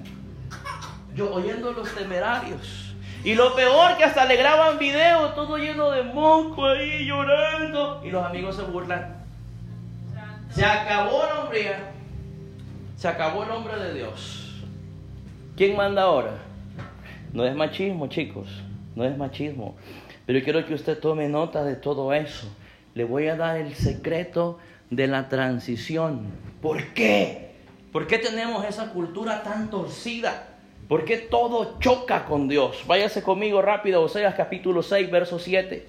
Yo 1.15 1.33
oyendo 1.33 1.73
los 1.73 1.91
temerarios. 1.95 2.86
Y 3.27 3.35
lo 3.35 3.57
peor 3.57 3.97
que 3.97 4.05
hasta 4.05 4.25
le 4.25 4.37
graban 4.37 4.79
video 4.79 5.31
todo 5.31 5.59
lleno 5.59 5.91
de 5.91 6.05
moco 6.05 6.65
ahí 6.65 7.05
llorando. 7.07 8.01
Y 8.05 8.11
los 8.13 8.25
amigos 8.25 8.55
se 8.55 8.63
burlan. 8.63 9.17
Se 10.49 10.65
acabó 10.65 11.25
la 11.27 11.41
hombría. 11.41 11.91
Se 12.97 13.09
acabó 13.09 13.43
el 13.43 13.51
hombre 13.51 13.77
de 13.81 13.95
Dios. 13.95 14.63
¿Quién 15.57 15.77
manda 15.77 16.03
ahora? 16.03 16.35
No 17.33 17.45
es 17.45 17.57
machismo, 17.57 18.07
chicos. 18.07 18.47
No 18.95 19.05
es 19.05 19.19
machismo. 19.19 19.75
Pero 20.25 20.45
quiero 20.45 20.65
que 20.65 20.75
usted 20.75 20.97
tome 20.97 21.29
nota 21.29 21.65
de 21.65 21.75
todo 21.75 22.13
eso. 22.13 22.47
Le 22.95 23.03
voy 23.03 23.27
a 23.27 23.35
dar 23.35 23.57
el 23.57 23.75
secreto 23.75 24.61
de 24.91 25.09
la 25.09 25.29
transición. 25.29 26.29
¿Por 26.63 26.95
qué? 26.95 27.57
¿Por 27.91 28.07
qué 28.07 28.19
tenemos 28.19 28.65
esa 28.65 28.93
cultura 28.93 29.43
tan 29.43 29.69
torcida? 29.69 30.56
¿Por 30.89 31.05
qué 31.05 31.17
todo 31.19 31.81
choca 31.81 32.27
con 32.27 32.47
Dios? 32.47 32.85
Váyase 32.87 33.21
conmigo 33.21 33.61
rápido, 33.61 34.03
Oseas 34.03 34.37
capítulo 34.37 34.85
6, 34.85 35.11
verso 35.11 35.41
7. 35.41 35.85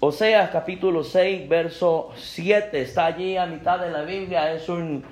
Oseas 0.00 0.50
capítulo 0.50 1.04
6, 1.04 1.48
verso 1.48 2.10
7. 2.16 2.80
Está 2.80 3.06
allí 3.06 3.36
a 3.36 3.46
mitad 3.46 3.78
de 3.78 3.90
la 3.92 4.02
Biblia. 4.02 4.52
Es 4.52 4.68
un 4.68 5.04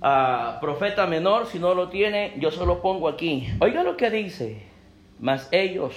uh, 0.00 0.60
profeta 0.60 1.08
menor. 1.08 1.46
Si 1.46 1.58
no 1.58 1.74
lo 1.74 1.88
tiene, 1.88 2.34
yo 2.36 2.52
se 2.52 2.64
lo 2.64 2.80
pongo 2.80 3.08
aquí. 3.08 3.48
Oiga 3.58 3.82
lo 3.82 3.96
que 3.96 4.08
dice. 4.08 4.62
Mas 5.18 5.48
ellos, 5.50 5.96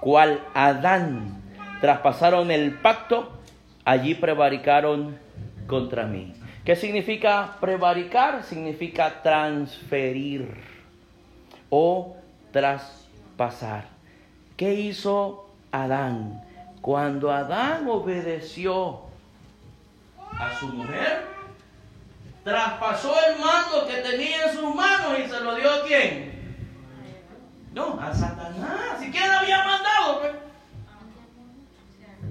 cual 0.00 0.40
Adán, 0.54 1.42
traspasaron 1.82 2.50
el 2.50 2.72
pacto, 2.72 3.30
allí 3.84 4.14
prevaricaron 4.14 5.18
contra 5.66 6.06
mí. 6.06 6.32
¿Qué 6.64 6.74
significa 6.74 7.58
prevaricar? 7.60 8.44
Significa 8.44 9.20
transferir 9.22 10.73
o 11.76 12.16
traspasar. 12.52 13.88
¿Qué 14.56 14.74
hizo 14.74 15.50
Adán? 15.72 16.44
Cuando 16.80 17.32
Adán 17.32 17.88
obedeció 17.88 19.00
a 20.38 20.56
su 20.60 20.68
mujer, 20.68 21.26
traspasó 22.44 23.12
el 23.26 23.40
mando 23.40 23.88
que 23.88 23.96
tenía 24.08 24.44
en 24.44 24.56
sus 24.56 24.72
manos 24.72 25.18
y 25.18 25.28
se 25.28 25.40
lo 25.40 25.56
dio 25.56 25.68
a 25.68 25.82
quién? 25.84 26.54
No, 27.72 27.98
a 28.00 28.14
Satanás. 28.14 29.00
Si 29.00 29.10
quién 29.10 29.28
había 29.28 29.64
mandado, 29.64 30.20
pues. 30.20 30.32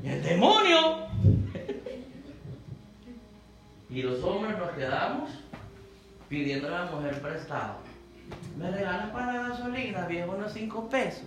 El 0.05 0.23
demonio. 0.23 0.99
y 3.89 4.03
los 4.03 4.23
hombres 4.23 4.57
nos 4.57 4.71
quedamos 4.71 5.31
pidiendo 6.29 6.69
a 6.69 6.71
la 6.71 6.85
mujer 6.85 7.21
prestado. 7.21 7.92
Me 8.57 8.69
regalas 8.69 9.09
para 9.09 9.33
la 9.33 9.49
gasolina, 9.49 10.05
viejo, 10.05 10.31
unos 10.31 10.53
cinco 10.53 10.89
pesos. 10.89 11.23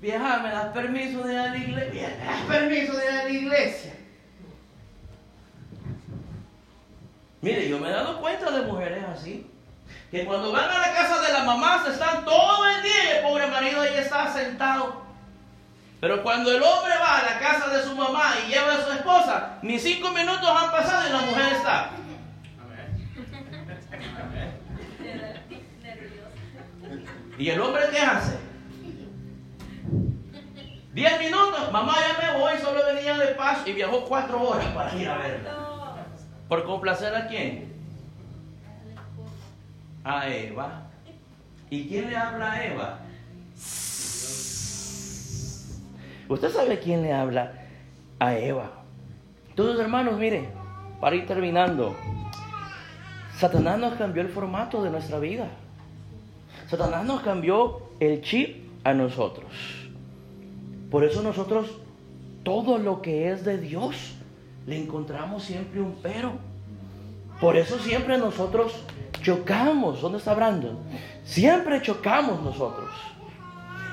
Vieja, 0.00 0.38
¿me 0.38 0.50
das 0.50 0.66
permiso 0.72 1.22
de 1.24 1.32
ir 1.32 1.38
a 1.38 1.48
la 1.48 1.56
iglesia? 1.56 2.16
¿Me 2.18 2.24
das 2.24 2.42
permiso 2.42 2.96
de 2.96 3.04
ir 3.04 3.10
a 3.10 3.24
la 3.24 3.30
iglesia? 3.30 3.94
Mire, 7.40 7.68
yo 7.68 7.78
me 7.78 7.88
he 7.88 7.92
dado 7.92 8.20
cuenta 8.20 8.50
de 8.50 8.62
mujeres 8.62 9.04
así. 9.12 9.50
Que 10.10 10.24
cuando 10.24 10.52
van 10.52 10.70
a 10.70 10.78
la 10.78 10.92
casa 10.94 11.20
de 11.20 11.32
la 11.32 11.44
mamá 11.44 11.82
se 11.84 11.90
están 11.90 12.24
todo 12.24 12.66
el 12.66 12.82
día 12.82 13.04
y 13.04 13.16
el 13.16 13.22
pobre 13.22 13.46
marido 13.48 13.80
ahí 13.80 13.94
está 13.96 14.32
sentado. 14.32 15.02
Pero 16.00 16.22
cuando 16.22 16.50
el 16.50 16.62
hombre 16.62 16.94
va 17.00 17.18
a 17.18 17.22
la 17.22 17.38
casa 17.38 17.68
de 17.68 17.82
su 17.82 17.94
mamá 17.94 18.34
y 18.46 18.50
lleva 18.50 18.74
a 18.74 18.84
su 18.84 18.92
esposa, 18.92 19.58
ni 19.62 19.78
cinco 19.78 20.10
minutos 20.10 20.48
han 20.48 20.70
pasado 20.70 21.08
y 21.08 21.12
la 21.12 21.20
mujer 21.22 21.52
está. 21.54 21.90
¿Y 27.38 27.50
el 27.50 27.60
hombre 27.60 27.82
qué 27.92 28.00
hace? 28.00 28.36
Diez 30.92 31.20
minutos, 31.20 31.70
mamá 31.70 31.94
ya 32.00 32.32
me 32.32 32.40
voy, 32.40 32.58
solo 32.58 32.80
venía 32.92 33.16
de 33.16 33.34
paso 33.34 33.68
y 33.68 33.72
viajó 33.72 34.04
cuatro 34.04 34.42
horas 34.42 34.66
para 34.74 34.92
ir 34.96 35.08
a 35.08 35.18
verla. 35.18 35.54
¿Por 36.48 36.64
complacer 36.64 37.14
a 37.14 37.28
quién? 37.28 37.72
A 40.02 40.28
Eva. 40.28 40.82
¿Y 41.70 41.86
quién 41.86 42.10
le 42.10 42.16
habla 42.16 42.52
a 42.52 42.64
Eva? 42.64 42.98
Usted 46.28 46.50
sabe 46.50 46.80
quién 46.80 47.02
le 47.02 47.12
habla 47.12 47.52
a 48.18 48.34
Eva. 48.34 48.70
Entonces, 49.50 49.78
hermanos, 49.78 50.18
mire, 50.18 50.48
para 51.00 51.14
ir 51.14 51.26
terminando, 51.26 51.94
Satanás 53.36 53.78
nos 53.78 53.94
cambió 53.94 54.22
el 54.22 54.28
formato 54.28 54.82
de 54.82 54.90
nuestra 54.90 55.20
vida. 55.20 55.48
Satanás 56.68 57.04
nos 57.04 57.22
cambió 57.22 57.80
el 57.98 58.20
chip 58.20 58.68
a 58.84 58.92
nosotros. 58.92 59.50
Por 60.90 61.04
eso 61.04 61.22
nosotros 61.22 61.68
todo 62.44 62.78
lo 62.78 63.02
que 63.02 63.30
es 63.30 63.44
de 63.44 63.58
Dios 63.58 63.94
le 64.66 64.78
encontramos 64.78 65.44
siempre 65.44 65.80
un 65.80 65.96
pero. 66.02 66.32
Por 67.40 67.56
eso 67.56 67.78
siempre 67.78 68.18
nosotros 68.18 68.72
chocamos. 69.22 70.00
¿Dónde 70.00 70.18
está 70.18 70.34
Brandon? 70.34 70.78
Siempre 71.24 71.80
chocamos 71.80 72.42
nosotros. 72.42 72.90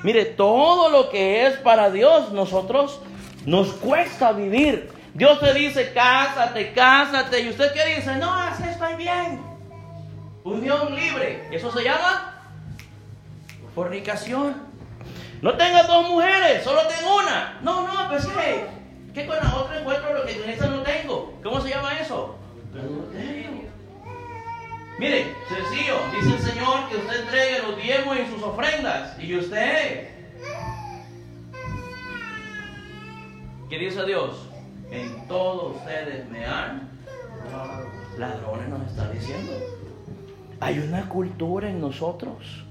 Mire, 0.03 0.25
todo 0.25 0.89
lo 0.89 1.09
que 1.09 1.47
es 1.47 1.57
para 1.57 1.89
Dios, 1.91 2.31
nosotros 2.31 2.99
nos 3.45 3.73
cuesta 3.73 4.33
vivir. 4.33 4.89
Dios 5.13 5.39
te 5.39 5.53
dice, 5.53 5.93
cásate, 5.93 6.73
cásate. 6.73 7.41
Y 7.41 7.49
usted 7.49 7.73
qué 7.73 7.95
dice, 7.95 8.17
no, 8.17 8.33
así 8.33 8.63
estoy 8.63 8.95
bien. 8.95 9.41
Unión 10.43 10.93
libre. 10.93 11.47
¿Eso 11.51 11.71
se 11.71 11.83
llama? 11.83 12.34
Fornicación. 13.75 14.55
No 15.41 15.55
tengas 15.57 15.87
dos 15.87 16.09
mujeres, 16.09 16.63
solo 16.63 16.81
tengo 16.87 17.17
una. 17.17 17.59
No, 17.61 17.85
no, 17.85 18.09
pues 18.09 18.25
qué. 18.25 18.65
¿Qué 19.13 19.27
con 19.27 19.35
la 19.35 19.55
otra 19.55 19.79
encuentro 19.79 20.13
lo 20.13 20.25
que 20.25 20.39
con 20.39 20.49
esa 20.49 20.67
no 20.67 20.81
tengo? 20.81 21.33
¿Cómo 21.43 21.61
se 21.61 21.69
llama 21.69 21.99
eso? 21.99 22.35
Mire, 24.97 25.35
sencillo, 25.49 25.97
dice 26.13 26.35
el 26.35 26.41
Señor 26.41 26.89
que 26.89 26.95
usted 26.95 27.21
entregue 27.21 27.61
los 27.61 27.77
diezmos 27.77 28.17
y 28.17 28.33
sus 28.33 28.43
ofrendas. 28.43 29.19
Y 29.19 29.35
usted. 29.35 30.09
¿Qué 33.69 33.77
dice 33.77 34.05
Dios? 34.05 34.47
En 34.89 35.27
todos 35.27 35.75
ustedes 35.75 36.29
me 36.29 36.45
han. 36.45 36.89
Ladrones 38.17 38.69
nos 38.69 38.87
está 38.89 39.09
diciendo. 39.11 39.51
Hay 40.61 40.79
una 40.79 41.07
cultura 41.09 41.69
en 41.69 41.81
nosotros. 41.81 42.64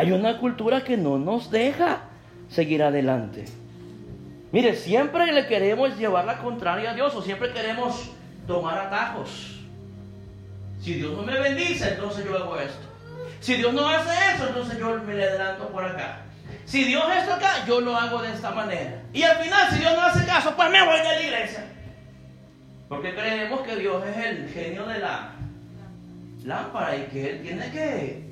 Hay 0.00 0.12
una 0.12 0.38
cultura 0.38 0.82
que 0.82 0.96
no 0.96 1.18
nos 1.18 1.50
deja 1.50 1.98
seguir 2.48 2.82
adelante. 2.82 3.44
Mire, 4.50 4.74
siempre 4.74 5.30
le 5.30 5.46
queremos 5.46 5.98
llevar 5.98 6.24
la 6.24 6.38
contraria 6.38 6.92
a 6.92 6.94
Dios 6.94 7.14
o 7.14 7.20
siempre 7.20 7.52
queremos 7.52 8.10
tomar 8.46 8.78
atajos. 8.78 9.60
Si 10.80 10.94
Dios 10.94 11.14
no 11.14 11.22
me 11.22 11.38
bendice, 11.38 11.90
entonces 11.90 12.24
yo 12.24 12.34
hago 12.34 12.56
esto. 12.56 12.80
Si 13.40 13.56
Dios 13.56 13.74
no 13.74 13.86
hace 13.86 14.10
eso, 14.34 14.48
entonces 14.48 14.78
yo 14.78 15.02
me 15.02 15.12
le 15.12 15.22
adelanto 15.22 15.68
por 15.68 15.84
acá. 15.84 16.22
Si 16.64 16.84
Dios 16.84 17.04
esto 17.18 17.34
acá, 17.34 17.66
yo 17.68 17.82
lo 17.82 17.94
hago 17.94 18.22
de 18.22 18.32
esta 18.32 18.52
manera. 18.52 19.02
Y 19.12 19.22
al 19.22 19.36
final, 19.36 19.68
si 19.70 19.80
Dios 19.80 19.92
no 19.94 20.00
hace 20.00 20.24
caso, 20.24 20.56
pues 20.56 20.70
me 20.70 20.82
voy 20.82 20.96
de 20.96 21.04
la 21.04 21.20
iglesia. 21.20 21.66
Porque 22.88 23.14
creemos 23.14 23.60
que 23.60 23.76
Dios 23.76 24.02
es 24.06 24.16
el 24.16 24.48
genio 24.48 24.86
de 24.86 24.98
la 24.98 25.32
lámpara 26.42 26.96
y 26.96 27.02
que 27.12 27.32
Él 27.32 27.42
tiene 27.42 27.70
que 27.70 28.29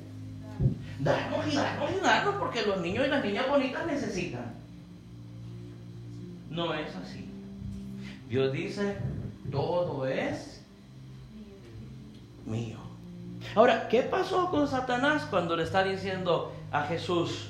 darnos 0.99 1.47
y 1.47 1.55
darnos 1.55 1.91
y 1.91 1.99
darnos 1.99 2.35
porque 2.35 2.61
los 2.63 2.79
niños 2.81 3.07
y 3.07 3.09
las 3.09 3.23
niñas 3.23 3.49
bonitas 3.49 3.85
necesitan. 3.87 4.53
No 6.49 6.73
es 6.73 6.95
así. 6.95 7.29
Dios 8.27 8.51
dice, 8.51 8.97
todo 9.51 10.05
es 10.05 10.61
mío. 12.45 12.77
Ahora, 13.55 13.87
¿qué 13.87 14.03
pasó 14.03 14.49
con 14.49 14.67
Satanás 14.67 15.25
cuando 15.29 15.55
le 15.55 15.63
está 15.63 15.83
diciendo 15.83 16.53
a 16.71 16.83
Jesús, 16.83 17.49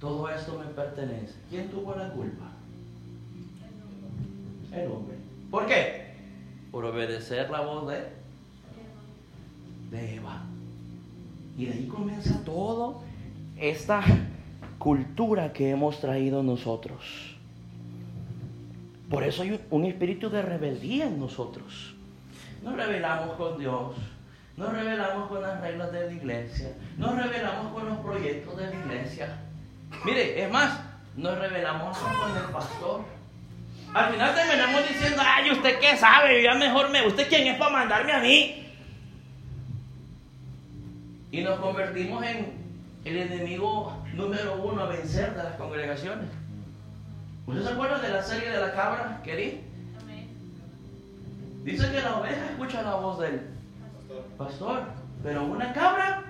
todo 0.00 0.28
esto 0.30 0.58
me 0.58 0.66
pertenece? 0.72 1.34
¿Quién 1.50 1.68
tuvo 1.70 1.94
la 1.94 2.08
culpa? 2.10 2.50
El 4.72 4.90
hombre. 4.90 5.16
¿Por 5.50 5.66
qué? 5.66 6.14
Por 6.72 6.84
obedecer 6.84 7.50
la 7.50 7.60
voz 7.60 7.88
de, 7.88 8.08
de 9.90 10.14
Eva. 10.16 10.42
Y 11.56 11.66
de 11.66 11.72
ahí 11.72 11.86
comienza 11.86 12.42
todo 12.44 13.02
esta 13.56 14.02
cultura 14.78 15.52
que 15.52 15.70
hemos 15.70 16.00
traído 16.00 16.42
nosotros. 16.42 17.36
Por 19.08 19.22
eso 19.22 19.42
hay 19.42 19.60
un 19.70 19.84
espíritu 19.84 20.30
de 20.30 20.42
rebeldía 20.42 21.06
en 21.06 21.18
nosotros 21.20 21.94
nos 22.64 22.76
rebelamos 22.76 23.36
con 23.36 23.58
Dios, 23.58 23.94
nos 24.56 24.72
rebelamos 24.72 25.28
con 25.28 25.42
las 25.42 25.60
reglas 25.60 25.92
de 25.92 26.06
la 26.06 26.12
iglesia, 26.12 26.68
nos 26.96 27.14
rebelamos 27.14 27.72
con 27.74 27.86
los 27.86 27.98
proyectos 27.98 28.56
de 28.56 28.66
la 28.66 28.74
iglesia. 28.74 29.38
Mire, 30.04 30.42
es 30.42 30.50
más, 30.50 30.80
nos 31.14 31.38
rebelamos 31.38 31.96
con 31.98 32.36
el 32.36 32.50
pastor. 32.50 33.04
Al 33.92 34.12
final 34.12 34.34
terminamos 34.34 34.88
diciendo, 34.88 35.22
ay, 35.24 35.50
¿usted 35.52 35.78
qué 35.78 35.96
sabe? 35.96 36.42
Ya 36.42 36.54
mejor 36.54 36.88
me, 36.90 37.06
¿usted 37.06 37.28
quién 37.28 37.46
es 37.46 37.58
para 37.58 37.70
mandarme 37.70 38.12
a 38.12 38.20
mí? 38.20 38.63
Y 41.34 41.42
nos 41.42 41.58
convertimos 41.58 42.24
en 42.24 42.52
el 43.04 43.16
enemigo 43.16 43.92
número 44.14 44.54
uno 44.62 44.84
a 44.84 44.86
vencer 44.86 45.34
de 45.34 45.42
las 45.42 45.56
congregaciones. 45.56 46.28
¿Usted 47.44 47.64
se 47.64 47.70
acuerda 47.70 47.98
de 47.98 48.08
la 48.08 48.22
serie 48.22 48.50
de 48.50 48.60
la 48.60 48.72
cabra 48.72 49.20
que 49.24 49.64
Dice 51.64 51.90
que 51.90 52.02
la 52.02 52.18
oveja 52.18 52.50
escucha 52.50 52.82
la 52.82 52.94
voz 52.94 53.18
del 53.18 53.48
pastor, 54.38 54.84
pero 55.24 55.44
una 55.46 55.72
cabra 55.72 56.22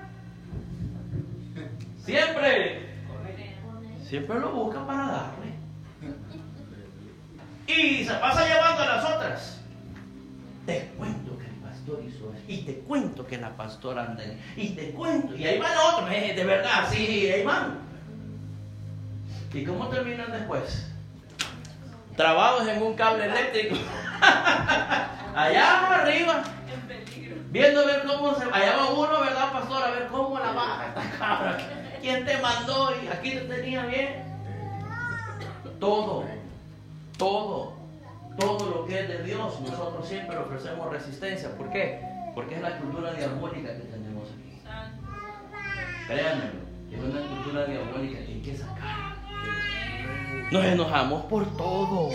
siempre, 2.02 2.94
siempre 4.09 4.40
lo 4.40 4.52
busca 4.52 4.86
para 4.86 5.07
darle. 5.07 5.52
Y 7.66 8.05
se 8.07 8.14
pasa 8.14 8.48
llevando 8.48 8.82
a 8.82 8.86
las 8.86 9.05
otras. 9.05 9.61
El 10.66 10.88
pastor 11.85 12.05
hizo 12.07 12.32
eso. 12.32 12.45
Y 12.49 12.59
te 12.62 12.78
cuento 12.80 13.26
que 13.26 13.39
la 13.39 13.51
pastora 13.57 14.05
anda. 14.05 14.24
Y 14.57 14.70
te 14.70 14.91
cuento. 14.91 15.37
Y 15.37 15.47
ahí 15.47 15.59
van 15.59 15.72
otros. 15.93 16.11
Eh, 16.11 16.32
de 16.35 16.45
verdad, 16.45 16.89
sí, 16.91 17.28
ahí 17.28 17.45
van. 17.45 17.78
¿Y 19.53 19.64
cómo 19.64 19.89
terminan 19.89 20.32
después? 20.32 20.87
Trabados 22.16 22.66
en 22.68 22.82
un 22.82 22.95
cable 22.95 23.24
eléctrico. 23.24 23.76
allá 25.35 26.01
arriba, 26.01 26.43
viendo 27.51 27.87
ver 27.87 28.05
cómo 28.05 28.35
se. 28.35 28.45
Allá 28.45 28.76
va 28.76 28.91
uno, 28.91 29.20
¿verdad, 29.20 29.53
pastor? 29.53 29.82
A 29.82 29.91
ver 29.91 30.07
cómo 30.09 30.39
la 30.39 30.53
baja 30.53 30.87
esta 30.89 31.18
cabra. 31.18 31.59
¿Quién 32.01 32.24
te 32.24 32.39
mandó? 32.39 32.93
Y 33.03 33.09
aquí 33.09 33.30
te 33.30 33.41
tenía 33.41 33.87
bien. 33.87 34.24
Todo, 35.80 36.24
todo, 37.18 37.74
todo 38.39 38.70
lo 38.70 38.87
que 38.87 39.01
es 39.01 39.09
de 39.09 39.22
Dios, 39.22 39.61
nosotros 39.61 40.07
siempre 40.07 40.37
ofrecemos 40.37 40.91
resistencia. 40.91 41.57
¿Por 41.57 41.70
qué? 41.70 42.01
Porque 42.35 42.57
es 42.57 42.62
la 42.62 42.78
cultura 42.78 43.12
diabólica 43.12 43.74
que 43.76 43.85
tenemos 43.85 44.28
aquí. 44.30 44.61
Créanme, 46.07 46.45
es 46.93 47.01
una 47.01 47.20
cultura 47.28 47.64
diabólica 47.66 48.18
que 48.18 48.32
hay 48.32 48.43
que 48.43 48.57
sacar. 48.57 49.14
Nos 50.51 50.64
enojamos 50.64 51.24
por 51.26 51.57
todo, 51.57 52.11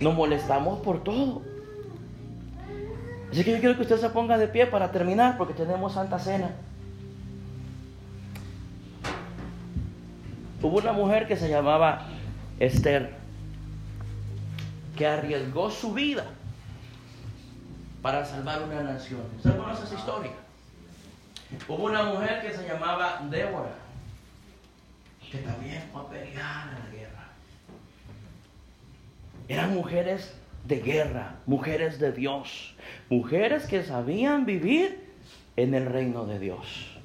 nos 0.00 0.14
molestamos 0.14 0.80
por 0.80 1.02
todo. 1.02 1.42
Así 3.30 3.44
que 3.44 3.52
yo 3.52 3.60
quiero 3.60 3.76
que 3.76 3.82
usted 3.82 3.98
se 3.98 4.08
ponga 4.10 4.38
de 4.38 4.48
pie 4.48 4.66
para 4.66 4.90
terminar 4.90 5.36
porque 5.36 5.54
tenemos 5.54 5.92
Santa 5.92 6.18
Cena. 6.18 6.50
Hubo 10.62 10.78
una 10.78 10.92
mujer 10.92 11.28
que 11.28 11.36
se 11.36 11.48
llamaba 11.48 12.06
Esther 12.58 13.17
que 14.98 15.06
arriesgó 15.06 15.70
su 15.70 15.94
vida 15.94 16.24
para 18.02 18.24
salvar 18.24 18.62
una 18.62 18.82
nación. 18.82 19.22
¿Usted 19.36 19.56
conoce 19.56 19.84
esa 19.84 19.94
historia? 19.94 20.32
Hubo 21.68 21.84
una 21.84 22.02
mujer 22.02 22.42
que 22.42 22.52
se 22.52 22.66
llamaba 22.66 23.22
Débora 23.30 23.88
que 25.30 25.38
también 25.38 25.82
fue 25.92 26.00
a 26.00 26.04
pelear 26.06 26.68
en 26.68 26.84
la 26.84 26.98
guerra. 26.98 27.28
Eran 29.48 29.74
mujeres 29.74 30.34
de 30.64 30.80
guerra, 30.80 31.36
mujeres 31.46 31.98
de 31.98 32.12
Dios, 32.12 32.74
mujeres 33.08 33.66
que 33.66 33.82
sabían 33.84 34.46
vivir 34.46 35.06
en 35.56 35.74
el 35.74 35.86
reino 35.86 36.24
de 36.24 36.38
Dios. 36.38 36.98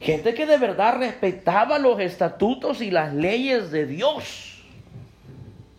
Gente 0.00 0.34
que 0.34 0.46
de 0.46 0.58
verdad 0.58 0.98
respetaba 0.98 1.78
los 1.78 1.98
estatutos 1.98 2.82
y 2.82 2.90
las 2.90 3.14
leyes 3.14 3.70
de 3.70 3.86
Dios. 3.86 4.53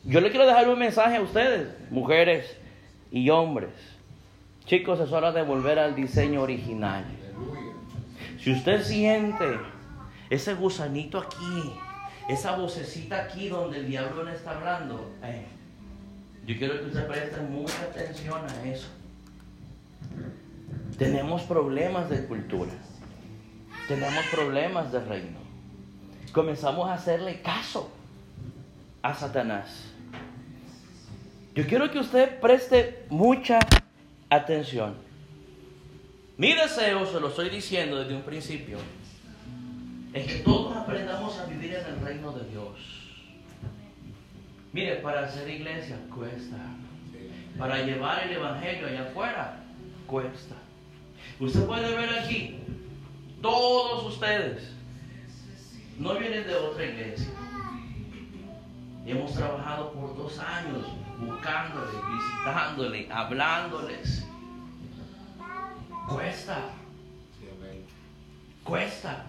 Yo 0.05 0.21
le 0.21 0.29
quiero 0.29 0.45
dejar 0.45 0.69
un 0.69 0.77
mensaje 0.77 1.17
a 1.17 1.21
ustedes, 1.21 1.67
mujeres 1.89 2.55
y 3.11 3.31
hombres. 3.31 3.71
Chicos, 4.65 4.99
es 4.99 5.11
hora 5.11 5.31
de 5.31 5.41
volver 5.41 5.79
al 5.79 5.95
diseño 5.95 6.43
original. 6.43 7.03
Si 8.39 8.51
usted 8.51 8.83
siente 8.83 9.57
ese 10.29 10.53
gusanito 10.53 11.17
aquí, 11.17 11.73
esa 12.29 12.55
vocecita 12.55 13.23
aquí 13.23 13.49
donde 13.49 13.79
el 13.79 13.87
diablo 13.87 14.23
le 14.23 14.33
está 14.33 14.51
hablando, 14.51 15.11
eh, 15.23 15.45
yo 16.45 16.55
quiero 16.55 16.79
que 16.79 16.85
usted 16.85 17.07
preste 17.07 17.41
mucha 17.41 17.81
atención 17.81 18.41
a 18.47 18.67
eso. 18.67 18.89
Tenemos 20.99 21.41
problemas 21.43 22.11
de 22.11 22.25
cultura. 22.25 22.71
Tenemos 23.87 24.23
problemas 24.27 24.91
de 24.91 24.99
reino. 24.99 25.39
Comenzamos 26.31 26.89
a 26.89 26.93
hacerle 26.93 27.41
caso 27.41 27.91
a 29.01 29.15
Satanás. 29.15 29.94
Yo 31.55 31.65
quiero 31.65 31.89
que 31.89 31.99
usted 31.99 32.37
preste 32.41 33.05
mucha 33.09 33.59
atención. 34.29 34.93
Mi 36.35 36.53
deseo, 36.53 37.05
se 37.05 37.17
lo 37.21 37.29
estoy 37.29 37.49
diciendo 37.49 37.97
desde 37.97 38.13
un 38.13 38.23
principio, 38.23 38.77
es 40.13 40.27
que 40.27 40.39
todos 40.39 40.75
aprendamos 40.75 41.39
a 41.39 41.45
vivir 41.45 41.75
en 41.75 41.85
el 41.85 42.01
reino 42.01 42.33
de 42.33 42.49
Dios. 42.49 42.77
Mire, 44.73 44.97
para 44.97 45.21
hacer 45.21 45.49
iglesia 45.49 45.97
cuesta. 46.13 46.57
Para 47.57 47.83
llevar 47.83 48.23
el 48.23 48.33
evangelio 48.33 48.87
allá 48.87 49.03
afuera 49.03 49.63
cuesta. 50.07 50.55
Usted 51.39 51.65
puede 51.65 51.95
ver 51.95 52.09
aquí, 52.19 52.59
todos 53.41 54.13
ustedes 54.13 54.73
no 55.97 56.15
vienen 56.15 56.45
de 56.45 56.55
otra 56.55 56.83
iglesia. 56.83 57.44
Hemos 59.05 59.33
trabajado 59.33 59.91
por 59.91 60.17
dos 60.17 60.39
años 60.39 60.83
buscándoles, 61.19 61.93
visitándoles, 61.93 63.11
hablándoles. 63.11 64.25
Cuesta. 66.07 66.57
Cuesta. 68.63 69.25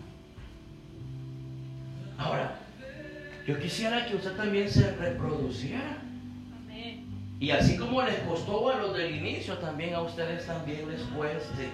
Ahora, 2.17 2.57
yo 3.47 3.59
quisiera 3.61 4.07
que 4.07 4.17
usted 4.17 4.35
también 4.35 4.71
se 4.71 4.93
reproduciera. 4.97 5.99
Y 7.39 7.51
así 7.51 7.77
como 7.77 8.01
les 8.01 8.19
costó 8.21 8.71
a 8.71 8.77
los 8.77 8.97
del 8.97 9.15
inicio, 9.15 9.59
también 9.59 9.95
a 9.95 10.01
ustedes 10.01 10.47
también 10.47 10.91
les 10.91 11.03
cueste. 11.03 11.69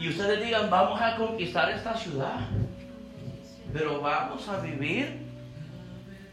Y 0.00 0.08
ustedes 0.08 0.44
digan, 0.44 0.68
vamos 0.68 1.00
a 1.00 1.14
conquistar 1.14 1.70
esta 1.70 1.96
ciudad. 1.96 2.40
Pero 3.72 4.00
vamos 4.00 4.48
a 4.48 4.58
vivir 4.58 5.27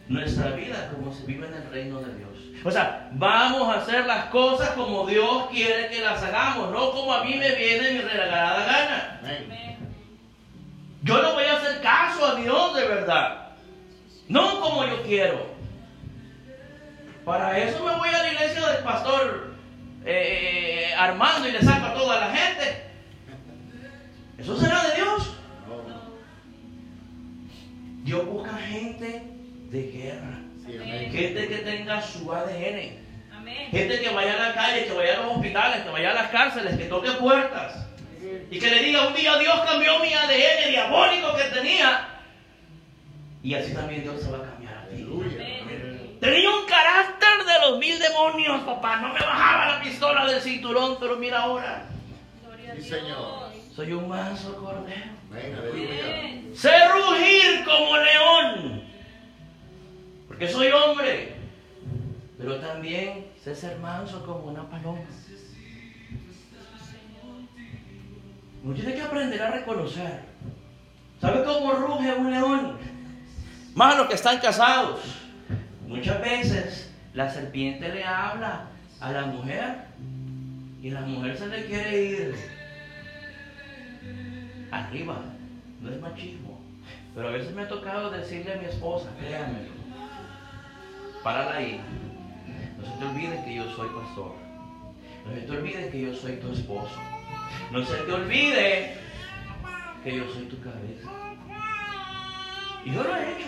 nuestra 0.08 0.52
vida 0.52 0.92
como 0.94 1.12
se 1.14 1.26
vive 1.26 1.48
en 1.48 1.54
el 1.54 1.70
reino 1.70 2.00
de 2.00 2.16
Dios. 2.16 2.30
O 2.64 2.72
sea, 2.72 3.10
vamos 3.14 3.70
a 3.70 3.80
hacer 3.80 4.06
las 4.06 4.26
cosas 4.26 4.70
como 4.70 5.06
Dios 5.06 5.48
quiere 5.52 5.90
que 5.90 6.02
las 6.02 6.22
hagamos, 6.22 6.72
no 6.72 6.92
como 6.92 7.14
a 7.14 7.24
mí 7.24 7.36
me 7.36 7.56
viene 7.56 7.92
mi 7.92 8.02
regalada 8.02 8.66
gana. 8.66 9.22
Yo 11.04 11.22
no 11.22 11.34
voy 11.34 11.44
a 11.44 11.58
hacer 11.58 11.82
caso 11.82 12.26
a 12.26 12.36
Dios 12.36 12.76
de 12.76 12.88
verdad. 12.88 13.50
No 14.28 14.60
como 14.60 14.86
yo 14.86 15.04
quiero. 15.04 15.54
Para 17.24 17.58
eso 17.60 17.84
me 17.84 17.96
voy 17.96 18.10
a 18.10 18.24
la 18.24 18.34
iglesia 18.34 18.68
del 18.68 18.84
pastor 18.84 19.54
eh, 20.06 20.94
Armando 20.98 21.48
y 21.48 21.52
le 21.52 21.62
saco 21.62 21.86
a 21.86 21.94
toda 21.94 22.20
la 22.20 22.36
gente. 22.36 22.86
¿Eso 24.38 24.58
será 24.58 24.84
de 24.84 24.96
Dios? 24.96 25.32
Dios 28.04 28.26
busca 28.26 28.54
gente 28.58 29.35
de 29.76 29.92
guerra. 29.92 30.40
Gente 31.12 31.48
que 31.48 31.58
tenga 31.58 32.02
su 32.02 32.32
ADN. 32.32 33.04
Gente 33.72 34.00
que 34.00 34.10
vaya 34.10 34.34
a 34.34 34.50
la 34.50 34.54
calle, 34.54 34.86
que 34.86 34.94
vaya 34.94 35.20
a 35.20 35.24
los 35.24 35.36
hospitales, 35.36 35.84
que 35.84 35.90
vaya 35.90 36.12
a 36.12 36.14
las 36.14 36.32
cárceles, 36.32 36.78
que 36.78 36.86
toque 36.86 37.12
puertas. 37.12 37.86
Y 38.50 38.58
que 38.58 38.70
le 38.70 38.80
diga 38.82 39.08
un 39.08 39.14
día 39.14 39.38
Dios 39.38 39.60
cambió 39.66 40.00
mi 40.00 40.14
ADN 40.14 40.70
diabólico 40.70 41.36
que 41.36 41.44
tenía. 41.56 42.08
Y 43.44 43.54
así 43.54 43.74
también 43.74 44.02
Dios 44.02 44.22
se 44.22 44.32
va 44.32 44.38
a 44.38 44.50
cambiar 44.50 44.78
a 44.78 44.88
ti. 44.88 45.06
Tenía 46.20 46.50
un 46.50 46.66
carácter 46.66 47.46
de 47.46 47.70
los 47.70 47.78
mil 47.78 48.00
demonios, 48.00 48.62
papá. 48.62 48.98
No 48.98 49.10
me 49.10 49.20
bajaba 49.20 49.76
la 49.76 49.82
pistola 49.84 50.26
del 50.26 50.42
cinturón, 50.42 50.98
pero 51.00 51.18
mira 51.18 51.42
ahora. 51.42 51.86
Señor. 52.82 53.52
Soy 53.76 53.92
un 53.92 54.08
manso 54.08 54.56
cordero. 54.56 55.16
Sé 56.56 56.72
rugir 56.88 57.66
como 57.66 57.98
león. 57.98 58.85
Porque 60.36 60.52
soy 60.52 60.68
hombre. 60.68 61.34
Pero 62.38 62.58
también 62.58 63.28
sé 63.42 63.56
ser 63.56 63.80
manso 63.80 64.26
como 64.26 64.48
una 64.48 64.70
paloma. 64.70 65.00
Uno 68.62 68.76
tiene 68.76 68.96
que 68.96 69.02
aprender 69.02 69.42
a 69.42 69.52
reconocer. 69.52 70.24
¿Sabe 71.22 71.46
cómo 71.46 71.72
ruge 71.72 72.14
un 72.16 72.32
león? 72.32 72.78
Más 73.76 73.96
los 73.96 74.08
que 74.08 74.16
están 74.16 74.40
casados. 74.40 75.00
Muchas 75.88 76.20
veces 76.20 76.92
la 77.14 77.30
serpiente 77.30 77.88
le 77.88 78.04
habla 78.04 78.66
a 79.00 79.12
la 79.14 79.28
mujer 79.28 79.86
y 80.82 80.90
la 80.90 81.00
mujer 81.00 81.38
se 81.38 81.48
le 81.48 81.66
quiere 81.66 82.04
ir 82.04 82.36
arriba. 84.70 85.22
No 85.80 85.92
es 85.92 86.02
machismo. 86.02 86.60
Pero 87.16 87.30
a 87.30 87.32
veces 87.32 87.56
me 87.56 87.62
ha 87.62 87.68
tocado 87.70 88.12
decirle 88.12 88.56
a 88.56 88.58
mi 88.58 88.66
esposa, 88.66 89.08
créanme, 89.18 89.75
párala 91.26 91.56
ahí. 91.56 91.82
No 92.78 92.86
se 92.86 92.92
te 93.00 93.06
olvide 93.06 93.44
que 93.44 93.56
yo 93.56 93.64
soy 93.76 93.90
pastor. 93.90 94.32
No 95.26 95.34
se 95.34 95.42
te 95.42 95.52
olvide 95.58 95.90
que 95.90 96.02
yo 96.02 96.14
soy 96.14 96.34
tu 96.34 96.52
esposo. 96.52 97.00
No 97.72 97.84
se 97.84 97.96
te 97.96 98.14
olvide 98.14 98.94
que 100.04 100.18
yo 100.18 100.24
soy 100.32 100.44
tu 100.44 100.62
cabeza. 100.62 101.10
Y 102.86 102.92
yo 102.92 103.04
lo 103.04 103.16
he 103.16 103.32
hecho. 103.32 103.48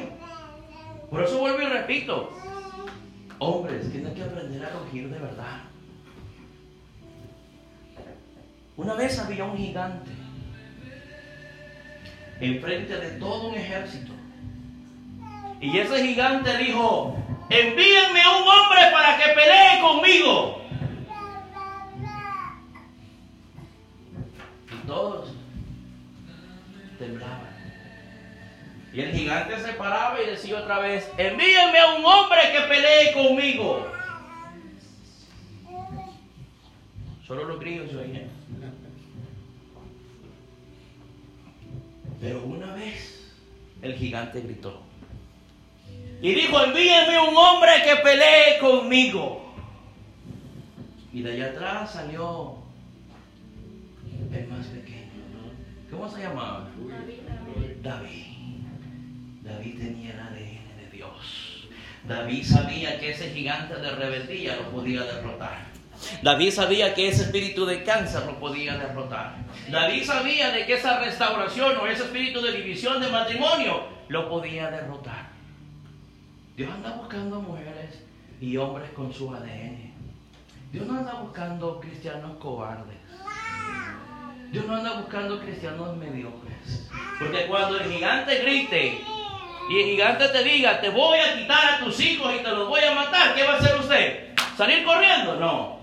Por 1.12 1.24
eso 1.24 1.38
vuelvo 1.38 1.62
y 1.62 1.66
repito. 1.66 2.32
Hombres, 3.38 3.92
tienen 3.92 4.16
que 4.16 4.24
aprender 4.24 4.66
a 4.66 4.72
rugir 4.72 5.10
de 5.12 5.20
verdad. 5.20 5.62
Una 8.76 8.96
vez 8.96 9.20
había 9.20 9.44
un 9.44 9.56
gigante 9.56 10.12
enfrente 12.40 12.98
de 12.98 13.20
todo 13.20 13.50
un 13.50 13.56
ejército. 13.56 14.14
Y 15.62 15.78
ese 15.78 16.04
gigante 16.04 16.58
dijo, 16.58 17.16
envíenme 17.50 18.22
a 18.22 18.38
un 18.38 18.48
hombre 18.48 18.80
para 18.92 19.18
que 19.18 19.34
pelee 19.34 19.82
conmigo. 19.82 20.62
Y 24.72 24.88
todos 24.88 25.30
temblaban. 27.00 27.48
Y 28.94 29.02
el 29.02 29.12
gigante 29.12 29.60
se 29.60 29.74
paraba 29.74 30.22
y 30.22 30.28
decía 30.28 30.60
otra 30.60 30.80
vez, 30.80 31.12
envíenme 31.18 31.80
a 31.80 31.94
un 31.96 32.06
hombre 32.06 32.40
que 32.52 32.62
pelee 32.62 33.14
conmigo. 33.14 33.88
Solo 37.26 37.44
los 37.44 37.60
gringos 37.60 37.94
oían. 37.94 38.30
Pero 42.22 42.44
una 42.44 42.74
vez 42.74 43.34
el 43.82 43.94
gigante 43.94 44.42
gritó. 44.42 44.87
Y 46.22 46.34
dijo, 46.34 46.64
envíenme 46.64 47.20
un 47.20 47.36
hombre 47.36 47.72
que 47.86 47.96
pelee 47.98 48.58
conmigo. 48.60 49.54
Y 51.14 51.22
de 51.22 51.34
allá 51.34 51.46
atrás 51.48 51.94
salió 51.94 52.56
el 54.32 54.48
más 54.48 54.66
pequeño. 54.68 54.98
¿Cómo 55.92 56.10
se 56.10 56.22
llamaba? 56.22 56.70
David. 57.82 58.24
David 59.42 59.78
tenía 59.78 60.14
el 60.14 60.20
ADN 60.20 60.78
de 60.78 60.90
Dios. 60.92 61.68
David 62.08 62.44
sabía 62.44 63.00
que 63.00 63.12
ese 63.12 63.30
gigante 63.32 63.76
de 63.76 63.92
rebeldía 63.92 64.56
lo 64.58 64.72
podía 64.72 65.04
derrotar. 65.04 65.68
David 66.22 66.52
sabía 66.52 66.94
que 66.94 67.10
ese 67.10 67.24
espíritu 67.24 67.66
de 67.66 67.84
cáncer 67.84 68.24
lo 68.26 68.40
podía 68.40 68.78
derrotar. 68.78 69.36
David 69.70 70.04
sabía 70.04 70.52
de 70.52 70.66
que 70.66 70.74
esa 70.74 71.00
restauración 71.00 71.78
o 71.78 71.88
ese 71.88 72.04
espíritu 72.04 72.42
de 72.42 72.52
división 72.52 73.02
de 73.02 73.10
matrimonio 73.10 73.88
lo 74.08 74.30
podía 74.30 74.70
derrotar. 74.70 75.27
Dios 76.58 76.74
anda 76.74 76.90
buscando 76.94 77.40
mujeres 77.40 78.02
y 78.42 78.58
hombres 78.58 78.90
con 78.96 79.14
su 79.14 79.32
ADN. 79.32 79.94
Dios 80.72 80.88
no 80.88 80.98
anda 80.98 81.14
buscando 81.14 81.80
cristianos 81.80 82.36
cobardes. 82.38 82.98
Dios 84.52 84.66
no 84.66 84.78
anda 84.78 84.94
buscando 84.94 85.40
cristianos 85.40 85.96
mediocres. 85.96 86.90
Porque 87.20 87.46
cuando 87.46 87.78
el 87.78 87.92
gigante 87.92 88.40
grite 88.40 89.02
y 89.70 89.80
el 89.82 89.86
gigante 89.86 90.30
te 90.30 90.44
diga, 90.44 90.82
te 90.82 90.90
voy 90.90 91.20
a 91.20 91.38
quitar 91.38 91.76
a 91.76 91.80
tus 91.80 92.00
hijos 92.00 92.34
y 92.34 92.40
te 92.40 92.50
los 92.50 92.68
voy 92.68 92.82
a 92.82 92.96
matar, 92.96 93.36
¿qué 93.36 93.44
va 93.44 93.54
a 93.54 93.58
hacer 93.58 93.80
usted? 93.80 94.30
¿Salir 94.58 94.84
corriendo? 94.84 95.40
No. 95.40 95.78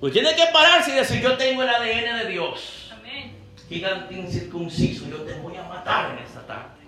Usted 0.00 0.12
tiene 0.12 0.36
que 0.36 0.46
pararse 0.52 0.92
y 0.92 0.94
decir, 0.94 1.20
yo 1.20 1.36
tengo 1.36 1.64
el 1.64 1.70
ADN 1.70 2.18
de 2.20 2.26
Dios. 2.30 2.92
Amén. 2.96 3.32
Gigante 3.68 4.14
incircunciso, 4.14 5.08
yo 5.08 5.22
te 5.22 5.34
voy 5.40 5.56
a 5.56 5.64
matar 5.64 6.12
en 6.12 6.24
esta 6.24 6.46
tarde. 6.46 6.79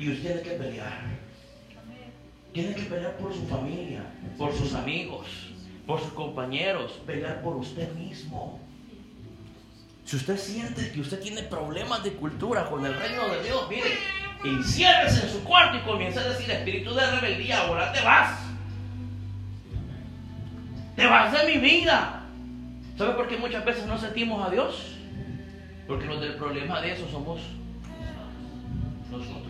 Y 0.00 0.10
usted 0.10 0.40
tiene 0.40 0.40
que 0.40 0.50
pelear. 0.52 0.98
Tiene 2.54 2.74
que 2.74 2.82
pelear 2.84 3.18
por 3.18 3.34
su 3.34 3.46
familia, 3.46 4.02
por 4.38 4.50
sus 4.56 4.72
amigos, 4.72 5.26
por 5.86 6.00
sus 6.00 6.12
compañeros, 6.14 6.98
pelear 7.06 7.42
por 7.42 7.56
usted 7.56 7.92
mismo. 7.92 8.58
Si 10.06 10.16
usted 10.16 10.38
siente 10.38 10.90
que 10.90 11.02
usted 11.02 11.20
tiene 11.20 11.42
problemas 11.42 12.02
de 12.02 12.14
cultura 12.14 12.64
con 12.70 12.86
el 12.86 12.94
reino 12.94 13.28
de 13.28 13.42
Dios, 13.42 13.66
mire, 13.68 13.98
enciérrese 14.42 15.26
en 15.26 15.32
su 15.34 15.44
cuarto 15.44 15.76
y 15.76 15.80
comienza 15.82 16.20
a 16.20 16.30
decir, 16.30 16.50
espíritu 16.50 16.94
de 16.94 17.10
rebeldía, 17.10 17.60
ahora 17.66 17.92
te 17.92 18.00
vas. 18.00 18.40
Te 20.96 21.06
vas 21.06 21.30
de 21.30 21.44
mi 21.44 21.58
vida. 21.60 22.24
¿Sabe 22.96 23.12
por 23.12 23.28
qué 23.28 23.36
muchas 23.36 23.66
veces 23.66 23.86
no 23.86 23.98
sentimos 23.98 24.46
a 24.46 24.50
Dios? 24.50 24.96
Porque 25.86 26.06
los 26.06 26.22
del 26.22 26.36
problema 26.36 26.80
de 26.80 26.92
eso 26.92 27.06
somos 27.10 27.42
nosotros. 29.10 29.49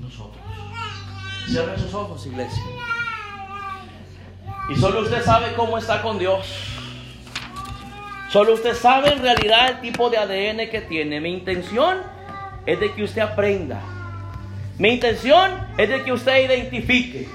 Nosotros. 0.00 0.42
Cierren 1.46 1.78
sus 1.78 1.94
ojos, 1.94 2.26
iglesia. 2.26 2.62
Y 4.70 4.76
solo 4.76 5.00
usted 5.00 5.22
sabe 5.24 5.52
cómo 5.54 5.78
está 5.78 6.00
con 6.02 6.18
Dios. 6.18 6.46
Solo 8.30 8.54
usted 8.54 8.74
sabe 8.74 9.12
en 9.12 9.22
realidad 9.22 9.70
el 9.70 9.80
tipo 9.80 10.08
de 10.08 10.18
ADN 10.18 10.70
que 10.70 10.80
tiene. 10.88 11.20
Mi 11.20 11.32
intención 11.32 11.98
es 12.64 12.78
de 12.78 12.94
que 12.94 13.02
usted 13.02 13.22
aprenda. 13.22 13.80
Mi 14.78 14.90
intención 14.90 15.66
es 15.76 15.88
de 15.88 16.04
que 16.04 16.12
usted 16.12 16.44
identifique. 16.44 17.28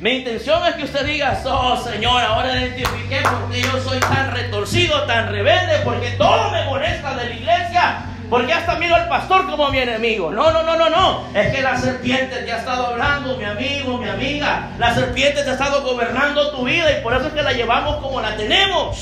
Mi 0.00 0.18
intención 0.18 0.66
es 0.66 0.74
que 0.74 0.84
usted 0.84 1.06
diga, 1.06 1.40
oh 1.46 1.76
Señor, 1.76 2.20
ahora 2.22 2.60
identifiqué 2.60 3.22
porque 3.22 3.62
yo 3.62 3.80
soy 3.80 4.00
tan 4.00 4.32
retorcido, 4.32 5.04
tan 5.04 5.28
rebelde, 5.28 5.78
porque 5.84 6.10
todo 6.12 6.50
me 6.50 6.64
molesta 6.64 7.14
de 7.16 7.28
la 7.28 7.34
iglesia, 7.34 8.04
porque 8.30 8.52
hasta 8.52 8.76
miro 8.76 8.94
al 8.94 9.08
pastor 9.08 9.46
como 9.46 9.70
mi 9.70 9.78
enemigo. 9.78 10.30
No, 10.30 10.50
no, 10.50 10.62
no, 10.62 10.76
no, 10.76 10.88
no. 10.88 11.24
Es 11.34 11.54
que 11.54 11.62
la 11.62 11.76
serpiente 11.76 12.36
te 12.36 12.52
ha 12.52 12.58
estado 12.58 12.86
hablando, 12.86 13.36
mi 13.36 13.44
amigo, 13.44 13.98
mi 13.98 14.08
amiga. 14.08 14.70
La 14.78 14.94
serpiente 14.94 15.42
te 15.42 15.50
ha 15.50 15.52
estado 15.52 15.82
gobernando 15.82 16.50
tu 16.50 16.64
vida 16.64 16.98
y 16.98 17.02
por 17.02 17.14
eso 17.14 17.28
es 17.28 17.32
que 17.32 17.42
la 17.42 17.52
llevamos 17.52 17.96
como 17.96 18.20
la 18.20 18.36
tenemos. 18.36 18.96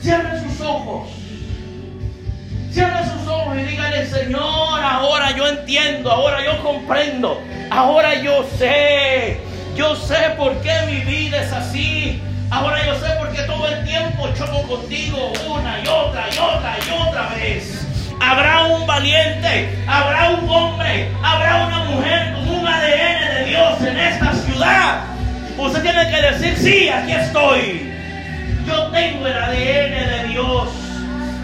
Cierre 0.00 0.40
sus 0.40 0.60
ojos. 0.60 1.08
Cierre 2.72 3.04
sus 3.04 3.28
ojos 3.28 3.56
y 3.56 3.62
dígale, 3.62 4.06
Señor, 4.06 4.80
ahora 4.82 5.36
yo 5.36 5.46
entiendo, 5.46 6.10
ahora 6.10 6.42
yo 6.42 6.62
comprendo, 6.62 7.38
ahora 7.70 8.14
yo 8.14 8.46
sé, 8.58 9.38
yo 9.76 9.94
sé 9.94 10.30
por 10.38 10.56
qué 10.62 10.72
mi 10.86 11.00
vida 11.00 11.42
es 11.42 11.52
así. 11.52 12.22
Ahora 12.52 12.84
yo 12.84 12.94
sé 12.96 13.10
por 13.18 13.32
qué 13.32 13.42
todo 13.44 13.66
el 13.66 13.82
tiempo 13.86 14.28
choco 14.36 14.62
contigo 14.68 15.11
valiente, 18.92 19.78
habrá 19.86 20.30
un 20.30 20.48
hombre, 20.50 21.08
habrá 21.22 21.64
una 21.66 21.84
mujer 21.84 22.34
con 22.34 22.48
un 22.58 22.66
ADN 22.66 23.34
de 23.36 23.44
Dios 23.46 23.80
en 23.80 23.98
esta 23.98 24.34
ciudad. 24.34 25.04
Usted 25.56 25.82
tiene 25.82 26.10
que 26.10 26.22
decir, 26.22 26.56
sí, 26.58 26.88
aquí 26.90 27.12
estoy. 27.12 27.90
Yo 28.66 28.88
tengo 28.88 29.26
el 29.26 29.32
ADN 29.32 29.94
de 30.12 30.28
Dios. 30.28 30.68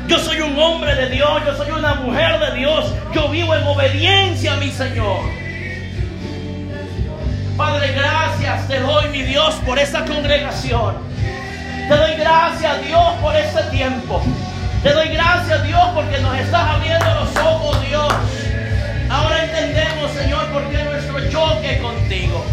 Yo 0.08 0.18
soy 0.18 0.40
un 0.42 0.58
hombre 0.58 0.94
de 0.94 1.08
Dios, 1.08 1.42
yo 1.46 1.56
soy 1.56 1.70
una 1.70 1.94
mujer 1.94 2.38
de 2.38 2.58
Dios. 2.58 2.92
Yo 3.14 3.28
vivo 3.30 3.54
en 3.54 3.64
obediencia 3.64 4.52
a 4.52 4.56
mi 4.56 4.70
Señor. 4.70 5.20
Padre, 7.56 7.92
gracias 7.92 8.68
te 8.68 8.78
doy, 8.80 9.08
mi 9.08 9.22
Dios, 9.22 9.54
por 9.64 9.78
esta 9.78 10.04
congregación. 10.04 10.96
Te 11.88 11.96
doy 11.96 12.14
gracias, 12.16 12.86
Dios, 12.86 13.12
por 13.22 13.34
este 13.34 13.62
tiempo. 13.70 14.22
Te 14.82 14.92
doy 14.92 15.08
gracias, 15.08 15.64
Dios, 15.64 15.82
porque 15.92 16.18
nos 16.18 16.38
estás 16.38 16.62
abriendo 16.62 17.06
los 17.14 17.36
ojos, 17.44 17.84
Dios. 17.88 18.14
Ahora 19.10 19.42
entendemos, 19.42 20.12
Señor, 20.12 20.46
por 20.52 20.70
qué 20.70 20.84
nuestro 20.84 21.18
choque 21.30 21.78
contigo. 21.78 22.46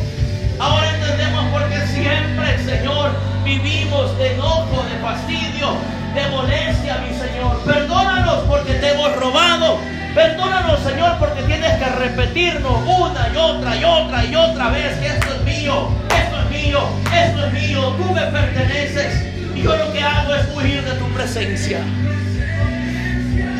Ahora 0.59 0.89
entendemos 0.89 1.45
por 1.51 1.69
qué 1.69 1.85
siempre, 1.85 2.57
Señor, 2.65 3.11
vivimos 3.43 4.17
de 4.17 4.33
enojo, 4.33 4.83
de 4.89 4.97
fastidio, 5.03 5.75
de 6.15 6.27
molestia, 6.29 6.97
mi 7.07 7.15
Señor. 7.15 7.61
Perdónanos 7.63 8.39
porque 8.47 8.73
te 8.73 8.93
hemos 8.93 9.15
robado. 9.17 9.77
Perdónanos, 10.15 10.79
Señor, 10.79 11.17
porque 11.19 11.43
tienes 11.43 11.77
que 11.77 11.85
repetirnos 11.85 12.81
una 12.87 13.29
y 13.31 13.37
otra 13.37 13.75
y 13.75 13.83
otra 13.83 14.25
y 14.25 14.35
otra 14.35 14.69
vez 14.69 14.97
que 14.97 15.07
esto 15.07 15.27
es 15.35 15.41
mío, 15.43 15.89
esto 16.09 16.39
es 16.39 16.49
mío, 16.49 16.79
esto 17.13 17.45
es 17.45 17.53
mío, 17.53 17.81
tú 17.97 18.13
me 18.13 18.21
perteneces. 18.21 19.34
Yo 19.55 19.75
lo 19.75 19.91
que 19.93 20.01
hago 20.01 20.35
es 20.35 20.45
huir 20.55 20.83
de 20.83 20.91
tu 20.93 21.07
presencia. 21.13 21.79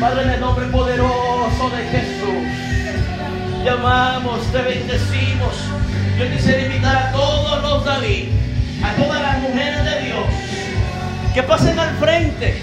Padre, 0.00 0.22
en 0.22 0.30
el 0.30 0.40
nombre 0.40 0.66
poderoso 0.66 1.70
de 1.70 1.84
Jesús, 1.84 3.64
te 3.64 3.70
amamos, 3.70 4.40
te 4.52 4.62
bendecimos. 4.62 5.54
Yo 6.18 6.30
quisiera 6.30 6.66
invitar 6.66 6.96
a 6.96 7.12
todos 7.12 7.62
los 7.62 7.84
David 7.84 8.28
a 8.82 8.92
todas 8.92 9.22
las 9.22 9.38
mujeres 9.38 9.84
de 9.84 10.00
Dios 10.02 10.26
que 11.34 11.42
pasen 11.42 11.78
al 11.78 11.94
frente, 11.96 12.62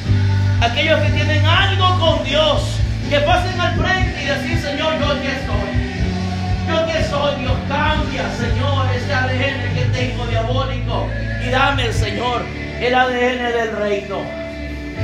aquellos 0.62 1.00
que 1.02 1.10
tienen 1.10 1.46
algo 1.46 2.00
con 2.00 2.24
Dios, 2.24 2.80
que 3.10 3.20
pasen 3.20 3.60
al 3.60 3.76
frente 3.76 4.24
y 4.24 4.26
decir, 4.26 4.60
Señor, 4.60 5.00
yo 5.00 5.12
aquí 5.12 5.28
estoy. 5.28 6.68
Yo 6.68 6.80
aquí 6.80 6.92
estoy, 6.98 7.42
Dios 7.42 7.54
cambia, 7.68 8.24
Señor, 8.38 8.88
este 8.96 9.14
ADN 9.14 9.76
que 9.76 9.86
tengo 9.94 10.26
diabólico 10.28 11.08
y 11.46 11.50
dame, 11.50 11.92
Señor, 11.92 12.44
el 12.88 12.96
ADN 12.96 13.54
del 13.54 13.78
reino. 13.78 14.18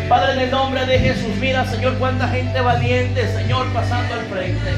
Padre, 0.10 0.34
en 0.34 0.40
el 0.40 0.52
nombre 0.52 0.86
de 0.86 1.00
Jesús, 1.00 1.34
mira, 1.40 1.66
Señor, 1.66 1.98
cuánta 1.98 2.28
gente 2.28 2.60
valiente, 2.60 3.26
Señor, 3.32 3.72
pasando 3.72 4.16
al 4.16 4.26
frente. 4.26 4.72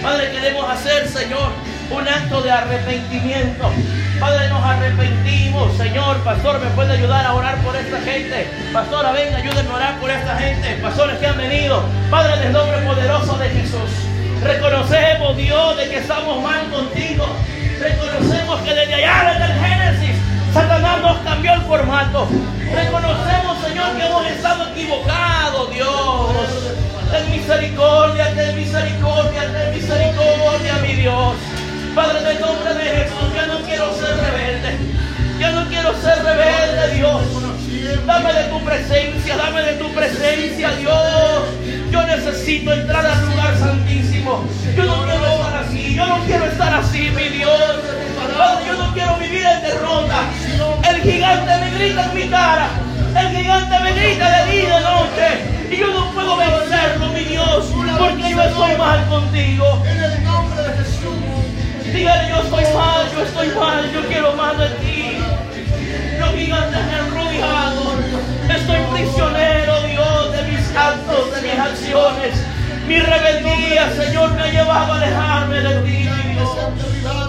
Padre, 0.00 0.30
queremos 0.30 0.70
hacer, 0.70 1.08
Señor, 1.08 1.50
un 1.90 2.06
acto 2.06 2.42
de 2.42 2.52
arrepentimiento. 2.52 3.72
Padre, 4.20 4.48
nos 4.50 4.64
arrepentimos, 4.64 5.76
Señor. 5.76 6.18
Pastor, 6.18 6.60
¿me 6.60 6.70
puede 6.70 6.92
ayudar 6.92 7.26
a 7.26 7.34
orar 7.34 7.56
por 7.58 7.74
esta 7.74 8.00
gente? 8.02 8.46
Pastora, 8.72 9.10
venga, 9.10 9.38
ayúdenme 9.38 9.70
a 9.70 9.74
orar 9.74 9.98
por 9.98 10.10
esta 10.10 10.36
gente. 10.36 10.76
Pastores 10.80 11.18
que 11.18 11.26
han 11.26 11.38
venido. 11.38 11.82
Padre, 12.08 12.34
en 12.34 12.42
el 12.44 12.52
nombre 12.52 12.78
poderoso 12.82 13.36
de 13.36 13.48
Jesús. 13.48 13.90
Reconocemos, 14.44 15.36
Dios, 15.36 15.76
de 15.76 15.88
que 15.88 15.98
estamos 15.98 16.40
mal 16.40 16.70
contigo. 16.70 17.26
Reconocemos 17.80 18.60
que 18.60 18.74
desde 18.74 18.94
allá, 18.94 19.32
desde 19.32 19.52
el 19.52 19.58
Satanás 20.54 21.02
nos 21.02 21.18
cambió 21.18 21.52
el 21.52 21.62
formato. 21.62 22.28
Reconocemos, 22.72 23.58
Señor, 23.66 23.96
que 23.96 24.06
hemos 24.06 24.24
estado 24.26 24.68
equivocados, 24.68 25.70
Dios. 25.72 26.30
Ten 27.10 27.30
misericordia, 27.32 28.32
ten 28.36 28.54
misericordia, 28.54 29.52
ten 29.52 29.74
misericordia, 29.74 30.74
mi 30.80 30.94
Dios. 30.94 31.34
Padre, 31.96 32.20
en 32.20 32.36
el 32.36 32.40
nombre 32.40 32.72
de 32.72 32.84
Jesús, 32.84 33.34
yo 33.34 33.46
no 33.48 33.66
quiero 33.66 33.94
ser 33.94 34.16
rebelde. 34.16 34.78
Yo 35.40 35.50
no 35.50 35.68
quiero 35.68 35.92
ser 36.00 36.22
rebelde, 36.22 36.94
Dios. 36.94 37.22
Dame 38.06 38.32
de 38.32 38.44
tu 38.44 38.64
presencia, 38.64 39.36
dame 39.36 39.60
de 39.60 39.72
tu 39.72 39.92
presencia, 39.92 40.70
Dios. 40.76 41.42
Yo 41.90 42.06
necesito 42.06 42.72
entrar 42.72 43.04
al 43.04 43.26
lugar 43.26 43.58
santísimo. 43.58 44.44
Yo 44.76 44.84
no 44.84 45.04
quiero 45.04 45.26
estar 45.26 45.56
así, 45.64 45.94
yo 45.94 46.06
no 46.06 46.18
quiero 46.26 46.44
estar 46.44 46.74
así, 46.74 47.10
mi 47.10 47.28
Dios. 47.28 47.50
Padre, 48.36 48.66
yo 48.66 48.74
no 48.74 48.92
quiero 48.92 49.16
vivir 49.16 49.44
en 49.44 49.62
derrota. 49.62 50.22
El 50.88 51.02
gigante 51.02 51.58
me 51.58 51.70
grita 51.78 52.04
en 52.04 52.14
mi 52.14 52.28
cara. 52.28 52.68
El 53.16 53.36
gigante 53.36 53.78
me 53.80 53.92
grita 53.92 54.30
de 54.30 54.52
día 54.52 54.62
y 54.62 54.66
de 54.66 54.80
noche. 54.80 55.54
Y 55.70 55.76
yo 55.76 55.86
no 55.88 56.10
puedo 56.12 56.36
vencerlo, 56.36 57.08
mi 57.08 57.24
Dios, 57.24 57.72
porque 57.98 58.30
yo 58.30 58.42
estoy 58.42 58.76
mal 58.76 59.06
contigo. 59.08 59.82
En 59.86 60.02
el 60.02 60.24
nombre 60.24 60.62
de 60.62 60.72
Jesús. 60.78 61.92
Dígale, 61.92 62.28
yo 62.28 62.42
estoy 62.42 62.64
mal, 62.74 63.12
yo 63.12 63.22
estoy 63.22 63.48
mal, 63.50 63.92
yo 63.92 64.08
quiero 64.08 64.32
más 64.34 64.58
de 64.58 64.68
ti. 64.68 65.18
Los 66.18 66.30
gigantes 66.34 66.84
me 66.86 66.92
han 66.92 67.10
rodeado. 67.14 67.94
Estoy 68.48 68.78
prisionero, 68.92 69.82
Dios, 69.82 70.32
de 70.32 70.42
mis 70.42 70.76
actos, 70.76 71.34
de 71.34 71.42
mis 71.42 71.58
acciones. 71.58 72.34
Mi 72.88 72.98
rebeldía, 72.98 73.90
Señor, 73.96 74.32
me 74.32 74.42
ha 74.42 74.50
llevado 74.50 74.92
a 74.92 74.96
alejarme 74.96 75.60
de 75.60 75.80
ti, 75.82 76.08
mi 76.26 76.34
Dios. 76.34 77.23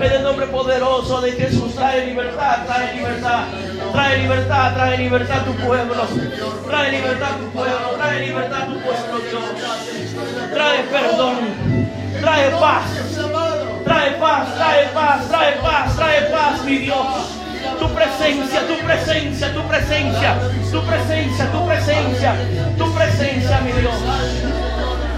En 0.00 0.12
el 0.12 0.22
nombre 0.22 0.46
poderoso 0.46 1.20
de 1.20 1.32
Jesús, 1.32 1.74
trae 1.74 2.06
libertad, 2.06 2.66
trae 2.66 2.94
libertad, 2.94 3.44
trae 3.92 4.18
libertad, 4.18 4.74
trae 4.74 4.98
libertad 4.98 5.38
a 5.38 5.44
tu 5.44 5.54
pueblo, 5.54 6.06
trae 6.66 6.90
libertad 6.92 7.32
a 7.32 7.38
tu 7.38 7.50
pueblo, 7.50 7.90
trae 7.96 8.26
libertad 8.26 8.62
a 8.62 8.66
tu 8.66 8.80
pueblo, 8.80 9.18
Dios. 9.30 9.44
Trae 10.52 10.82
perdón, 10.84 11.36
trae 12.20 12.50
paz, 12.50 12.84
trae 13.84 14.10
paz, 14.12 14.54
trae 14.56 14.88
paz, 14.94 15.28
trae 15.28 15.52
paz, 15.62 15.96
trae 15.96 16.20
paz, 16.30 16.64
mi 16.64 16.78
Dios. 16.78 17.06
Tu 17.78 17.88
presencia, 17.94 18.66
tu 18.66 18.86
presencia, 18.86 19.54
tu 19.54 19.62
presencia, 19.62 20.38
tu 20.70 20.82
presencia, 20.86 21.52
tu 21.52 21.66
presencia, 21.66 22.34
tu 22.78 22.94
presencia, 22.94 23.60
mi 23.60 23.72
Dios 23.72 23.96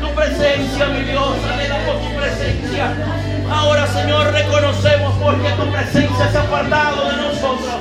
tu 0.01 0.15
presencia, 0.15 0.87
mi 0.87 1.05
Dios, 1.05 1.37
anhelamos 1.53 2.03
tu 2.03 2.17
presencia. 2.17 3.38
Ahora, 3.51 3.87
Señor, 3.87 4.33
reconocemos 4.33 5.15
porque 5.23 5.49
tu 5.51 5.71
presencia 5.71 6.31
se 6.31 6.39
ha 6.39 6.43
apartado 6.43 7.09
de 7.09 7.17
nosotros. 7.17 7.75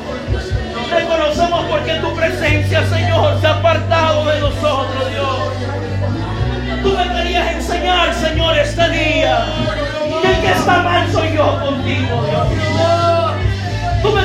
Reconocemos 0.89 1.65
porque 1.69 1.93
tu 1.95 2.15
presencia, 2.15 2.87
Señor, 2.87 3.39
se 3.41 3.47
ha 3.47 3.53
apartado 3.57 4.25
de 4.25 4.39
nosotros, 4.39 5.09
Dios. 5.09 6.81
Tú 6.81 6.97
me 6.97 7.15
querías 7.15 7.51
enseñar, 7.53 8.13
Señor, 8.13 8.57
este 8.57 8.89
día. 8.89 9.45
Que 10.21 10.27
el 10.29 10.41
que 10.41 10.51
está 10.51 10.81
mal 10.83 11.11
soy 11.11 11.33
yo 11.35 11.59
contigo, 11.59 12.23
Dios. 12.29 12.47
Tú 14.01 14.11
me 14.13 14.21